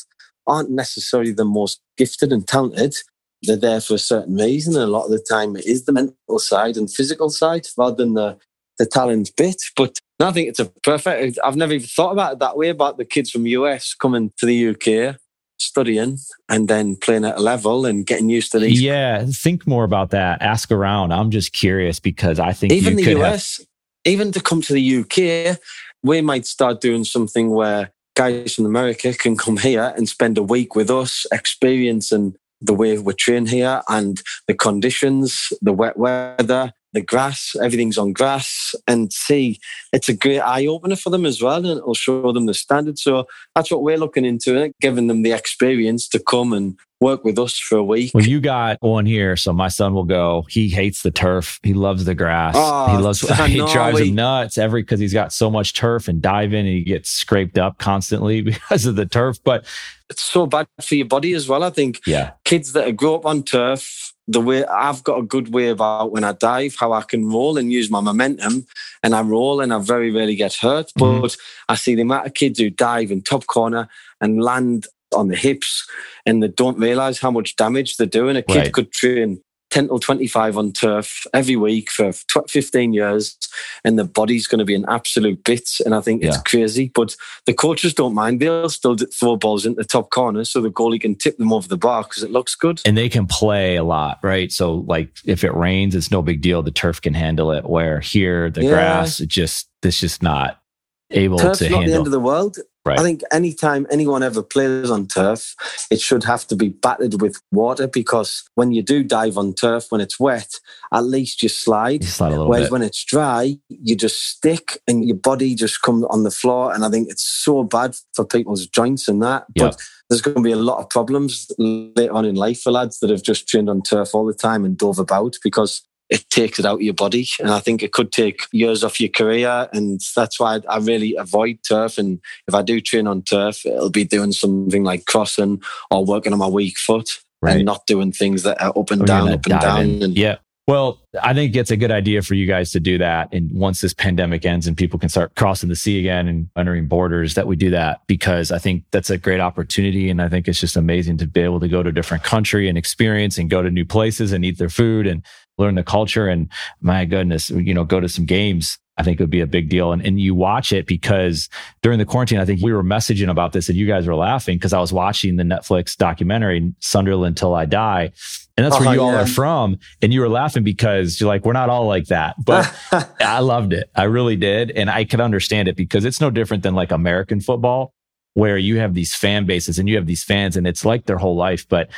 aren't 0.48 0.72
necessarily 0.72 1.32
the 1.32 1.46
most 1.46 1.82
gifted 1.98 2.32
and 2.32 2.48
talented. 2.48 2.96
They're 3.44 3.58
there 3.58 3.82
for 3.82 3.96
a 3.96 4.00
certain 4.00 4.36
reason. 4.36 4.76
And 4.76 4.84
a 4.84 4.88
lot 4.88 5.06
of 5.06 5.12
the 5.12 5.20
time, 5.20 5.58
it 5.58 5.66
is 5.66 5.86
the 5.86 5.92
mental 5.92 6.40
side 6.40 6.78
and 6.78 6.92
physical 6.92 7.30
side 7.30 7.68
rather 7.78 7.96
than 7.96 8.14
the, 8.14 8.38
the 8.78 8.86
talent 8.86 9.32
bit. 9.36 9.62
But 9.76 10.00
I 10.28 10.32
think 10.32 10.50
it's 10.50 10.60
a 10.60 10.66
perfect. 10.66 11.40
I've 11.44 11.56
never 11.56 11.74
even 11.74 11.88
thought 11.88 12.12
about 12.12 12.34
it 12.34 12.40
that 12.40 12.58
way 12.58 12.70
about 12.70 12.98
the 12.98 13.06
kids 13.06 13.32
from 13.32 13.48
US 13.48 13.94
coming 13.94 14.32
to 14.38 14.46
the 14.46 14.70
UK, 14.70 15.18
studying, 15.58 16.18
and 16.50 16.68
then 16.68 16.96
playing 16.96 17.26
at 17.26 17.38
a 17.38 17.42
level 17.42 17.86
and 17.86 18.06
getting 18.06 18.30
used 18.30 18.52
to 18.52 18.60
these. 18.60 18.82
Yeah, 18.82 19.26
think 19.26 19.66
more 19.66 19.84
about 19.84 20.10
that. 20.12 20.42
Ask 20.42 20.72
around. 20.72 21.14
I'm 21.14 21.32
just 21.32 21.54
curious 21.54 22.00
because 22.00 22.40
I 22.40 22.54
think 22.54 22.74
even 22.74 22.96
the 22.96 23.20
US, 23.22 23.58
have... 23.58 23.68
even 24.06 24.32
to 24.34 24.42
come 24.42 24.62
to 24.62 24.74
the 24.74 25.00
UK, 25.00 25.58
we 26.04 26.22
might 26.22 26.46
start 26.46 26.82
doing 26.82 27.04
something 27.04 27.52
where 27.52 27.92
guys 28.16 28.56
from 28.56 28.66
America 28.66 29.14
can 29.14 29.38
come 29.38 29.58
here 29.58 29.94
and 29.96 30.10
spend 30.10 30.38
a 30.38 30.44
week 30.44 30.76
with 30.76 30.90
us, 30.90 31.26
experiencing 31.32 32.36
the 32.60 32.74
way 32.74 32.98
we 32.98 33.14
train 33.14 33.48
here 33.48 33.82
and 33.90 34.22
the 34.48 34.54
conditions, 34.54 35.52
the 35.62 35.74
wet 35.74 35.98
weather, 35.98 36.74
the 36.94 37.02
grass, 37.02 37.56
everything's 37.62 37.98
on 37.98 38.14
grass, 38.14 38.76
and 38.88 39.12
see, 39.14 39.60
it's 39.94 40.10
a 40.10 40.14
great 40.14 40.40
eye 40.40 40.66
opener 40.66 40.96
for 40.96 41.10
them 41.10 41.26
as 41.26 41.42
well, 41.42 41.58
and 41.58 41.78
it'll 41.78 41.94
show 41.94 42.32
them 42.32 42.46
the 42.46 42.54
standard. 42.54 43.00
So 43.00 43.28
that's 43.56 43.72
what 43.72 43.84
we're 43.84 43.98
looking 43.98 44.26
into, 44.26 44.58
eh, 44.58 44.70
giving 44.82 45.08
them 45.08 45.24
the 45.24 45.32
experience 45.32 46.08
to 46.10 46.20
come 46.20 46.54
and 46.54 46.78
work 47.00 47.24
with 47.24 47.40
us 47.40 47.58
for 47.58 47.78
a 47.78 47.84
week. 47.84 48.12
Well, 48.14 48.26
you 48.26 48.40
got 48.40 48.78
one 48.82 49.06
here, 49.06 49.36
so 49.36 49.52
my 49.52 49.70
son 49.70 49.94
will 49.94 50.06
go. 50.06 50.46
He 50.50 50.70
hates 50.70 51.02
the 51.02 51.12
turf. 51.12 51.60
He 51.64 51.74
loves 51.74 52.06
the 52.06 52.14
grass. 52.14 52.56
Oh, 52.58 52.96
he 52.96 53.02
loves. 53.02 53.22
He 53.52 53.58
drives 53.58 54.00
him 54.00 54.16
nuts 54.16 54.58
every 54.58 54.84
because 54.84 55.00
he's 55.00 55.14
got 55.14 55.34
so 55.34 55.50
much 55.50 55.74
turf 55.74 56.08
and 56.08 56.22
diving, 56.22 56.60
and 56.60 56.68
he 56.68 56.84
gets 56.84 57.10
scraped 57.10 57.58
up 57.58 57.80
constantly 57.80 58.42
because 58.42 58.86
of 58.86 58.96
the 58.96 59.06
turf. 59.06 59.38
But 59.44 59.66
it's 60.10 60.22
so 60.22 60.46
bad 60.46 60.68
for 60.82 60.96
your 60.96 61.08
body 61.08 61.34
as 61.34 61.50
well. 61.50 61.64
I 61.64 61.70
think. 61.70 62.02
Yeah. 62.06 62.32
Kids 62.46 62.74
that 62.74 62.96
grow 62.96 63.16
up 63.16 63.26
on 63.26 63.44
turf 63.44 64.11
the 64.28 64.42
way 64.42 64.66
I've 64.66 65.04
got 65.04 65.20
a 65.20 65.24
good 65.24 65.54
way 65.54 65.70
about 65.70 66.12
when 66.12 66.24
I 66.24 66.34
dive, 66.34 66.76
how 66.76 66.94
I 66.94 67.02
can 67.02 67.28
roll 67.30 67.58
and 67.58 67.72
use 67.72 67.90
my 67.90 68.02
momentum, 68.02 68.66
and 69.04 69.16
I 69.16 69.22
roll 69.22 69.62
and 69.62 69.74
I 69.74 69.80
very 69.80 70.12
rarely 70.12 70.36
get 70.36 70.54
hurt. 70.54 70.92
Mm-hmm. 70.98 71.22
But 71.22 71.38
I 71.70 71.76
see 71.76 71.96
the 71.96 72.04
amount 72.04 72.28
of 72.28 72.34
kids 72.34 72.60
who 72.60 72.70
dive 72.70 73.12
in 73.12 73.22
top 73.22 73.48
corner 73.48 73.90
and 74.20 74.42
land 74.42 74.88
on 75.16 75.28
the 75.28 75.36
hips, 75.36 75.88
and 76.26 76.42
they 76.42 76.48
don't 76.48 76.78
realize 76.78 77.20
how 77.20 77.32
much 77.32 77.56
damage 77.56 77.98
they're 77.98 78.08
doing. 78.08 78.38
A 78.38 78.42
kid 78.42 78.58
right. 78.58 78.74
could 78.74 78.92
train 78.92 79.42
10 79.72 79.90
or 79.90 80.00
25 80.00 80.58
on 80.58 80.72
turf 80.72 81.26
every 81.34 81.56
week 81.56 81.90
for 81.90 82.12
15 82.14 82.94
years 82.94 83.38
and 83.84 83.98
the 83.98 84.04
body's 84.04 84.48
going 84.48 84.60
to 84.60 84.66
be 84.66 84.76
an 84.76 84.86
absolute 84.88 85.44
bit 85.44 85.70
and 85.86 85.96
i 85.96 86.02
think 86.02 86.22
yeah. 86.22 86.30
it's 86.30 86.42
crazy 86.44 86.92
but 86.94 87.16
the 87.46 87.54
coaches 87.54 87.94
don't 87.94 88.14
mind. 88.14 88.40
They'll 88.40 88.70
still 88.70 88.96
throw 88.96 89.36
balls 89.36 89.66
into 89.66 89.78
the 89.78 89.88
top 89.88 90.10
corner 90.10 90.44
so 90.46 90.62
the 90.62 90.70
goalie 90.70 91.02
can 91.02 91.16
tip 91.16 91.38
them 91.38 91.52
over 91.52 91.68
the 91.68 91.78
bar 91.78 92.04
because 92.04 92.24
it 92.24 92.32
looks 92.32 92.56
good. 92.56 92.82
And 92.86 92.98
they 92.98 93.10
can 93.10 93.28
play 93.28 93.76
a 93.76 93.84
lot 93.84 94.20
right? 94.24 94.52
So 94.52 94.76
like 94.76 95.10
if 95.26 95.44
it 95.44 95.54
rains 95.56 95.96
it's 95.96 96.12
no 96.12 96.22
big 96.22 96.42
deal. 96.42 96.62
The 96.62 96.72
turf 96.72 97.02
can 97.02 97.14
handle 97.14 97.52
it. 97.52 97.66
Where 97.66 98.00
here 98.00 98.50
the 98.50 98.64
yeah. 98.64 98.70
grass 98.70 99.20
it 99.20 99.30
just 99.30 99.70
it's 99.84 100.00
just 100.00 100.22
not 100.22 100.62
able 101.10 101.38
Turf's 101.38 101.60
to 101.60 101.70
not 101.70 101.82
handle 101.82 101.90
the 101.90 101.98
end 101.98 102.08
of 102.08 102.12
the 102.12 102.20
world 102.20 102.58
Right. 102.84 103.00
I 103.00 103.04
think 103.04 103.22
anytime 103.32 103.86
anyone 103.92 104.24
ever 104.24 104.42
plays 104.42 104.90
on 104.90 105.06
turf, 105.06 105.56
it 105.92 106.02
should 106.02 106.24
have 106.24 106.48
to 106.48 106.56
be 106.56 106.70
battered 106.70 107.22
with 107.22 107.40
water 107.52 107.88
because 107.88 108.44
when 108.56 108.72
you 108.72 108.82
do 108.82 109.04
dive 109.04 109.38
on 109.38 109.54
turf, 109.54 109.88
when 109.90 110.02
it's 110.02 110.20
wet, 110.20 110.56
at 110.92 111.04
least 111.04 111.44
you 111.44 111.50
slide. 111.50 112.02
You 112.02 112.10
slide 112.10 112.38
Whereas 112.38 112.66
bit. 112.66 112.72
when 112.72 112.82
it's 112.82 113.04
dry, 113.06 113.56
you 113.70 113.96
just 113.96 114.28
stick 114.28 114.82
and 114.88 115.06
your 115.06 115.18
body 115.18 115.54
just 115.54 115.84
comes 115.84 116.06
on 116.06 116.24
the 116.24 116.32
floor. 116.32 116.74
And 116.74 116.84
I 116.84 116.90
think 116.90 117.10
it's 117.12 117.28
so 117.28 117.64
bad 117.64 117.96
for 118.16 118.26
people's 118.26 118.66
joints 118.66 119.08
and 119.08 119.22
that. 119.22 119.46
Yep. 119.56 119.72
But 119.72 119.82
there's 120.10 120.22
going 120.22 120.38
to 120.38 120.42
be 120.42 120.52
a 120.52 120.58
lot 120.58 120.80
of 120.80 120.90
problems 120.90 121.52
later 121.60 122.14
on 122.14 122.26
in 122.26 122.36
life 122.36 122.62
for 122.62 122.72
lads 122.72 123.00
that 123.00 123.12
have 123.12 123.22
just 123.22 123.48
trained 123.48 123.70
on 123.70 123.84
turf 123.84 124.16
all 124.16 124.26
the 124.26 124.34
time 124.34 124.66
and 124.66 124.76
dove 124.76 124.98
about 124.98 125.38
because 125.44 125.84
it 126.12 126.30
takes 126.30 126.60
it 126.60 126.66
out 126.66 126.76
of 126.76 126.82
your 126.82 126.94
body. 126.94 127.26
And 127.40 127.50
I 127.50 127.60
think 127.60 127.82
it 127.82 127.94
could 127.94 128.12
take 128.12 128.44
years 128.52 128.84
off 128.84 129.00
your 129.00 129.10
career. 129.10 129.70
And 129.72 130.02
that's 130.14 130.40
why 130.40 130.60
I 130.68 130.78
really 130.78 131.16
avoid 131.16 131.60
turf. 131.68 131.98
And 131.98 132.20
if 132.48 132.54
I 132.54 132.62
do 132.62 132.82
train 132.82 133.08
on 133.08 133.22
turf, 133.22 133.66
it'll 133.66 133.90
be 133.90 134.04
doing 134.04 134.34
something 134.34 134.84
like 134.84 135.06
crossing 135.06 135.62
or 135.90 136.04
working 136.04 136.34
on 136.34 136.40
my 136.40 136.48
weak 136.48 136.78
foot 136.78 137.22
right. 137.42 137.56
and 137.56 137.66
not 137.66 137.88
doing 137.88 138.12
things 138.12 138.44
that 138.44 138.62
are 138.62 138.78
up 138.78 138.92
and 138.92 139.04
oh, 139.04 139.06
down, 139.06 139.30
up 139.30 139.46
and 139.46 139.62
down. 139.62 140.04
And 140.04 140.18
yeah. 140.18 140.38
Well, 140.68 141.02
I 141.22 141.34
think 141.34 141.56
it's 141.56 141.72
a 141.72 141.78
good 141.78 141.92
idea 141.92 142.22
for 142.22 142.36
you 142.36 142.46
guys 142.46 142.72
to 142.72 142.80
do 142.80 142.98
that. 143.00 143.34
And 143.34 143.52
once 143.52 143.82
this 143.82 143.94
pandemic 143.94 144.46
ends 144.46 144.68
and 144.68 144.78
people 144.78 145.00
can 145.00 145.10
start 145.10 145.36
crossing 145.36 145.70
the 145.70 145.76
sea 145.76 146.00
again 146.00 146.28
and 146.28 146.50
entering 146.56 146.88
borders, 146.88 147.34
that 147.34 147.48
we 147.48 147.56
do 147.56 147.72
that 147.72 148.02
because 148.08 148.52
I 148.52 148.60
think 148.60 148.84
that's 148.92 149.10
a 149.10 149.18
great 149.18 149.40
opportunity. 149.40 150.10
And 150.10 150.22
I 150.22 150.30
think 150.30 150.48
it's 150.48 150.60
just 150.60 150.78
amazing 150.78 151.18
to 151.18 151.28
be 151.28 151.42
able 151.42 151.60
to 151.62 151.68
go 151.68 151.82
to 151.82 151.90
a 151.90 151.92
different 151.92 152.24
country 152.24 152.70
and 152.70 152.78
experience 152.78 153.38
and 153.38 153.50
go 153.50 153.62
to 153.62 153.72
new 153.72 153.86
places 153.86 154.32
and 154.32 154.46
eat 154.46 154.60
their 154.60 154.70
food 154.70 155.08
and 155.08 155.24
learn 155.62 155.76
the 155.76 155.84
culture. 155.84 156.28
And 156.28 156.50
my 156.82 157.06
goodness, 157.06 157.50
you 157.50 157.74
know, 157.74 157.86
go 157.86 158.00
to 158.00 158.10
some 158.10 158.26
games 158.26 158.78
I 159.02 159.04
think 159.04 159.20
it 159.20 159.24
would 159.24 159.32
be 159.32 159.42
a 159.42 159.48
big 159.48 159.68
deal. 159.70 159.92
And, 159.94 160.06
and 160.06 160.20
you 160.20 160.36
watch 160.36 160.72
it 160.72 160.86
because 160.86 161.50
during 161.82 161.98
the 161.98 162.06
quarantine, 162.06 162.40
I 162.40 162.46
think 162.46 162.62
we 162.62 162.72
were 162.72 162.84
messaging 162.84 163.32
about 163.32 163.52
this 163.52 163.68
and 163.68 163.78
you 163.78 163.88
guys 163.88 164.06
were 164.06 164.16
laughing 164.16 164.58
because 164.58 164.74
I 164.74 164.80
was 164.80 164.94
watching 164.94 165.38
the 165.38 165.44
Netflix 165.44 165.98
documentary, 165.98 166.74
Sunderland 166.80 167.36
Till 167.36 167.56
I 167.56 167.66
Die. 167.66 168.12
And 168.58 168.66
that's 168.66 168.78
where 168.78 168.90
uh-huh, 168.90 168.94
you 168.94 169.02
all 169.02 169.16
are 169.16 169.26
from. 169.26 169.80
And 170.04 170.14
you 170.14 170.20
were 170.22 170.30
laughing 170.30 170.64
because 170.64 171.20
you're 171.20 171.28
like, 171.28 171.46
we're 171.46 171.54
not 171.54 171.70
all 171.70 171.88
like 171.88 172.08
that. 172.08 172.36
But 172.46 172.72
I 173.20 173.40
loved 173.40 173.74
it. 173.74 173.90
I 173.96 174.04
really 174.04 174.36
did. 174.36 174.70
And 174.70 174.90
I 174.90 175.06
could 175.06 175.22
understand 175.22 175.68
it 175.68 175.76
because 175.76 176.06
it's 176.06 176.22
no 176.22 176.30
different 176.30 176.62
than 176.62 176.76
like 176.76 176.92
American 176.92 177.40
football 177.40 177.94
where 178.36 178.58
you 178.58 178.78
have 178.78 178.94
these 178.94 179.16
fan 179.16 179.46
bases 179.46 179.80
and 179.80 179.90
you 179.90 179.96
have 179.96 180.06
these 180.06 180.24
fans 180.24 180.56
and 180.56 180.68
it's 180.68 180.86
like 180.86 181.06
their 181.06 181.18
whole 181.18 181.36
life. 181.36 181.68
But 181.68 181.90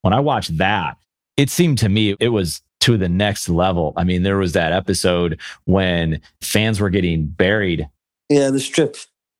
when 0.00 0.12
I 0.12 0.20
watched 0.20 0.56
that, 0.58 0.96
it 1.36 1.50
seemed 1.50 1.78
to 1.78 1.88
me 1.88 2.16
it 2.18 2.30
was 2.30 2.62
to 2.88 2.96
the 2.96 3.08
next 3.08 3.50
level. 3.50 3.92
I 3.96 4.04
mean, 4.04 4.22
there 4.22 4.38
was 4.38 4.54
that 4.54 4.72
episode 4.72 5.38
when 5.64 6.22
fans 6.40 6.80
were 6.80 6.88
getting 6.88 7.26
buried. 7.26 7.86
Yeah, 8.30 8.50
the 8.50 8.60
strip. 8.60 8.96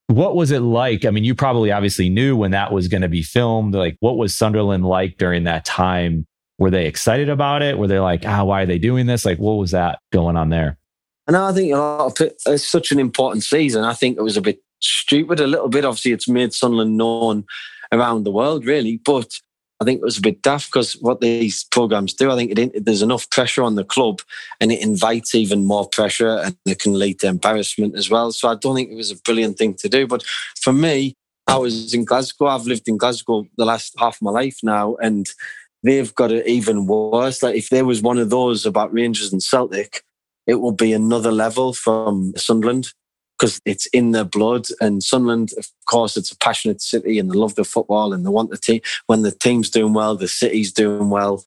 What 0.08 0.37
was 0.37 0.50
it 0.50 0.61
like? 0.61 1.06
I 1.06 1.11
mean, 1.11 1.24
you 1.24 1.34
probably 1.34 1.72
obviously 1.72 2.11
knew 2.11 2.37
when 2.37 2.50
that 2.50 2.72
was 2.72 2.88
going 2.88 3.00
to 3.02 3.08
be 3.08 3.22
filmed. 3.22 3.74
Like, 3.74 3.96
what 4.00 4.18
was 4.18 4.34
Sunderland 4.34 4.84
like 4.84 5.16
during 5.16 5.44
that 5.44 5.64
time? 5.64 6.26
Were 6.58 6.70
they 6.70 6.87
excited 6.87 7.30
about 7.30 7.62
it? 7.62 7.78
Were 7.78 7.87
they 7.87 8.00
like, 8.00 8.26
ah, 8.26 8.44
why 8.44 8.62
are 8.62 8.66
they 8.66 8.78
doing 8.78 9.06
this? 9.06 9.24
Like, 9.24 9.38
what 9.38 9.54
was 9.54 9.70
that 9.70 10.00
going 10.12 10.37
on 10.37 10.50
there? 10.50 10.76
And 11.26 11.37
I 11.37 11.52
think 11.52 11.72
a 11.72 11.78
lot 11.78 12.20
of 12.20 12.26
it, 12.26 12.42
it's 12.46 12.68
such 12.68 12.92
an 12.92 12.98
important 12.98 13.44
season. 13.44 13.84
I 13.84 13.94
think 13.94 14.18
it 14.18 14.22
was 14.22 14.37
a 14.37 14.42
bit 14.42 14.62
stupid, 14.80 15.40
a 15.40 15.46
little 15.46 15.68
bit. 15.68 15.87
Obviously, 15.87 16.12
it's 16.12 16.28
made 16.28 16.52
Sunderland 16.52 16.98
known 16.98 17.44
around 17.92 18.24
the 18.24 18.30
world, 18.30 18.66
really. 18.66 19.00
But 19.04 19.40
I 19.81 19.85
think 19.85 20.01
it 20.01 20.05
was 20.05 20.19
a 20.19 20.23
bit 20.23 20.43
daft 20.43 20.73
because 20.73 20.95
what 20.95 21.21
these 21.21 21.64
programs 21.64 22.12
do, 22.12 22.31
I 22.31 22.37
think 22.37 22.59
it, 22.59 22.85
there's 22.85 23.03
enough 23.03 23.31
pressure 23.31 23.62
on 23.62 23.77
the 23.77 23.85
club 23.85 24.21
and 24.61 24.73
it 24.73 24.83
invites 24.83 25.35
even 25.35 25.64
more 25.64 25.88
pressure 25.88 26.38
and 26.38 26.57
it 26.67 26.81
can 26.81 26.99
lead 26.99 27.21
to 27.21 27.29
embarrassment 27.29 27.97
as 27.97 28.11
well. 28.11 28.33
So 28.33 28.49
I 28.49 28.57
don't 28.57 28.75
think 28.75 28.91
it 28.91 28.97
was 28.97 29.12
a 29.12 29.21
brilliant 29.23 29.57
thing 29.57 29.75
to 29.75 29.88
do. 29.88 30.07
But 30.07 30.25
for 30.61 30.73
me, 30.73 31.14
I 31.47 31.57
was 31.57 31.95
in 31.95 32.05
Glasgow. 32.05 32.47
I've 32.47 32.67
lived 32.67 32.88
in 32.88 32.99
Glasgow 32.99 33.47
the 33.57 33.64
last 33.64 33.95
half 33.99 34.17
of 34.17 34.23
my 34.23 34.31
life 34.31 34.59
now, 34.62 34.97
and 34.97 35.27
they've 35.83 36.14
got 36.14 36.33
it 36.33 36.47
even 36.47 36.87
worse. 36.87 37.43
Like 37.43 37.57
if 37.57 37.71
there 37.71 37.87
was 37.87 38.03
one 38.03 38.19
of 38.19 38.31
those 38.31 38.67
about 38.67 38.93
Rangers 38.93 39.33
and 39.33 39.43
Celtic, 39.43 40.03
it 40.47 40.57
will 40.57 40.73
be 40.73 40.93
another 40.93 41.33
level 41.33 41.73
from 41.73 42.35
Sunderland 42.37 42.93
because 43.38 43.61
it's 43.64 43.87
in 43.87 44.11
their 44.11 44.24
blood. 44.24 44.66
And 44.81 45.03
Sunderland, 45.03 45.53
of 45.57 45.68
course, 45.88 46.16
it's 46.16 46.33
a 46.33 46.37
passionate 46.37 46.83
city 46.83 47.18
and 47.18 47.31
they 47.31 47.37
love 47.37 47.55
the 47.55 47.64
football 47.64 48.12
and 48.12 48.24
they 48.24 48.31
want 48.31 48.51
the 48.51 48.57
team. 48.57 48.81
When 49.07 49.22
the 49.22 49.31
team's 49.31 49.70
doing 49.70 49.94
well, 49.94 50.16
the 50.16 50.29
city's 50.29 50.72
doing 50.72 51.11
well. 51.11 51.44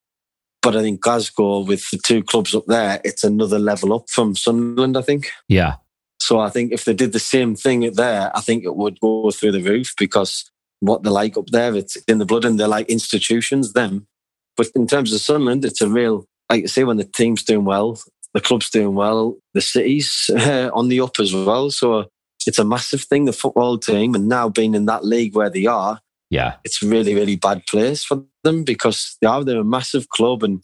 But 0.62 0.76
I 0.76 0.82
think 0.82 1.02
Glasgow, 1.02 1.60
with 1.60 1.90
the 1.90 1.98
two 1.98 2.24
clubs 2.24 2.54
up 2.54 2.66
there, 2.68 3.02
it's 3.04 3.24
another 3.24 3.58
level 3.60 3.94
up 3.94 4.10
from 4.10 4.36
Sunderland, 4.36 4.96
I 4.96 5.02
think. 5.02 5.32
Yeah. 5.48 5.76
So 6.20 6.40
I 6.40 6.50
think 6.50 6.72
if 6.72 6.86
they 6.86 6.94
did 6.94 7.14
the 7.14 7.20
same 7.20 7.56
thing 7.56 7.92
there, 7.94 8.32
I 8.36 8.42
think 8.42 8.64
it 8.64 8.76
would 8.76 9.00
go 9.00 9.32
through 9.32 9.54
the 9.54 9.64
roof 9.64 9.96
because 9.98 10.50
what 10.80 11.02
they're 11.02 11.12
like 11.12 11.36
up 11.36 11.48
there, 11.48 11.76
it's 11.76 11.96
in 12.08 12.20
the 12.20 12.26
blood 12.26 12.46
and 12.46 12.60
they're 12.60 12.68
like 12.68 12.90
institutions, 12.90 13.74
them. 13.74 14.08
But 14.56 14.70
in 14.76 14.86
terms 14.86 15.14
of 15.14 15.22
Sunderland, 15.22 15.66
it's 15.66 15.82
a 15.82 15.90
real, 15.90 16.26
like 16.50 16.64
I 16.64 16.68
say, 16.68 16.84
when 16.84 16.98
the 16.98 17.06
team's 17.06 17.44
doing 17.44 17.66
well, 17.66 18.00
the 18.34 18.42
club's 18.42 18.70
doing 18.70 18.96
well, 18.96 19.38
the 19.54 19.62
city's 19.62 20.30
uh, 20.36 20.70
on 20.74 20.88
the 20.88 21.02
up 21.02 21.20
as 21.20 21.34
well. 21.34 21.70
So 21.70 22.10
it's 22.48 22.60
a 22.60 22.66
massive 22.66 23.02
thing, 23.02 23.26
the 23.26 23.34
football 23.34 23.78
team, 23.78 24.16
and 24.16 24.28
now 24.28 24.50
being 24.50 24.74
in 24.74 24.86
that 24.86 25.06
league 25.06 25.36
where 25.36 25.50
they 25.50 25.66
are, 25.66 26.00
yeah, 26.30 26.56
it's 26.64 26.82
really, 26.82 27.14
really 27.14 27.36
bad 27.36 27.66
place 27.68 28.04
for 28.04 28.24
them 28.44 28.64
because 28.64 29.18
they 29.22 29.28
are 29.28 29.44
they're 29.44 29.60
a 29.60 29.66
massive 29.66 30.10
club, 30.10 30.44
and 30.44 30.64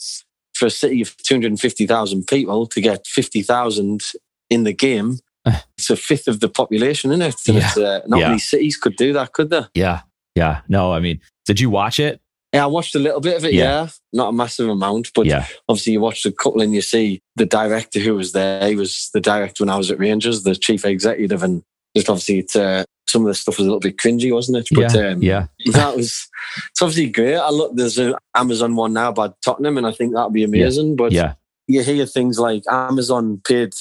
for 0.53 0.65
a 0.67 0.71
city 0.71 1.01
of 1.01 1.15
two 1.17 1.35
hundred 1.35 1.51
and 1.51 1.59
fifty 1.59 1.85
thousand 1.85 2.25
people 2.27 2.65
to 2.67 2.81
get 2.81 3.05
fifty 3.05 3.41
thousand 3.41 4.01
in 4.49 4.63
the 4.63 4.73
game, 4.73 5.19
it's 5.77 5.89
a 5.89 5.95
fifth 5.95 6.27
of 6.27 6.39
the 6.39 6.49
population, 6.49 7.11
isn't 7.11 7.21
it? 7.21 7.35
And 7.47 7.57
yeah. 7.57 7.83
uh, 7.85 8.01
not 8.07 8.19
yeah. 8.19 8.27
many 8.27 8.39
cities 8.39 8.77
could 8.77 8.95
do 8.95 9.13
that, 9.13 9.33
could 9.33 9.49
they? 9.49 9.63
Yeah, 9.73 10.01
yeah. 10.35 10.61
No, 10.69 10.93
I 10.93 10.99
mean, 10.99 11.21
did 11.45 11.59
you 11.59 11.69
watch 11.69 11.99
it? 11.99 12.21
Yeah, 12.53 12.63
I 12.63 12.67
watched 12.67 12.95
a 12.95 12.99
little 12.99 13.19
bit 13.19 13.37
of 13.37 13.45
it. 13.45 13.53
Yeah, 13.53 13.83
yeah. 13.83 13.89
not 14.13 14.29
a 14.29 14.33
massive 14.33 14.69
amount, 14.69 15.11
but 15.13 15.25
yeah. 15.25 15.45
obviously 15.67 15.93
you 15.93 15.99
watch 15.99 16.25
a 16.25 16.31
couple 16.31 16.61
and 16.61 16.73
you 16.73 16.81
see 16.81 17.21
the 17.35 17.45
director 17.45 17.99
who 17.99 18.15
was 18.15 18.31
there. 18.31 18.67
He 18.67 18.75
was 18.75 19.09
the 19.13 19.19
director 19.19 19.63
when 19.63 19.69
I 19.69 19.77
was 19.77 19.91
at 19.91 19.99
Rangers, 19.99 20.43
the 20.43 20.55
chief 20.55 20.85
executive, 20.85 21.43
and 21.43 21.63
just 21.95 22.09
obviously 22.09 22.39
it's, 22.39 22.55
uh, 22.55 22.85
some 23.07 23.23
of 23.23 23.27
the 23.27 23.35
stuff 23.35 23.57
was 23.57 23.65
a 23.65 23.69
little 23.69 23.79
bit 23.79 23.97
cringy, 23.97 24.33
wasn't 24.33 24.57
it? 24.57 24.67
But 24.71 24.93
yeah, 24.93 25.07
um, 25.09 25.21
yeah. 25.21 25.47
that 25.73 25.95
was 25.95 26.27
it's 26.69 26.81
obviously 26.81 27.09
great. 27.09 27.35
I 27.35 27.49
look, 27.49 27.75
there's 27.75 27.97
an 27.97 28.15
Amazon 28.35 28.75
one 28.75 28.93
now 28.93 29.09
about 29.09 29.41
Tottenham, 29.41 29.77
and 29.77 29.87
I 29.87 29.91
think 29.91 30.13
that'd 30.13 30.33
be 30.33 30.43
amazing. 30.43 30.89
Yeah. 30.89 30.95
But 30.97 31.11
yeah. 31.11 31.33
you 31.67 31.83
hear 31.83 32.05
things 32.05 32.39
like 32.39 32.63
Amazon 32.69 33.41
paid 33.45 33.73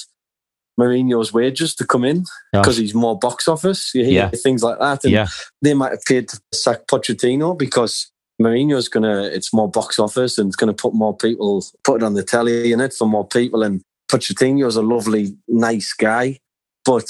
Mourinho's 0.79 1.33
wages 1.33 1.75
to 1.75 1.85
come 1.85 2.03
in 2.03 2.25
because 2.53 2.77
he's 2.77 2.93
more 2.93 3.17
box 3.17 3.47
office. 3.47 3.93
You 3.93 4.03
hear 4.05 4.13
yeah. 4.13 4.29
things 4.29 4.63
like 4.63 4.79
that, 4.79 5.03
and 5.03 5.13
yeah. 5.13 5.27
they 5.61 5.73
might 5.73 5.91
have 5.91 6.05
paid 6.05 6.29
to 6.29 6.41
sack 6.53 6.87
Pochettino 6.87 7.57
because 7.57 8.11
Mourinho's 8.41 8.87
gonna 8.87 9.23
it's 9.23 9.53
more 9.53 9.69
box 9.69 9.99
office 9.99 10.37
and 10.37 10.47
it's 10.47 10.55
gonna 10.55 10.73
put 10.73 10.93
more 10.93 11.15
people 11.15 11.63
put 11.83 12.01
it 12.01 12.05
on 12.05 12.13
the 12.13 12.23
telly 12.23 12.71
in 12.71 12.79
it 12.79 12.93
for 12.93 13.07
more 13.07 13.27
people. 13.27 13.63
And 13.63 13.81
Pochettino's 14.11 14.75
a 14.75 14.81
lovely, 14.81 15.35
nice 15.47 15.93
guy, 15.93 16.39
but 16.85 17.05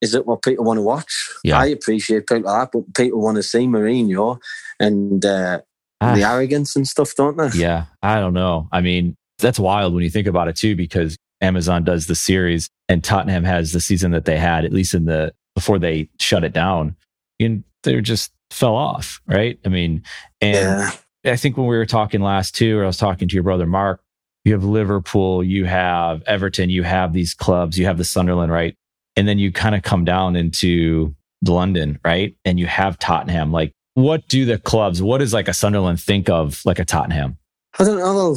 is 0.00 0.14
it 0.14 0.26
what 0.26 0.42
people 0.42 0.64
want 0.64 0.78
to 0.78 0.82
watch? 0.82 1.28
Yeah. 1.42 1.58
I 1.58 1.66
appreciate 1.66 2.26
people 2.26 2.50
like 2.50 2.72
that, 2.72 2.72
but 2.72 2.94
people 2.94 3.20
want 3.20 3.36
to 3.36 3.42
see 3.42 3.66
Mourinho 3.66 4.38
and 4.78 5.24
uh, 5.24 5.60
ah. 6.00 6.14
the 6.14 6.22
arrogance 6.22 6.76
and 6.76 6.86
stuff, 6.86 7.14
don't 7.14 7.36
they? 7.36 7.48
Yeah, 7.58 7.86
I 8.02 8.20
don't 8.20 8.34
know. 8.34 8.68
I 8.70 8.80
mean, 8.80 9.16
that's 9.38 9.58
wild 9.58 9.94
when 9.94 10.04
you 10.04 10.10
think 10.10 10.26
about 10.26 10.48
it 10.48 10.56
too, 10.56 10.76
because 10.76 11.16
Amazon 11.40 11.84
does 11.84 12.06
the 12.06 12.14
series 12.14 12.68
and 12.88 13.02
Tottenham 13.02 13.44
has 13.44 13.72
the 13.72 13.80
season 13.80 14.10
that 14.10 14.24
they 14.24 14.36
had, 14.36 14.64
at 14.64 14.72
least 14.72 14.94
in 14.94 15.06
the 15.06 15.32
before 15.54 15.78
they 15.78 16.10
shut 16.20 16.44
it 16.44 16.52
down. 16.52 16.96
And 17.40 17.64
they're 17.82 18.00
just 18.00 18.32
fell 18.54 18.76
off, 18.76 19.20
right? 19.26 19.58
I 19.64 19.68
mean, 19.68 20.02
and 20.40 20.80
yeah. 21.24 21.32
I 21.32 21.36
think 21.36 21.56
when 21.56 21.66
we 21.66 21.76
were 21.76 21.86
talking 21.86 22.20
last 22.20 22.54
too, 22.54 22.78
or 22.78 22.84
I 22.84 22.86
was 22.86 22.96
talking 22.96 23.28
to 23.28 23.34
your 23.34 23.42
brother 23.42 23.66
Mark, 23.66 24.00
you 24.44 24.52
have 24.52 24.64
Liverpool, 24.64 25.42
you 25.42 25.64
have 25.64 26.22
Everton, 26.26 26.70
you 26.70 26.82
have 26.82 27.12
these 27.12 27.34
clubs, 27.34 27.78
you 27.78 27.86
have 27.86 27.98
the 27.98 28.04
Sunderland, 28.04 28.52
right? 28.52 28.76
And 29.16 29.26
then 29.26 29.38
you 29.38 29.50
kind 29.50 29.74
of 29.74 29.82
come 29.82 30.04
down 30.04 30.36
into 30.36 31.14
London, 31.46 31.98
right? 32.04 32.36
And 32.44 32.60
you 32.60 32.66
have 32.66 32.98
Tottenham. 32.98 33.52
Like, 33.52 33.72
what 33.94 34.28
do 34.28 34.44
the 34.44 34.58
clubs, 34.58 35.02
what 35.02 35.18
does 35.18 35.32
like 35.32 35.48
a 35.48 35.54
Sunderland 35.54 36.00
think 36.00 36.28
of 36.28 36.60
like 36.64 36.78
a 36.78 36.84
Tottenham? 36.84 37.38
I 37.78 37.84
don't 37.84 37.98
know. 37.98 38.36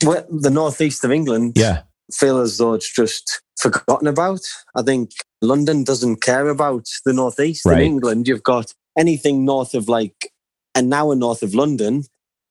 The 0.00 0.50
northeast 0.50 1.04
of 1.04 1.12
England 1.12 1.52
yeah. 1.56 1.82
feel 2.12 2.38
as 2.38 2.56
though 2.58 2.74
it's 2.74 2.92
just 2.92 3.42
forgotten 3.58 4.06
about. 4.08 4.40
I 4.74 4.82
think 4.82 5.10
London 5.42 5.84
doesn't 5.84 6.22
care 6.22 6.48
about 6.48 6.86
the 7.04 7.12
northeast. 7.12 7.66
Right. 7.66 7.80
In 7.80 7.84
England, 7.84 8.28
you've 8.28 8.42
got 8.42 8.72
anything 8.98 9.44
north 9.44 9.74
of 9.74 9.88
like 9.88 10.32
an 10.74 10.92
hour 10.92 11.14
north 11.14 11.42
of 11.42 11.54
London, 11.54 12.04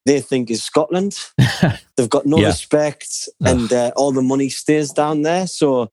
they 0.06 0.21
think 0.21 0.50
is 0.50 0.63
Scotland. 0.63 1.17
They've 1.98 2.10
got 2.10 2.25
no 2.25 2.37
yeah. 2.37 2.48
respect, 2.48 3.29
and 3.42 3.71
uh, 3.71 3.92
all 3.96 4.12
the 4.12 4.21
money 4.21 4.50
stays 4.50 4.92
down 4.92 5.21
there. 5.21 5.48
So 5.48 5.92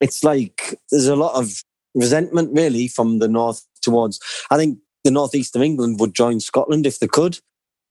it's 0.00 0.24
like 0.24 0.78
there's 0.90 1.06
a 1.08 1.16
lot 1.16 1.34
of 1.34 1.62
resentment, 1.94 2.50
really, 2.54 2.88
from 2.88 3.18
the 3.18 3.28
north 3.28 3.64
towards. 3.82 4.20
I 4.50 4.56
think 4.56 4.78
the 5.04 5.10
northeast 5.10 5.56
of 5.56 5.62
England 5.62 6.00
would 6.00 6.14
join 6.14 6.40
Scotland 6.40 6.86
if 6.86 6.98
they 6.98 7.08
could, 7.08 7.40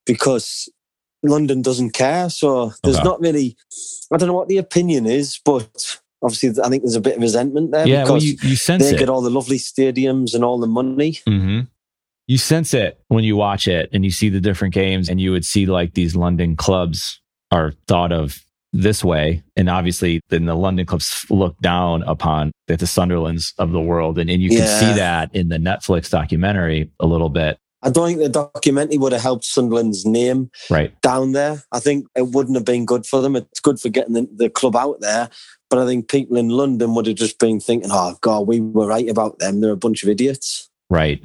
because 0.05 0.70
London 1.24 1.62
doesn't 1.62 1.91
care. 1.91 2.30
So 2.30 2.74
there's 2.84 2.97
okay. 2.97 3.03
not 3.03 3.20
really. 3.20 3.58
I 4.12 4.18
don't 4.18 4.28
know 4.28 4.34
what 4.34 4.47
the 4.47 4.58
opinion 4.58 5.05
is, 5.05 5.39
but 5.43 5.99
obviously 6.22 6.62
I 6.64 6.70
think 6.70 6.84
there's 6.84 6.95
a 6.95 7.01
bit 7.01 7.18
of 7.18 7.22
resentment 7.22 7.72
there 7.72 7.88
yeah, 7.88 8.01
because 8.01 8.12
well, 8.12 8.22
you, 8.24 8.38
you 8.41 8.55
sense 8.55 8.84
they 8.84 8.95
it. 8.95 8.99
get 8.99 9.10
all 9.10 9.22
the 9.22 9.30
lovely 9.30 9.60
stadiums 9.60 10.34
and 10.34 10.43
all 10.43 10.60
the 10.60 10.68
money. 10.68 11.14
Mm-hmm 11.28 11.62
you 12.28 12.38
sense 12.38 12.73
it 12.73 12.99
when 13.07 13.23
you 13.23 13.36
watch 13.36 13.67
it 13.67 13.89
and 13.93 14.03
you 14.03 14.11
see 14.11 14.30
the 14.30 14.41
different 14.41 14.73
games 14.73 15.09
and 15.09 15.19
you 15.19 15.32
would 15.32 15.45
see 15.45 15.65
like 15.65 15.93
these 15.93 16.15
London 16.15 16.55
clubs 16.55 17.21
are 17.51 17.73
thought 17.88 18.11
of 18.11 18.43
this 18.73 19.03
way. 19.03 19.43
And 19.55 19.69
obviously 19.69 20.21
then 20.30 20.45
the 20.45 20.55
London 20.55 20.86
clubs 20.86 21.25
look 21.30 21.57
down 21.59 22.03
upon 22.03 22.51
the 22.67 22.75
Sunderlands 22.75 23.53
of 23.57 23.71
the 23.71 23.80
world. 23.80 24.19
And, 24.19 24.30
and 24.30 24.41
you 24.41 24.49
can 24.49 24.59
yeah. 24.59 24.80
see 24.80 24.93
that 24.93 25.34
in 25.34 25.47
the 25.47 25.57
Netflix 25.57 26.09
documentary 26.09 26.91
a 26.99 27.05
little 27.05 27.30
bit. 27.30 27.57
I 27.84 27.89
don't 27.89 28.07
think 28.07 28.19
the 28.19 28.30
documentary 28.30 28.97
would 28.97 29.13
have 29.13 29.21
helped 29.21 29.45
Sunderland's 29.45 30.05
name 30.05 30.49
right 30.69 30.99
down 31.01 31.32
there. 31.32 31.63
I 31.71 31.80
think 31.80 32.07
it 32.15 32.30
wouldn't 32.30 32.57
have 32.57 32.65
been 32.65 32.86
good 32.86 33.05
for 33.05 33.21
them. 33.21 33.36
It's 33.36 33.59
good 33.59 33.80
for 33.80 33.89
getting 33.89 34.13
the, 34.13 34.28
the 34.36 34.49
club 34.49 34.75
out 34.75 34.99
there, 34.99 35.30
but 35.69 35.80
I 35.80 35.86
think 35.86 36.09
people 36.09 36.38
in 36.38 36.49
London 36.49 36.95
would 36.95 37.05
have 37.05 37.15
just 37.15 37.38
been 37.38 37.59
thinking, 37.59 37.91
"Oh 37.93 38.17
God, 38.21 38.47
we 38.47 38.61
were 38.61 38.88
right 38.88 39.07
about 39.07 39.38
them. 39.38 39.61
They're 39.61 39.71
a 39.71 39.78
bunch 39.78 40.01
of 40.01 40.09
idiots." 40.09 40.69
Right. 40.89 41.23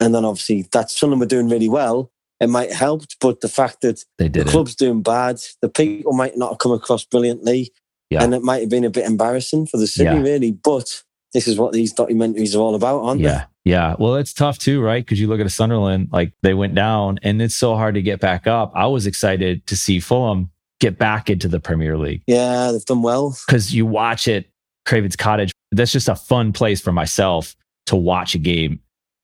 And 0.00 0.14
then 0.14 0.24
obviously 0.24 0.62
that 0.72 0.90
Sunderland 0.90 1.20
were 1.20 1.26
doing 1.26 1.48
really 1.48 1.68
well. 1.68 2.10
It 2.38 2.48
might 2.48 2.68
have 2.68 2.78
helped, 2.78 3.16
but 3.20 3.40
the 3.40 3.48
fact 3.48 3.80
that 3.80 4.04
they 4.18 4.28
did 4.28 4.46
the 4.46 4.50
club's 4.50 4.74
doing 4.74 5.02
bad, 5.02 5.40
the 5.62 5.70
people 5.70 6.12
might 6.12 6.36
not 6.36 6.50
have 6.50 6.58
come 6.58 6.72
across 6.72 7.02
brilliantly, 7.04 7.72
yeah. 8.10 8.22
and 8.22 8.34
it 8.34 8.42
might 8.42 8.60
have 8.60 8.68
been 8.68 8.84
a 8.84 8.90
bit 8.90 9.06
embarrassing 9.06 9.66
for 9.66 9.78
the 9.78 9.86
city, 9.86 10.04
yeah. 10.04 10.20
really. 10.20 10.52
But 10.52 11.02
this 11.32 11.48
is 11.48 11.58
what 11.58 11.72
these 11.72 11.94
documentaries 11.94 12.54
are 12.54 12.58
all 12.58 12.74
about, 12.74 13.02
aren't 13.02 13.20
yeah. 13.22 13.28
they? 13.28 13.34
Yeah. 13.34 13.44
Yeah. 13.66 13.96
Well, 13.98 14.14
it's 14.14 14.32
tough 14.32 14.58
too, 14.58 14.80
right? 14.80 15.04
Because 15.04 15.20
you 15.20 15.26
look 15.26 15.40
at 15.40 15.46
a 15.46 15.50
Sunderland, 15.50 16.10
like 16.12 16.32
they 16.42 16.54
went 16.54 16.76
down 16.76 17.18
and 17.24 17.42
it's 17.42 17.56
so 17.56 17.74
hard 17.74 17.96
to 17.96 18.02
get 18.02 18.20
back 18.20 18.46
up. 18.46 18.70
I 18.76 18.86
was 18.86 19.08
excited 19.08 19.66
to 19.66 19.76
see 19.76 19.98
Fulham 19.98 20.50
get 20.78 20.98
back 20.98 21.28
into 21.28 21.48
the 21.48 21.58
Premier 21.58 21.98
League. 21.98 22.22
Yeah, 22.28 22.70
they've 22.70 22.84
done 22.84 23.02
well. 23.02 23.36
Because 23.44 23.74
you 23.74 23.86
watch 23.86 24.28
it, 24.28 24.48
Craven's 24.84 25.16
Cottage, 25.16 25.50
that's 25.72 25.90
just 25.90 26.08
a 26.08 26.14
fun 26.14 26.52
place 26.52 26.80
for 26.80 26.92
myself 26.92 27.56
to 27.86 27.96
watch 27.96 28.36
a 28.36 28.38
game, 28.38 28.80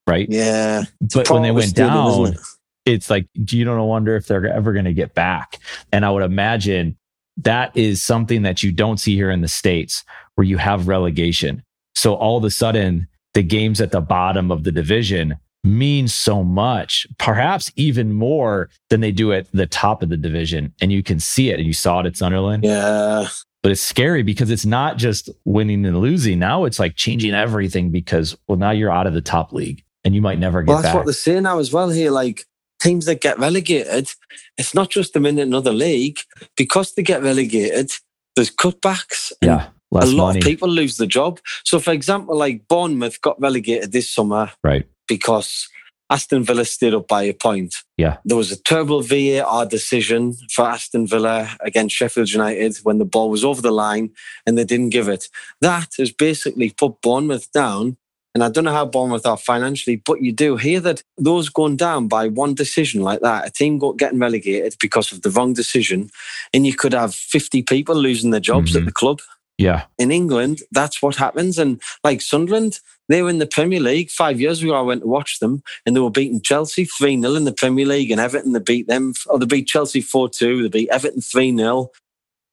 right? 0.07 0.27
Yeah. 0.29 0.85
But 1.15 1.31
when 1.31 1.43
they 1.43 1.51
went 1.51 1.75
down, 1.75 2.29
it? 2.29 2.39
it's 2.85 3.11
like, 3.11 3.27
do 3.45 3.57
you 3.57 3.65
don't 3.65 3.87
wonder 3.87 4.17
if 4.17 4.27
they're 4.27 4.47
ever 4.47 4.73
going 4.73 4.85
to 4.85 4.93
get 4.93 5.15
back. 5.15 5.59
And 5.93 6.05
I 6.05 6.11
would 6.11 6.23
imagine 6.23 6.97
that 7.39 7.77
is 7.77 8.03
something 8.03 8.43
that 8.43 8.63
you 8.63 8.73
don't 8.73 8.99
see 8.99 9.15
here 9.15 9.31
in 9.31 9.41
the 9.41 9.49
States 9.49 10.05
where 10.35 10.47
you 10.47 10.59
have 10.59 10.89
relegation. 10.89 11.63
So 11.95 12.15
all 12.15 12.37
of 12.37 12.45
a 12.45 12.51
sudden, 12.51 13.09
the 13.35 13.43
games 13.43 13.81
at 13.81 13.93
the 13.93 14.01
bottom 14.01 14.51
of 14.51 14.65
the 14.65 14.73
division 14.73 15.37
mean 15.65 16.09
so 16.09 16.43
much, 16.43 17.07
perhaps 17.19 17.71
even 17.77 18.13
more 18.13 18.69
than 18.91 19.01
they 19.01 19.13
do 19.13 19.33
at 19.33 19.51
the 19.53 19.67
top 19.67 20.03
of 20.03 20.09
the 20.09 20.17
division. 20.17 20.75
And 20.81 20.93
you 20.93 21.03
can 21.03 21.21
see 21.21 21.51
it. 21.51 21.59
And 21.59 21.67
you 21.67 21.73
saw 21.73 22.01
it 22.01 22.07
at 22.07 22.17
Sunderland. 22.17 22.65
Yeah. 22.65 23.29
But 23.63 23.71
it's 23.71 23.81
scary 23.81 24.25
because 24.25 24.51
it's 24.51 24.67
not 24.67 24.99
just 24.99 25.31
winning 25.45 25.87
and 25.87 26.01
losing. 26.01 26.41
Now 26.41 26.65
it's 26.65 26.81
like 26.81 26.97
changing 26.97 27.33
everything 27.33 27.91
because, 27.91 28.37
well, 28.49 28.59
now 28.59 28.73
you're 28.73 28.91
out 28.91 29.07
of 29.07 29.15
the 29.15 29.21
top 29.21 29.53
league 29.53 29.85
and 30.05 30.15
you 30.15 30.23
might 30.23 30.39
never 30.39 30.63
get 30.63 30.69
well, 30.69 30.83
that's 30.83 30.89
back. 30.89 30.95
what 30.97 31.07
they're 31.07 31.15
saying 31.15 31.45
now 31.45 31.59
as 31.59 31.73
well 31.73 31.91
here. 31.91 32.11
Like 32.11 32.45
teams 32.81 33.07
that 33.07 33.21
get 33.21 33.39
relegated, 33.39 34.11
it's 34.59 34.75
not 34.75 34.91
just 34.91 35.13
them 35.13 35.27
in 35.27 35.39
another 35.39 35.73
league. 35.73 36.19
Because 36.57 36.95
they 36.95 37.03
get 37.03 37.23
relegated, 37.23 37.93
there's 38.37 38.51
cutbacks. 38.51 39.33
Yeah. 39.41 39.69
a 39.93 40.07
lot 40.07 40.29
money. 40.29 40.39
of 40.41 40.45
people 40.45 40.69
lose 40.69 40.97
the 40.97 41.07
job. 41.07 41.41
So, 41.65 41.79
for 41.79 41.93
example, 41.93 42.37
like 42.37 42.67
Bournemouth 42.69 43.21
got 43.21 43.41
relegated 43.41 43.93
this 43.93 44.11
summer, 44.11 44.51
right? 44.65 44.87
Because 45.07 45.69
Aston 46.11 46.45
Villa 46.45 46.65
stayed 46.65 46.93
up 46.93 47.09
by 47.09 47.23
a 47.23 47.33
point. 47.33 47.75
Yeah, 47.97 48.19
there 48.25 48.37
was 48.37 48.53
a 48.53 48.63
terrible 48.63 49.03
VAR 49.03 49.65
decision 49.67 50.35
for 50.53 50.67
Aston 50.67 51.07
Villa 51.07 51.57
against 51.61 51.95
Sheffield 51.97 52.31
United 52.31 52.77
when 52.83 52.99
the 52.99 53.05
ball 53.05 53.31
was 53.31 53.45
over 53.45 53.63
the 53.63 53.71
line 53.71 54.11
and 54.47 54.59
they 54.59 54.65
didn't 54.65 54.91
give 54.91 55.09
it. 55.09 55.29
That 55.61 55.89
has 55.99 56.13
basically 56.13 56.71
put 56.71 57.01
Bournemouth 57.01 57.51
down. 57.53 57.97
And 58.35 58.43
I 58.43 58.49
don't 58.49 58.65
know 58.65 58.73
how 58.73 58.87
Bournemouth 58.87 59.27
are 59.27 59.37
financially, 59.37 59.97
but 59.97 60.23
you 60.23 60.33
do 60.33 60.57
hear 60.57 60.81
that 60.81 61.03
those 61.19 61.49
going 61.49 61.77
down 61.77 62.09
by 62.09 62.29
one 62.29 62.55
decision 62.55 63.03
like 63.03 63.21
that, 63.21 63.47
a 63.47 63.51
team 63.51 63.79
got 63.79 63.99
getting 63.99 64.19
relegated 64.19 64.77
because 64.81 65.13
of 65.13 65.23
the 65.23 65.31
wrong 65.31 65.53
decision, 65.53 66.11
and 66.55 66.67
you 66.67 66.75
could 66.75 66.95
have 66.95 67.15
50 67.15 67.63
people 67.63 67.95
losing 67.95 68.31
their 68.31 68.41
jobs 68.41 68.71
mm-hmm. 68.71 68.79
at 68.79 68.85
the 68.87 68.93
club. 68.93 69.21
Yeah. 69.59 69.85
In 69.99 70.11
England, 70.11 70.63
that's 70.73 71.03
what 71.03 71.17
happens. 71.17 71.59
And 71.59 71.81
like 72.03 72.21
Sunderland, 72.23 72.81
they 73.09 73.23
were 73.23 73.29
in 73.29 73.39
the 73.39 73.47
Premier 73.47 73.81
League 73.81 74.11
five 74.11 74.41
years 74.41 74.63
ago. 74.63 74.75
I 74.75 74.81
went 74.81 75.03
to 75.03 75.07
watch 75.07 75.39
them 75.39 75.63
and 75.85 75.95
they 75.95 76.01
were 76.01 76.11
beating 76.11 76.41
Chelsea 76.41 76.87
3 76.87 77.21
0 77.21 77.35
in 77.35 77.45
the 77.45 77.53
Premier 77.53 77.87
League 77.87 78.11
and 78.11 78.21
Everton, 78.21 78.53
they 78.53 78.61
beat 78.61 78.89
them, 78.89 79.13
or 79.27 79.39
they 79.39 79.47
beat 79.47 79.69
Chelsea 79.69 80.01
4 80.01 80.31
2, 80.31 80.63
they 80.63 80.69
beat 80.69 80.89
Everton 80.89 81.21
3 81.21 81.57
0 81.57 81.91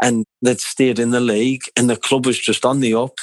and 0.02 0.26
they'd 0.42 0.60
stayed 0.60 1.00
in 1.00 1.12
the 1.12 1.20
league 1.20 1.64
and 1.76 1.90
the 1.90 1.96
club 1.96 2.26
was 2.26 2.38
just 2.38 2.66
on 2.66 2.80
the 2.80 2.94
up. 2.94 3.20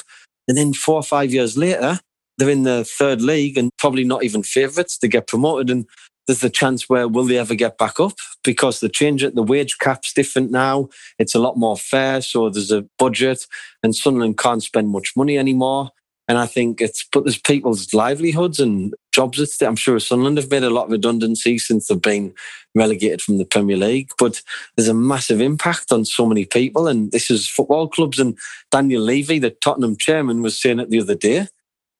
And 0.47 0.57
then 0.57 0.73
four 0.73 0.95
or 0.95 1.03
five 1.03 1.33
years 1.33 1.57
later, 1.57 1.99
they're 2.37 2.49
in 2.49 2.63
the 2.63 2.83
third 2.83 3.21
league 3.21 3.57
and 3.57 3.71
probably 3.77 4.03
not 4.03 4.23
even 4.23 4.43
favourites 4.43 4.97
to 4.99 5.07
get 5.07 5.27
promoted. 5.27 5.69
And 5.69 5.85
there's 6.27 6.41
the 6.41 6.49
chance 6.49 6.89
where 6.89 7.07
will 7.07 7.23
they 7.23 7.37
ever 7.37 7.55
get 7.55 7.77
back 7.77 7.99
up 7.99 8.13
because 8.43 8.79
the 8.79 8.89
change 8.89 9.23
at 9.23 9.35
the 9.35 9.43
wage 9.43 9.77
cap's 9.79 10.13
different 10.13 10.51
now. 10.51 10.89
It's 11.17 11.35
a 11.35 11.39
lot 11.39 11.57
more 11.57 11.77
fair, 11.77 12.21
so 12.21 12.49
there's 12.49 12.71
a 12.71 12.85
budget, 12.99 13.45
and 13.81 13.95
Sunderland 13.95 14.37
can't 14.37 14.61
spend 14.61 14.89
much 14.89 15.13
money 15.15 15.37
anymore. 15.37 15.91
And 16.29 16.37
I 16.37 16.45
think 16.45 16.81
it's 16.81 17.03
put 17.03 17.23
there's 17.23 17.39
people's 17.39 17.93
livelihoods 17.93 18.59
and 18.59 18.93
jobs. 19.13 19.39
It's, 19.39 19.61
I'm 19.61 19.77
sure 19.77 19.97
Sunderland 19.97 20.37
have 20.37 20.51
made 20.51 20.63
a 20.63 20.69
lot 20.69 20.87
of 20.87 20.91
redundancy 20.91 21.57
since 21.57 21.87
they've 21.87 22.01
been 22.01 22.33
relegated 22.75 23.21
from 23.21 23.37
the 23.37 23.45
Premier 23.45 23.77
League. 23.77 24.11
But 24.19 24.41
there's 24.75 24.89
a 24.89 24.93
massive 24.93 25.39
impact 25.39 25.93
on 25.93 26.03
so 26.03 26.25
many 26.25 26.43
people, 26.43 26.89
and 26.89 27.13
this 27.13 27.31
is 27.31 27.47
football 27.47 27.87
clubs. 27.87 28.19
And 28.19 28.37
Daniel 28.71 29.01
Levy, 29.01 29.39
the 29.39 29.51
Tottenham 29.51 29.95
chairman, 29.95 30.41
was 30.41 30.59
saying 30.59 30.81
it 30.81 30.89
the 30.89 30.99
other 30.99 31.15
day 31.15 31.47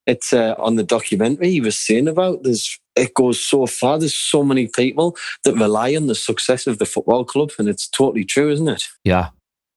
it's 0.08 0.34
uh, 0.34 0.56
on 0.58 0.76
the 0.76 0.84
documentary 0.84 1.52
he 1.52 1.62
was 1.62 1.78
saying 1.78 2.08
about 2.08 2.44
there's 2.44 2.80
it 2.96 3.14
goes 3.14 3.40
so 3.40 3.68
far 3.68 4.00
there's 4.00 4.18
so 4.18 4.44
many 4.44 4.68
people 4.68 5.16
that 5.44 5.54
rely 5.56 5.96
on 5.96 6.08
the 6.08 6.16
success 6.16 6.66
of 6.66 6.80
the 6.80 6.86
football 6.86 7.24
club 7.24 7.52
and 7.60 7.70
it's 7.70 7.88
totally 7.88 8.26
true 8.26 8.50
isn't 8.50 8.68
it? 8.68 8.88
Yeah 9.04 9.30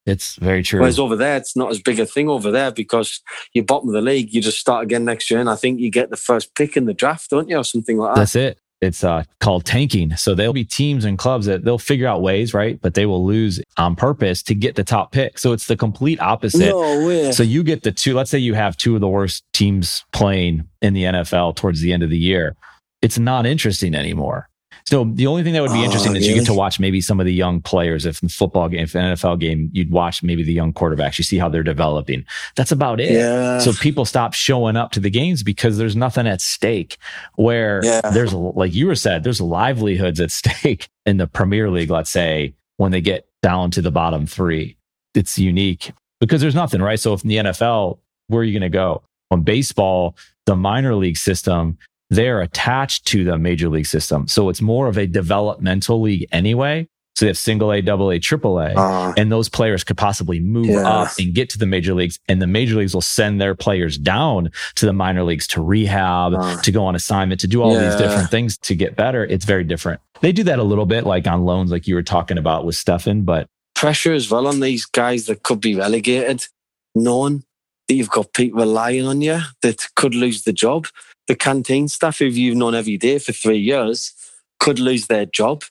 it's 0.07 0.37
very 0.37 0.63
true. 0.63 0.81
Whereas 0.81 0.99
over 0.99 1.15
there 1.15 1.37
it's 1.37 1.55
not 1.55 1.71
as 1.71 1.81
big 1.81 2.01
a 2.01 2.07
thing 2.07 2.29
over 2.29 2.51
there 2.51 2.71
because 2.71 3.21
you're 3.53 3.65
bottom 3.65 3.89
of 3.91 3.95
the 3.95 4.01
league 4.01 4.33
you 4.33 4.41
just 4.41 4.59
start 4.59 4.83
again 4.83 5.05
next 5.05 5.31
year 5.31 5.41
and 5.41 5.51
i 5.51 5.57
think 5.57 5.79
you 5.79 5.91
get 5.91 6.11
the 6.11 6.17
first 6.17 6.55
pick 6.55 6.77
in 6.77 6.87
the 6.87 6.95
draft 6.95 7.31
don't 7.31 7.49
you 7.49 7.57
or 7.57 7.65
something 7.65 7.99
like 7.99 8.15
that? 8.15 8.21
That's 8.21 8.37
it 8.37 8.59
it's 8.81 9.05
uh, 9.05 9.25
called 9.41 9.65
tanking. 9.65 10.17
So 10.17 10.35
there'll 10.35 10.53
be 10.53 10.65
teams 10.65 11.05
and 11.05 11.19
clubs 11.19 11.47
that 11.47 11.65
they'll 11.65 11.79
figure 11.79 12.07
out 12.07 12.23
ways, 12.23 12.55
right? 12.55 12.81
But 12.81 12.95
they 12.95 13.07
will 13.07 13.25
lose 13.25 13.61
on 13.77 13.95
purpose 13.95 14.43
to 14.45 14.55
get 14.55 14.75
the 14.75 14.85
top 14.85 15.13
pick. 15.13 15.39
So 15.39 15.53
it's 15.53 15.67
the 15.67 15.77
complete 15.77 16.21
opposite. 16.21 16.71
No 16.71 17.07
way. 17.07 17.33
So 17.33 17.43
you 17.43 17.63
get 17.63 17.83
the 17.83 17.93
two, 17.93 18.15
let's 18.15 18.31
say 18.31 18.39
you 18.39 18.55
have 18.55 18.77
two 18.77 18.95
of 18.95 19.01
the 19.01 19.09
worst 19.09 19.45
teams 19.53 20.05
playing 20.13 20.67
in 20.81 20.95
the 20.95 21.05
NFL 21.05 21.57
towards 21.57 21.81
the 21.81 21.93
end 21.93 22.03
of 22.03 22.11
the 22.11 22.19
year. 22.19 22.57
It's 23.03 23.19
not 23.19 23.47
interesting 23.47 23.95
anymore. 23.95 24.49
So 24.87 25.05
the 25.05 25.27
only 25.27 25.43
thing 25.43 25.53
that 25.53 25.63
would 25.63 25.73
be 25.73 25.81
oh, 25.81 25.85
interesting 25.85 26.17
is 26.17 26.27
you 26.27 26.35
get 26.35 26.47
to 26.47 26.55
watch 26.55 26.81
maybe 26.81 27.01
some 27.01 27.21
of 27.21 27.27
the 27.27 27.33
young 27.33 27.61
players. 27.61 28.07
If 28.07 28.23
in 28.23 28.29
football 28.29 28.69
game, 28.69 28.81
if 28.81 28.95
an 28.95 29.15
NFL 29.15 29.41
game, 29.41 29.71
you'd 29.73 29.91
watch 29.91 30.23
maybe 30.23 30.43
the 30.43 30.53
young 30.53 30.73
quarterbacks. 30.73 31.19
You 31.19 31.25
see 31.25 31.39
how 31.39 31.49
they're 31.49 31.63
developing. 31.63 32.25
That's 32.57 32.73
about 32.73 33.01
it. 33.01 33.13
Yeah. 33.13 33.59
So 33.59 33.73
people 33.73 34.05
stop 34.05 34.35
showing 34.35 34.77
up 34.77 34.93
to 34.93 35.01
the 35.01 35.11
games 35.11 35.43
because 35.43 35.79
there's 35.79 35.97
nothing 35.97 36.27
at 36.27 36.41
stake. 36.41 36.97
Where 37.37 37.81
yeah. 37.85 38.11
there's 38.13 38.33
like 38.33 38.75
you 38.75 38.87
were 38.87 38.95
said, 38.95 39.25
there's 39.25 39.41
livelihoods 39.41 40.21
at 40.21 40.31
stake 40.41 40.89
in 41.07 41.17
the 41.17 41.27
Premier 41.27 41.71
League. 41.71 41.91
Let's 41.91 42.11
say 42.11 42.55
when 42.77 42.93
they 42.93 43.01
get 43.01 43.29
down 43.43 43.71
to 43.73 43.83
the 43.83 43.91
bottom 43.91 44.27
three, 44.27 44.77
it's 45.15 45.39
unique 45.39 45.93
because 46.21 46.41
there's 46.41 46.55
nothing 46.55 46.83
right. 46.83 47.01
So 47.01 47.15
if 47.15 47.23
in 47.23 47.29
the 47.29 47.37
NFL, 47.37 47.99
where 48.29 48.43
are 48.43 48.45
you 48.45 48.59
going 48.59 48.71
to 48.71 48.75
go? 48.75 49.03
On 49.31 49.43
baseball, 49.43 50.17
the 50.47 50.57
minor 50.57 50.95
league 50.95 51.17
system 51.17 51.79
they're 52.11 52.41
attached 52.41 53.07
to 53.07 53.25
the 53.25 53.39
major 53.39 53.69
league 53.69 53.87
system. 53.87 54.29
So 54.29 54.49
it's 54.49 54.61
more 54.61 54.89
of 54.89 54.99
a 54.99 55.07
developmental 55.07 56.01
league 56.01 56.27
anyway. 56.33 56.89
So 57.17 57.27
they 57.27 57.31
have 57.31 57.39
single 57.39 57.73
A, 57.73 57.83
double 57.83 58.11
A, 58.11 58.19
triple 58.19 58.59
A, 58.61 58.73
uh, 58.73 59.13
and 59.17 59.31
those 59.31 59.49
players 59.49 59.85
could 59.85 59.99
possibly 59.99 60.41
move 60.41 60.71
up 60.71 61.11
and 61.19 61.35
get 61.35 61.51
to 61.51 61.59
the 61.59 61.67
major 61.67 61.93
leagues. 61.93 62.19
And 62.29 62.41
the 62.41 62.47
major 62.47 62.77
leagues 62.77 62.95
will 62.95 63.03
send 63.03 63.41
their 63.41 63.55
players 63.55 63.99
down 63.99 64.51
to 64.77 64.87
the 64.87 64.93
minor 64.93 65.23
leagues 65.23 65.47
to 65.49 65.63
rehab, 65.63 66.35
uh, 66.35 66.63
to 66.63 66.73
go 66.73 66.85
on 66.85 66.95
assignment, 66.95 67.41
to 67.43 67.47
do 67.47 67.63
all 67.63 67.75
yeah. 67.75 67.91
these 67.91 68.01
different 68.01 68.31
things 68.31 68.57
to 68.59 68.75
get 68.75 68.97
better. 68.97 69.25
It's 69.25 69.45
very 69.45 69.65
different. 69.65 70.01
They 70.21 70.33
do 70.33 70.45
that 70.45 70.59
a 70.59 70.63
little 70.63 70.87
bit, 70.87 71.05
like 71.05 71.27
on 71.27 71.45
loans, 71.45 71.71
like 71.71 71.87
you 71.87 71.95
were 71.95 72.03
talking 72.03 72.39
about 72.39 72.65
with 72.65 72.77
Stefan, 72.77 73.23
but 73.23 73.49
pressure 73.75 74.13
as 74.13 74.31
well 74.31 74.47
on 74.47 74.61
these 74.61 74.87
guys 74.87 75.27
that 75.27 75.43
could 75.43 75.61
be 75.61 75.75
relegated, 75.75 76.47
knowing 76.95 77.45
that 77.89 77.95
you've 77.95 78.11
got 78.11 78.33
people 78.33 78.61
relying 78.61 79.07
on 79.07 79.21
you 79.21 79.41
that 79.63 79.89
could 79.97 80.15
lose 80.15 80.45
the 80.45 80.53
job 80.53 80.87
the 81.31 81.37
canteen 81.37 81.87
staff 81.87 82.19
who 82.19 82.25
you've 82.25 82.57
known 82.57 82.75
every 82.75 82.97
day 82.97 83.17
for 83.21 83.31
three 83.31 83.57
years 83.57 84.13
could 84.59 84.81
lose 84.81 85.07
their 85.07 85.27
job 85.27 85.63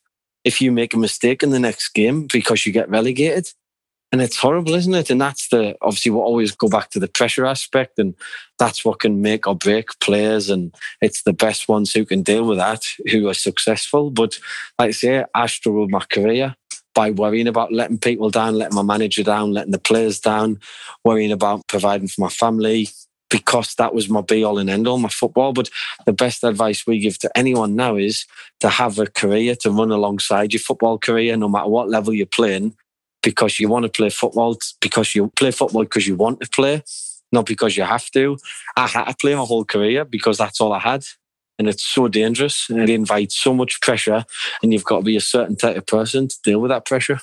if 0.45 0.61
you 0.61 0.71
make 0.71 0.93
a 0.93 0.97
mistake 0.97 1.43
in 1.43 1.49
the 1.49 1.59
next 1.59 1.89
game 1.89 2.27
because 2.31 2.65
you 2.65 2.71
get 2.71 2.89
relegated. 2.89 3.45
And 4.13 4.21
it's 4.21 4.37
horrible, 4.37 4.73
isn't 4.75 4.93
it? 4.93 5.09
And 5.09 5.19
that's 5.19 5.49
the 5.49 5.75
obviously 5.81 6.11
we'll 6.11 6.21
always 6.21 6.55
go 6.55 6.69
back 6.69 6.91
to 6.91 6.99
the 6.99 7.09
pressure 7.09 7.45
aspect, 7.45 7.99
and 7.99 8.15
that's 8.57 8.85
what 8.85 9.01
can 9.01 9.21
make 9.21 9.47
or 9.47 9.55
break 9.55 9.89
players. 9.99 10.49
And 10.49 10.73
it's 11.01 11.23
the 11.23 11.33
best 11.33 11.67
ones 11.67 11.91
who 11.91 12.05
can 12.05 12.23
deal 12.23 12.45
with 12.47 12.57
that 12.57 12.85
who 13.11 13.27
are 13.27 13.33
successful. 13.33 14.11
But 14.11 14.39
like 14.79 14.87
I 14.87 14.91
say, 14.91 15.25
I 15.35 15.47
struggled 15.47 15.91
my 15.91 16.05
career 16.09 16.55
by 16.95 17.11
worrying 17.11 17.49
about 17.49 17.73
letting 17.73 17.97
people 17.97 18.29
down, 18.29 18.55
letting 18.55 18.75
my 18.75 18.81
manager 18.81 19.23
down, 19.23 19.51
letting 19.51 19.71
the 19.73 19.77
players 19.77 20.21
down, 20.21 20.61
worrying 21.03 21.33
about 21.33 21.67
providing 21.67 22.07
for 22.07 22.21
my 22.21 22.29
family, 22.29 22.87
because 23.29 23.75
that 23.75 23.93
was 23.93 24.09
my 24.09 24.21
be 24.21 24.43
all 24.43 24.57
and 24.57 24.69
end 24.69 24.87
all, 24.87 24.97
my 24.97 25.09
football. 25.09 25.53
But 25.53 25.69
the 26.05 26.13
best 26.13 26.43
advice 26.43 26.85
we 26.87 26.99
give 26.99 27.19
to 27.19 27.37
anyone 27.37 27.75
now 27.75 27.95
is 27.95 28.25
to 28.59 28.69
have 28.69 28.99
a 28.99 29.07
career 29.07 29.55
to 29.61 29.71
run 29.71 29.91
alongside 29.91 30.53
your 30.53 30.59
football 30.59 30.97
career, 30.97 31.37
no 31.37 31.47
matter 31.47 31.69
what 31.69 31.89
level 31.89 32.13
you're 32.13 32.25
playing, 32.25 32.75
because 33.21 33.59
you 33.59 33.69
want 33.69 33.83
to 33.83 33.89
play 33.89 34.09
football, 34.09 34.57
because 34.81 35.13
you 35.15 35.29
play 35.35 35.51
football 35.51 35.83
because 35.83 36.07
you 36.07 36.15
want 36.15 36.41
to 36.41 36.49
play, 36.49 36.83
not 37.31 37.45
because 37.45 37.77
you 37.77 37.83
have 37.83 38.09
to. 38.11 38.37
I 38.75 38.87
had 38.87 39.05
to 39.05 39.15
play 39.15 39.35
my 39.35 39.41
whole 39.43 39.65
career 39.65 40.05
because 40.05 40.37
that's 40.37 40.59
all 40.61 40.73
I 40.73 40.79
had. 40.79 41.03
and 41.59 41.67
it's 41.67 41.83
so 41.83 42.07
dangerous 42.07 42.67
and 42.69 42.79
it 42.81 42.89
invites 42.89 43.35
so 43.35 43.53
much 43.53 43.81
pressure 43.81 44.25
and 44.63 44.71
you've 44.73 44.85
got 44.85 44.99
to 44.99 45.03
be 45.03 45.17
a 45.17 45.21
certain 45.21 45.55
type 45.55 45.75
of 45.77 45.85
person 45.85 46.27
to 46.27 46.35
deal 46.43 46.59
with 46.59 46.69
that 46.69 46.85
pressure 46.85 47.19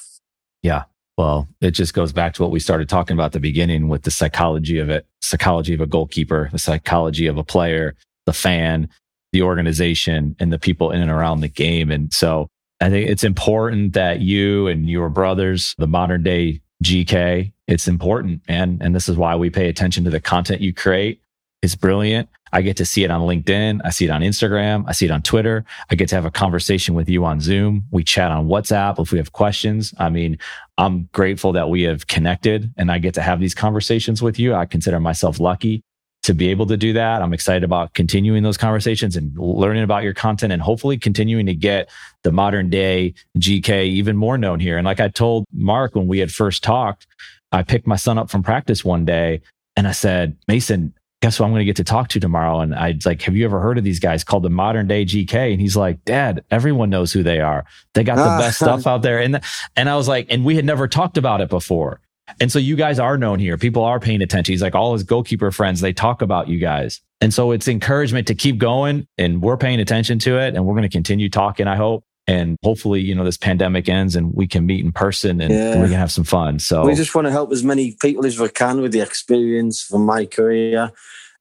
yeah 0.62 0.84
well 1.16 1.48
it 1.60 1.72
just 1.72 1.94
goes 1.94 2.12
back 2.12 2.34
to 2.34 2.42
what 2.42 2.50
we 2.50 2.60
started 2.60 2.88
talking 2.88 3.14
about 3.14 3.26
at 3.26 3.32
the 3.32 3.40
beginning 3.40 3.88
with 3.88 4.02
the 4.02 4.10
psychology 4.10 4.78
of 4.78 4.88
it 4.88 5.06
psychology 5.20 5.74
of 5.74 5.80
a 5.80 5.86
goalkeeper 5.86 6.48
the 6.52 6.58
psychology 6.58 7.26
of 7.26 7.38
a 7.38 7.44
player 7.44 7.94
the 8.26 8.32
fan 8.32 8.88
the 9.32 9.42
organization 9.42 10.34
and 10.40 10.52
the 10.52 10.58
people 10.58 10.90
in 10.90 11.02
and 11.02 11.10
around 11.10 11.40
the 11.40 11.48
game. 11.48 11.90
And 11.90 12.12
so 12.12 12.48
i 12.80 12.90
think 12.90 13.08
it's 13.08 13.24
important 13.24 13.94
that 13.94 14.20
you 14.20 14.66
and 14.66 14.88
your 14.88 15.08
brothers 15.08 15.74
the 15.78 15.86
modern 15.86 16.22
day 16.22 16.60
gk 16.84 17.52
it's 17.66 17.88
important 17.88 18.42
man. 18.48 18.78
And 18.80 18.94
this 18.94 19.08
is 19.08 19.16
why 19.16 19.34
we 19.34 19.50
pay 19.50 19.68
attention 19.68 20.04
to 20.04 20.10
the 20.10 20.20
content 20.20 20.60
you 20.60 20.72
create 20.72 21.20
it's 21.62 21.74
brilliant. 21.74 22.28
I 22.52 22.62
get 22.62 22.76
to 22.76 22.84
see 22.84 23.02
it 23.02 23.10
on 23.10 23.22
LinkedIn. 23.22 23.80
I 23.84 23.90
see 23.90 24.04
it 24.04 24.10
on 24.10 24.22
Instagram. 24.22 24.84
I 24.86 24.92
see 24.92 25.06
it 25.06 25.10
on 25.10 25.22
Twitter. 25.22 25.64
I 25.90 25.94
get 25.94 26.08
to 26.10 26.14
have 26.14 26.24
a 26.24 26.30
conversation 26.30 26.94
with 26.94 27.08
you 27.08 27.24
on 27.24 27.40
Zoom. 27.40 27.84
We 27.90 28.04
chat 28.04 28.30
on 28.30 28.46
WhatsApp 28.46 29.00
if 29.00 29.10
we 29.10 29.18
have 29.18 29.32
questions. 29.32 29.92
I 29.98 30.08
mean, 30.10 30.38
I'm 30.78 31.08
grateful 31.12 31.52
that 31.52 31.68
we 31.68 31.82
have 31.82 32.06
connected 32.06 32.72
and 32.76 32.90
I 32.90 32.98
get 32.98 33.14
to 33.14 33.22
have 33.22 33.40
these 33.40 33.54
conversations 33.54 34.22
with 34.22 34.38
you. 34.38 34.54
I 34.54 34.64
consider 34.64 35.00
myself 35.00 35.40
lucky 35.40 35.82
to 36.22 36.34
be 36.34 36.48
able 36.48 36.66
to 36.66 36.76
do 36.76 36.92
that. 36.92 37.22
I'm 37.22 37.32
excited 37.32 37.62
about 37.62 37.94
continuing 37.94 38.42
those 38.42 38.56
conversations 38.56 39.16
and 39.16 39.36
learning 39.38 39.84
about 39.84 40.02
your 40.02 40.14
content 40.14 40.52
and 40.52 40.60
hopefully 40.60 40.98
continuing 40.98 41.46
to 41.46 41.54
get 41.54 41.88
the 42.22 42.32
modern 42.32 42.68
day 42.68 43.14
GK 43.38 43.86
even 43.86 44.16
more 44.16 44.36
known 44.36 44.60
here. 44.60 44.76
And 44.76 44.84
like 44.84 44.98
I 44.98 45.08
told 45.08 45.44
Mark 45.52 45.94
when 45.94 46.08
we 46.08 46.18
had 46.18 46.32
first 46.32 46.64
talked, 46.64 47.06
I 47.52 47.62
picked 47.62 47.86
my 47.86 47.96
son 47.96 48.18
up 48.18 48.28
from 48.28 48.42
practice 48.42 48.84
one 48.84 49.04
day 49.04 49.40
and 49.76 49.86
I 49.86 49.92
said, 49.92 50.36
Mason, 50.48 50.94
guess 51.22 51.38
who 51.38 51.44
I'm 51.44 51.50
going 51.50 51.60
to 51.60 51.64
get 51.64 51.76
to 51.76 51.84
talk 51.84 52.08
to 52.08 52.20
tomorrow? 52.20 52.60
And 52.60 52.74
I'd 52.74 53.04
like, 53.06 53.22
have 53.22 53.34
you 53.34 53.44
ever 53.44 53.60
heard 53.60 53.78
of 53.78 53.84
these 53.84 54.00
guys 54.00 54.22
called 54.22 54.42
the 54.42 54.50
modern 54.50 54.86
day 54.86 55.04
GK? 55.04 55.52
And 55.52 55.60
he's 55.60 55.76
like, 55.76 56.04
dad, 56.04 56.44
everyone 56.50 56.90
knows 56.90 57.12
who 57.12 57.22
they 57.22 57.40
are. 57.40 57.64
They 57.94 58.04
got 58.04 58.16
the 58.16 58.22
ah. 58.22 58.38
best 58.38 58.58
stuff 58.58 58.86
out 58.86 59.02
there. 59.02 59.20
And, 59.20 59.40
and 59.76 59.88
I 59.88 59.96
was 59.96 60.08
like, 60.08 60.26
and 60.30 60.44
we 60.44 60.56
had 60.56 60.64
never 60.64 60.86
talked 60.88 61.16
about 61.16 61.40
it 61.40 61.48
before. 61.48 62.00
And 62.40 62.50
so 62.50 62.58
you 62.58 62.76
guys 62.76 62.98
are 62.98 63.16
known 63.16 63.38
here. 63.38 63.56
People 63.56 63.84
are 63.84 64.00
paying 64.00 64.20
attention. 64.20 64.52
He's 64.52 64.62
like 64.62 64.74
all 64.74 64.92
his 64.92 65.04
goalkeeper 65.04 65.50
friends, 65.50 65.80
they 65.80 65.92
talk 65.92 66.22
about 66.22 66.48
you 66.48 66.58
guys. 66.58 67.00
And 67.20 67.32
so 67.32 67.52
it's 67.52 67.68
encouragement 67.68 68.26
to 68.26 68.34
keep 68.34 68.58
going 68.58 69.06
and 69.16 69.40
we're 69.40 69.56
paying 69.56 69.80
attention 69.80 70.18
to 70.20 70.38
it 70.38 70.54
and 70.54 70.66
we're 70.66 70.74
going 70.74 70.82
to 70.82 70.88
continue 70.88 71.30
talking, 71.30 71.66
I 71.66 71.76
hope 71.76 72.04
and 72.26 72.56
hopefully 72.62 73.00
you 73.00 73.14
know 73.14 73.24
this 73.24 73.36
pandemic 73.36 73.88
ends 73.88 74.16
and 74.16 74.34
we 74.34 74.46
can 74.46 74.66
meet 74.66 74.84
in 74.84 74.92
person 74.92 75.40
and, 75.40 75.52
yeah. 75.52 75.72
and, 75.72 75.82
we 75.82 75.88
can 75.88 75.98
have 75.98 76.12
some 76.12 76.24
fun. 76.24 76.58
So 76.58 76.84
we 76.84 76.94
just 76.94 77.14
want 77.14 77.26
to 77.26 77.30
help 77.30 77.52
as 77.52 77.64
many 77.64 77.96
people 78.00 78.26
as 78.26 78.38
we 78.38 78.48
can 78.48 78.80
with 78.80 78.92
the 78.92 79.00
experience 79.00 79.82
from 79.82 80.04
my 80.04 80.26
career 80.26 80.90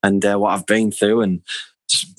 and 0.03 0.23
uh, 0.25 0.37
what 0.37 0.51
i've 0.51 0.65
been 0.65 0.91
through 0.91 1.21
and 1.21 1.41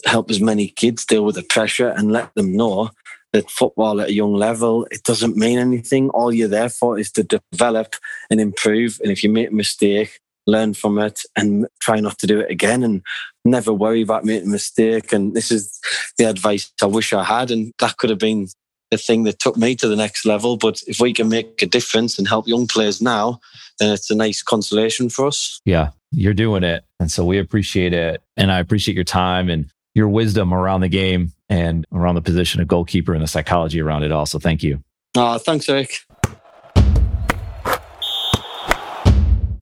help 0.05 0.31
as 0.31 0.41
many 0.41 0.69
kids 0.69 1.05
deal 1.05 1.25
with 1.25 1.35
the 1.35 1.43
pressure 1.43 1.89
and 1.89 2.13
let 2.13 2.35
them 2.35 2.57
know 2.57 2.91
that 3.33 3.51
football 3.51 4.01
at 4.01 4.09
a 4.09 4.15
young 4.15 4.35
level 4.35 4.87
it 4.91 5.03
doesn't 5.03 5.37
mean 5.37 5.59
anything. 5.59 6.09
All 6.11 6.33
you're 6.33 6.49
there 6.49 6.69
for 6.69 6.99
is 6.99 7.11
to 7.13 7.23
develop 7.53 7.95
and 8.31 8.41
improve. 8.41 8.99
And 9.03 9.13
if 9.13 9.23
you 9.23 9.31
make 9.31 9.51
a 9.51 9.55
mistake 9.55 10.21
learn 10.47 10.75
from 10.75 10.99
it 10.99 11.21
and 11.35 11.67
try 11.81 12.01
not 12.01 12.19
to 12.19 12.27
do 12.27 12.41
it 12.41 12.51
again 12.51 12.83
and 12.83 13.03
never 13.45 13.73
worry 13.73 14.03
about 14.03 14.25
making 14.25 14.49
a 14.49 14.53
mistake. 14.53 15.13
And 15.13 15.35
this 15.35 15.51
is 15.51 15.81
the 16.19 16.25
advice 16.25 16.73
I 16.83 16.87
wish 16.87 17.13
I 17.13 17.25
had. 17.25 17.51
And 17.51 17.73
that 17.79 17.97
could 17.97 18.11
have 18.11 18.19
been 18.19 18.49
the 18.91 18.99
thing 18.99 19.25
that 19.25 19.39
took 19.39 19.57
me 19.57 19.75
to 19.77 19.89
the 19.89 19.97
next 19.97 20.25
level. 20.25 20.57
But 20.57 20.83
if 20.87 21.01
we 21.01 21.13
can 21.13 21.29
make 21.29 21.61
a 21.63 21.67
difference 21.67 22.19
and 22.19 22.29
help 22.29 22.47
young 22.47 22.67
players 22.67 23.03
now, 23.03 23.41
then 23.79 23.93
it's 23.93 24.11
a 24.11 24.15
nice 24.15 24.43
consolation 24.43 25.09
for 25.09 25.27
us. 25.27 25.61
Yeah, 25.65 25.91
you're 26.13 26.35
doing 26.35 26.63
it. 26.63 26.85
And 27.01 27.11
so 27.11 27.25
we 27.25 27.39
appreciate 27.39 27.93
it. 27.93 28.23
And 28.37 28.53
I 28.53 28.61
appreciate 28.61 28.95
your 28.95 29.05
time 29.05 29.49
and 29.49 29.71
your 29.95 30.09
wisdom 30.09 30.53
around 30.53 30.83
the 30.83 30.89
game 30.89 31.33
and 31.49 31.85
around 31.93 32.17
the 32.17 32.23
position 32.23 32.61
of 32.61 32.69
goalkeeper 32.69 33.13
and 33.13 33.23
the 33.23 33.27
psychology 33.27 33.81
around 33.81 34.03
it 34.03 34.13
all. 34.13 34.27
So 34.27 34.39
thank 34.39 34.63
you. 34.63 34.83
Uh, 35.17 35.39
thanks, 35.39 35.69
Eric. 35.69 36.01